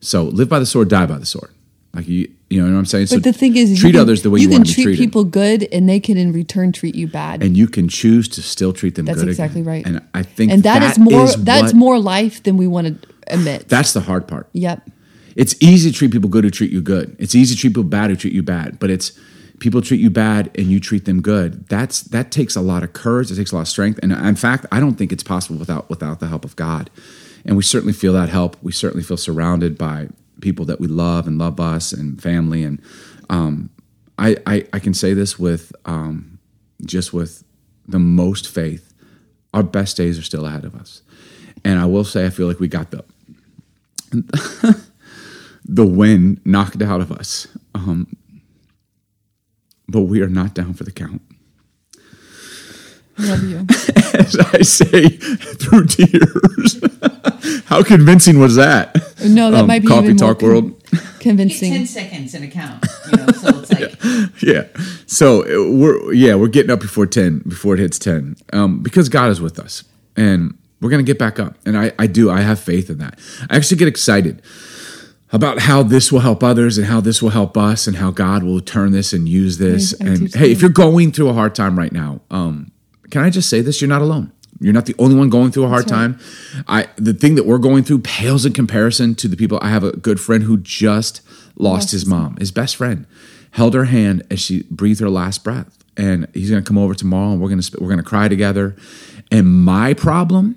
So 0.00 0.24
live 0.24 0.48
by 0.48 0.58
the 0.58 0.66
sword, 0.66 0.88
die 0.88 1.06
by 1.06 1.18
the 1.18 1.26
sword. 1.26 1.50
Like 1.94 2.06
you, 2.06 2.30
you 2.50 2.60
know 2.62 2.70
what 2.70 2.78
I'm 2.78 2.84
saying. 2.84 3.06
so 3.06 3.16
But 3.16 3.24
the 3.24 3.32
thing 3.32 3.56
is, 3.56 3.70
treat 3.80 3.88
you 3.88 3.92
can, 3.94 4.00
others 4.02 4.22
the 4.22 4.28
way 4.30 4.38
you, 4.40 4.44
you 4.44 4.48
can 4.50 4.58
want 4.58 4.68
to 4.68 4.76
be 4.76 4.82
treat 4.82 4.98
people 4.98 5.24
good, 5.24 5.66
and 5.72 5.88
they 5.88 5.98
can 5.98 6.18
in 6.18 6.30
return 6.32 6.70
treat 6.70 6.94
you 6.94 7.08
bad. 7.08 7.42
and 7.42 7.56
you 7.56 7.66
can 7.66 7.88
choose 7.88 8.28
to 8.28 8.42
still 8.42 8.74
treat 8.74 8.94
them 8.96 9.06
That's 9.06 9.20
good. 9.20 9.28
exactly 9.30 9.62
again. 9.62 9.72
right. 9.72 9.86
And 9.86 10.02
I 10.12 10.22
think 10.22 10.52
and 10.52 10.62
that 10.64 10.82
is 10.82 10.98
more 10.98 11.26
that's 11.26 11.72
what- 11.72 11.74
more 11.74 11.98
life 11.98 12.42
than 12.42 12.58
we 12.58 12.66
want 12.66 13.02
to 13.02 13.08
admit. 13.28 13.68
That's 13.68 13.94
the 13.94 14.00
hard 14.02 14.28
part. 14.28 14.48
yep. 14.52 14.86
It's 15.36 15.54
easy 15.60 15.92
to 15.92 15.96
treat 15.96 16.10
people 16.10 16.30
good 16.30 16.44
who 16.44 16.50
treat 16.50 16.72
you 16.72 16.80
good. 16.80 17.14
It's 17.18 17.34
easy 17.34 17.54
to 17.54 17.60
treat 17.60 17.70
people 17.70 17.84
bad 17.84 18.10
who 18.10 18.16
treat 18.16 18.32
you 18.32 18.42
bad. 18.42 18.78
But 18.78 18.90
it's 18.90 19.12
people 19.60 19.82
treat 19.82 20.00
you 20.00 20.10
bad 20.10 20.50
and 20.56 20.66
you 20.66 20.80
treat 20.80 21.04
them 21.04 21.20
good. 21.20 21.68
That's 21.68 22.02
that 22.02 22.30
takes 22.30 22.56
a 22.56 22.60
lot 22.60 22.82
of 22.82 22.94
courage. 22.94 23.30
It 23.30 23.36
takes 23.36 23.52
a 23.52 23.54
lot 23.54 23.62
of 23.62 23.68
strength. 23.68 24.00
And 24.02 24.12
in 24.12 24.36
fact, 24.36 24.66
I 24.72 24.80
don't 24.80 24.94
think 24.94 25.12
it's 25.12 25.22
possible 25.22 25.58
without 25.58 25.88
without 25.90 26.20
the 26.20 26.28
help 26.28 26.44
of 26.44 26.56
God. 26.56 26.90
And 27.44 27.56
we 27.56 27.62
certainly 27.62 27.92
feel 27.92 28.12
that 28.14 28.30
help. 28.30 28.56
We 28.62 28.72
certainly 28.72 29.04
feel 29.04 29.18
surrounded 29.18 29.78
by 29.78 30.08
people 30.40 30.64
that 30.66 30.80
we 30.80 30.88
love 30.88 31.26
and 31.26 31.38
love 31.38 31.60
us 31.60 31.92
and 31.92 32.20
family. 32.20 32.62
And 32.62 32.80
um, 33.30 33.70
I, 34.18 34.36
I 34.46 34.66
I 34.72 34.78
can 34.78 34.94
say 34.94 35.12
this 35.12 35.38
with 35.38 35.72
um, 35.84 36.38
just 36.84 37.12
with 37.12 37.44
the 37.86 37.98
most 37.98 38.48
faith. 38.48 38.92
Our 39.54 39.62
best 39.62 39.96
days 39.96 40.18
are 40.18 40.22
still 40.22 40.46
ahead 40.46 40.64
of 40.64 40.74
us. 40.74 41.02
And 41.64 41.78
I 41.78 41.86
will 41.86 42.04
say, 42.04 42.26
I 42.26 42.30
feel 42.30 42.46
like 42.46 42.60
we 42.60 42.68
got 42.68 42.90
the 42.90 43.04
the 45.68 45.86
wind 45.86 46.40
knocked 46.44 46.80
out 46.82 47.00
of 47.00 47.10
us. 47.12 47.48
Um, 47.74 48.06
but 49.88 50.02
we 50.02 50.20
are 50.22 50.28
not 50.28 50.54
down 50.54 50.74
for 50.74 50.84
the 50.84 50.90
count. 50.92 51.22
Love 53.18 53.44
you. 53.44 53.58
As 54.14 54.36
I 54.38 54.60
say 54.62 55.08
through 55.08 55.86
tears. 55.86 56.80
How 57.66 57.82
convincing 57.82 58.38
was 58.38 58.56
that? 58.56 58.94
No, 59.24 59.50
that 59.50 59.60
Um, 59.62 59.66
might 59.66 59.82
be 59.82 59.88
Coffee 59.88 60.04
even 60.08 60.16
more 60.16 60.28
Talk 60.34 60.40
con- 60.40 60.48
World. 60.48 60.82
Get 60.90 61.02
convincing. 61.20 61.72
10 61.72 61.86
seconds 61.86 62.34
in 62.34 62.42
a 62.44 62.48
count, 62.48 62.84
you 63.10 63.16
know, 63.16 63.26
so 63.32 63.58
it's 63.58 63.72
like, 63.72 64.42
yeah. 64.42 64.66
So 65.06 65.42
uh, 65.42 65.72
we're 65.72 66.12
yeah 66.12 66.34
we're 66.36 66.46
getting 66.48 66.70
up 66.70 66.78
before 66.80 67.06
ten 67.06 67.38
before 67.40 67.74
it 67.74 67.80
hits 67.80 67.98
ten 67.98 68.36
um, 68.52 68.80
because 68.82 69.08
God 69.08 69.30
is 69.30 69.40
with 69.40 69.58
us 69.58 69.82
and 70.16 70.56
we're 70.80 70.90
gonna 70.90 71.02
get 71.02 71.18
back 71.18 71.40
up 71.40 71.56
and 71.66 71.76
I 71.76 71.92
I 71.98 72.06
do 72.06 72.30
I 72.30 72.42
have 72.42 72.60
faith 72.60 72.90
in 72.90 72.98
that. 72.98 73.18
I 73.50 73.56
actually 73.56 73.78
get 73.78 73.88
excited 73.88 74.40
about 75.32 75.60
how 75.60 75.82
this 75.82 76.12
will 76.12 76.20
help 76.20 76.42
others 76.42 76.78
and 76.78 76.86
how 76.86 77.00
this 77.00 77.20
will 77.20 77.30
help 77.30 77.56
us 77.56 77.86
and 77.86 77.96
how 77.96 78.10
God 78.10 78.42
will 78.42 78.60
turn 78.60 78.92
this 78.92 79.12
and 79.12 79.28
use 79.28 79.58
this. 79.58 79.94
I- 80.00 80.04
I 80.04 80.08
and 80.08 80.34
hey, 80.34 80.52
if 80.52 80.60
you're 80.60 80.70
going 80.70 81.12
through 81.12 81.28
a 81.28 81.32
hard 81.32 81.54
time 81.54 81.78
right 81.78 81.92
now, 81.92 82.20
um, 82.30 82.70
can 83.10 83.22
I 83.22 83.30
just 83.30 83.48
say 83.48 83.60
this? 83.60 83.80
You're 83.80 83.88
not 83.88 84.02
alone. 84.02 84.32
You're 84.60 84.72
not 84.72 84.86
the 84.86 84.94
only 84.98 85.16
one 85.16 85.28
going 85.28 85.50
through 85.50 85.64
a 85.64 85.68
hard 85.68 85.90
right. 85.90 85.96
time. 85.96 86.18
I 86.66 86.88
the 86.96 87.12
thing 87.12 87.34
that 87.34 87.44
we're 87.44 87.58
going 87.58 87.84
through 87.84 87.98
pales 87.98 88.46
in 88.46 88.52
comparison 88.52 89.14
to 89.16 89.28
the 89.28 89.36
people. 89.36 89.58
I 89.60 89.68
have 89.68 89.84
a 89.84 89.92
good 89.92 90.18
friend 90.18 90.44
who 90.44 90.56
just 90.56 91.20
lost 91.56 91.90
his 91.90 92.06
mom, 92.06 92.36
his 92.38 92.50
best 92.50 92.76
friend, 92.76 93.06
held 93.50 93.74
her 93.74 93.84
hand 93.84 94.22
as 94.30 94.40
she 94.40 94.62
breathed 94.70 95.00
her 95.00 95.10
last 95.10 95.44
breath, 95.44 95.76
and 95.96 96.26
he's 96.32 96.50
going 96.50 96.62
to 96.62 96.66
come 96.66 96.78
over 96.78 96.94
tomorrow, 96.94 97.32
and 97.32 97.40
we're 97.40 97.50
going 97.50 97.60
to 97.60 97.78
we're 97.80 97.88
going 97.88 97.98
to 97.98 98.04
cry 98.04 98.28
together. 98.28 98.76
And 99.30 99.46
my 99.46 99.92
problem 99.92 100.56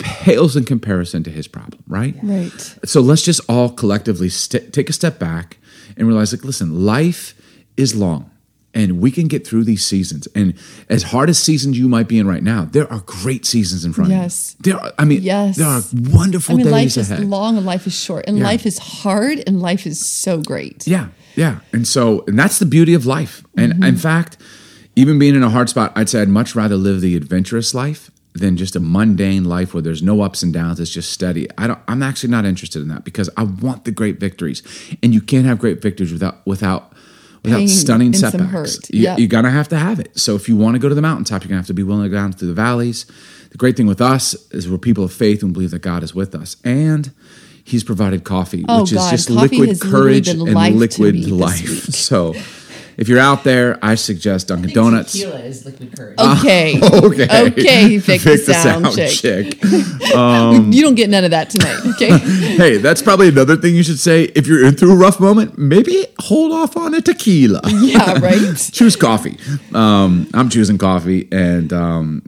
pales 0.00 0.56
in 0.56 0.64
comparison 0.64 1.22
to 1.22 1.30
his 1.30 1.46
problem, 1.46 1.82
right? 1.86 2.16
Right. 2.22 2.50
So 2.84 3.00
let's 3.00 3.22
just 3.22 3.40
all 3.48 3.70
collectively 3.70 4.28
st- 4.28 4.72
take 4.72 4.90
a 4.90 4.92
step 4.92 5.18
back 5.18 5.58
and 5.96 6.08
realize, 6.08 6.32
like, 6.32 6.44
listen, 6.44 6.84
life 6.84 7.34
is 7.76 7.94
long, 7.94 8.30
and 8.74 9.00
we 9.00 9.10
can 9.10 9.28
get 9.28 9.46
through 9.46 9.64
these 9.64 9.84
seasons. 9.84 10.26
And 10.34 10.54
as 10.88 11.02
hard 11.04 11.28
as 11.30 11.38
seasons 11.38 11.78
you 11.78 11.88
might 11.88 12.08
be 12.08 12.18
in 12.18 12.26
right 12.26 12.42
now, 12.42 12.64
there 12.64 12.90
are 12.92 13.00
great 13.06 13.44
seasons 13.46 13.84
in 13.84 13.92
front 13.92 14.10
Yes. 14.10 14.56
of 14.60 14.66
you. 14.66 14.72
Yes. 14.72 14.80
There, 14.80 14.86
are, 14.86 14.92
I 14.98 15.04
mean, 15.04 15.22
Yes. 15.22 15.56
there 15.56 15.66
are 15.66 15.82
wonderful 15.92 16.54
I 16.54 16.58
mean, 16.58 16.66
days 16.66 16.96
life 16.96 17.10
is 17.18 17.24
long 17.24 17.56
and 17.56 17.66
life 17.66 17.86
is 17.86 17.94
short, 17.94 18.24
and 18.26 18.38
Yeah. 18.38 18.44
life 18.44 18.66
is 18.66 18.78
hard 18.78 19.42
and 19.46 19.60
life 19.60 19.86
is 19.86 20.04
so 20.04 20.40
great. 20.40 20.86
Yeah, 20.86 21.08
yeah. 21.36 21.60
And 21.72 21.86
so, 21.86 22.24
and 22.26 22.38
that's 22.38 22.58
the 22.58 22.66
beauty 22.66 22.94
of 22.94 23.06
life. 23.06 23.44
And 23.56 23.74
Mm-hmm. 23.74 23.84
in 23.84 23.96
fact, 23.96 24.36
even 24.96 25.18
being 25.18 25.34
in 25.34 25.42
a 25.42 25.50
hard 25.50 25.68
spot, 25.68 25.92
I'd 25.96 26.08
say 26.08 26.20
I'd 26.22 26.28
much 26.28 26.54
rather 26.54 26.76
live 26.76 27.00
the 27.00 27.14
adventurous 27.16 27.74
life 27.74 28.10
than 28.34 28.56
just 28.56 28.76
a 28.76 28.80
mundane 28.80 29.44
life 29.44 29.74
where 29.74 29.82
there's 29.82 30.02
no 30.02 30.22
ups 30.22 30.42
and 30.42 30.52
downs. 30.52 30.78
It's 30.80 30.90
just 30.90 31.12
steady. 31.12 31.48
I 31.58 31.66
don't. 31.66 31.78
I'm 31.88 32.02
actually 32.02 32.30
not 32.30 32.44
interested 32.44 32.80
in 32.82 32.88
that 32.88 33.04
because 33.04 33.28
I 33.36 33.42
want 33.44 33.84
the 33.84 33.90
great 33.90 34.20
victories, 34.20 34.62
and 35.02 35.12
you 35.12 35.20
can't 35.20 35.46
have 35.46 35.58
great 35.58 35.82
victories 35.82 36.12
without 36.12 36.44
without. 36.46 36.92
Without 37.42 37.56
Pain 37.56 37.68
stunning 37.68 38.12
setbacks, 38.12 38.78
you, 38.92 39.04
Yep. 39.04 39.18
you're 39.18 39.26
gonna 39.28 39.50
have 39.50 39.66
to 39.68 39.78
have 39.78 39.98
it. 39.98 40.10
So 40.18 40.34
if 40.34 40.46
you 40.46 40.56
want 40.58 40.74
to 40.74 40.78
go 40.78 40.90
to 40.90 40.94
the 40.94 41.00
mountaintop, 41.00 41.42
you're 41.42 41.48
gonna 41.48 41.56
have 41.60 41.66
to 41.68 41.72
be 41.72 41.82
willing 41.82 42.02
to 42.02 42.10
go 42.10 42.16
down 42.16 42.32
through 42.32 42.48
the 42.48 42.54
valleys. 42.54 43.06
The 43.50 43.56
great 43.56 43.78
thing 43.78 43.86
with 43.86 44.02
us 44.02 44.34
is 44.50 44.68
we're 44.68 44.76
people 44.76 45.04
of 45.04 45.10
faith 45.12 45.42
and 45.42 45.50
believe 45.54 45.70
that 45.70 45.78
God 45.80 46.02
is 46.02 46.14
with 46.14 46.34
us, 46.34 46.58
and 46.64 47.10
He's 47.64 47.82
provided 47.82 48.24
coffee, 48.24 48.66
Oh, 48.68 48.82
which 48.82 48.92
is 48.92 48.98
God. 48.98 49.10
just 49.10 49.28
Coffee 49.28 49.56
liquid 49.58 49.80
courage 49.80 50.28
and 50.28 50.42
liquid 50.42 51.30
life. 51.30 51.84
So, 51.94 52.34
if 53.00 53.08
you're 53.08 53.18
out 53.18 53.44
there, 53.44 53.78
I 53.82 53.94
suggest 53.96 54.48
Dunkin' 54.48 54.64
I 54.66 54.66
think 54.68 54.74
Donuts. 54.74 55.12
tequila 55.12 55.40
is 55.40 55.64
liquid 55.64 55.96
courage. 55.96 56.16
Okay. 56.40 56.78
Okay, 56.80 57.46
Okay, 57.48 57.96
Vic 57.96 58.20
the 58.22 58.36
sound 58.54 58.92
chick. 58.94 59.10
chick. 59.10 59.62
you 60.74 60.82
don't 60.82 60.94
get 60.94 61.08
none 61.10 61.24
of 61.24 61.30
that 61.32 61.50
tonight. 61.50 61.78
Okay. 62.00 62.18
hey, 62.18 62.76
that's 62.78 63.02
probably 63.02 63.28
another 63.28 63.56
thing 63.56 63.74
you 63.74 63.82
should 63.82 63.98
say. 63.98 64.24
If 64.24 64.46
you're 64.46 64.64
in 64.64 64.74
through 64.74 64.92
a 64.92 64.96
rough 64.96 65.18
moment, 65.20 65.58
maybe 65.58 66.06
hold 66.18 66.52
off 66.52 66.76
on 66.76 66.94
a 66.94 67.00
tequila. 67.00 67.60
yeah. 67.66 68.18
Right. 68.20 68.38
Choose 68.72 68.96
coffee. 68.96 69.36
Um, 69.74 70.28
I'm 70.34 70.48
choosing 70.50 70.78
coffee, 70.78 71.28
and 71.32 71.72
um, 71.72 72.22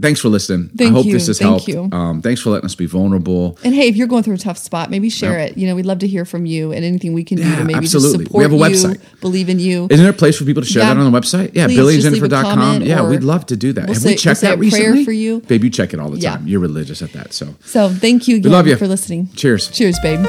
thanks 0.00 0.20
for 0.20 0.28
listening. 0.28 0.70
I 0.74 0.76
Thank 0.76 0.92
hope 0.94 1.06
you, 1.06 1.12
this 1.12 1.26
has 1.28 1.38
thank 1.38 1.48
helped. 1.50 1.68
you. 1.68 1.88
Um, 1.92 2.22
thanks 2.22 2.40
for 2.40 2.50
letting 2.50 2.64
us 2.66 2.74
be 2.74 2.86
vulnerable. 2.86 3.58
And 3.64 3.74
hey, 3.74 3.88
if 3.88 3.96
you're 3.96 4.06
going 4.06 4.22
through 4.22 4.34
a 4.34 4.38
tough 4.38 4.58
spot, 4.58 4.90
maybe 4.90 5.08
share 5.10 5.38
Yep. 5.38 5.50
it. 5.52 5.58
You 5.58 5.66
know, 5.66 5.74
we'd 5.74 5.86
love 5.86 5.98
to 6.00 6.06
hear 6.06 6.24
from 6.24 6.46
you 6.46 6.72
and 6.72 6.84
anything 6.84 7.12
we 7.12 7.24
can 7.24 7.36
do 7.38 7.44
to 7.56 7.64
maybe 7.64 7.74
absolutely. 7.74 8.24
just 8.24 8.34
We 8.34 8.42
have 8.42 8.52
a 8.52 8.56
you, 8.56 8.62
website. 8.62 9.00
believe 9.20 9.48
in 9.48 9.58
you. 9.58 9.86
Isn't 9.90 10.02
there 10.04 10.12
a 10.12 10.16
place 10.16 10.36
for 10.38 10.44
people 10.44 10.62
to 10.62 10.68
share 10.68 10.82
Yeah. 10.82 10.94
that 10.94 11.00
on 11.00 11.10
the 11.12 11.18
website? 11.20 11.50
Yeah, 11.54 11.66
Please, 11.66 12.02
just 12.02 12.12
leave 12.12 12.22
billyandjennifer.com. 12.22 12.82
Yeah, 12.82 13.08
we'd 13.08 13.22
love 13.22 13.46
to 13.46 13.56
do 13.56 13.72
that. 13.74 13.86
we'll 13.86 13.94
Have 13.94 14.02
say- 14.02 14.10
we 14.10 14.14
checked 14.16 14.24
we'll 14.26 14.34
say 14.36 14.46
that 14.48 14.54
a 14.54 14.56
prayer 14.58 14.70
recently? 14.92 15.04
for 15.04 15.12
you. 15.12 15.40
Babe, 15.46 15.64
you 15.64 15.70
check 15.70 15.92
it 15.94 16.00
all 16.00 16.10
the 16.10 16.16
time. 16.16 16.22
Yeah. 16.22 16.36
time. 16.36 16.46
You're 16.48 16.60
religious 16.60 17.02
at 17.02 17.12
that. 17.12 17.32
So 17.32 17.54
So 17.64 17.88
thank 17.88 18.28
you 18.28 18.36
again 18.36 18.52
love 18.52 18.66
you. 18.66 18.76
for 18.76 18.86
listening. 18.88 19.28
cheers. 19.36 19.68
Cheers, 19.68 19.98
babe. 20.02 20.20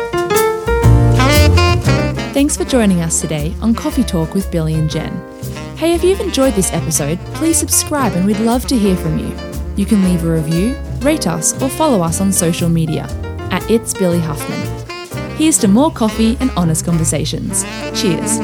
Thanks 2.33 2.57
for 2.57 2.63
joining 2.65 3.01
us 3.01 3.21
today 3.21 3.53
on 3.61 3.75
Coffee 3.75 4.03
Talk 4.03 4.33
with 4.33 4.49
Billy 4.51 4.73
and 4.73 4.89
Jen. 4.89 5.11
Hey, 5.77 5.93
if 5.93 6.03
you've 6.03 6.19
enjoyed 6.21 6.53
this 6.53 6.71
episode, 6.73 7.19
please 7.35 7.57
subscribe 7.57 8.13
and 8.13 8.25
we'd 8.25 8.39
love 8.39 8.65
to 8.67 8.77
hear 8.77 8.95
from 8.95 9.17
you. 9.19 9.50
You 9.75 9.85
can 9.85 10.03
leave 10.03 10.23
a 10.25 10.31
review, 10.31 10.75
rate 10.99 11.27
us, 11.27 11.53
or 11.61 11.69
follow 11.69 12.01
us 12.01 12.21
on 12.21 12.31
social 12.31 12.69
media 12.69 13.07
at 13.51 13.69
It's 13.69 13.93
Billy 13.93 14.19
Huffman. 14.19 14.59
Here's 15.37 15.57
to 15.59 15.67
more 15.67 15.91
coffee 15.91 16.37
and 16.39 16.51
honest 16.51 16.85
conversations. 16.85 17.63
Cheers. 17.99 18.39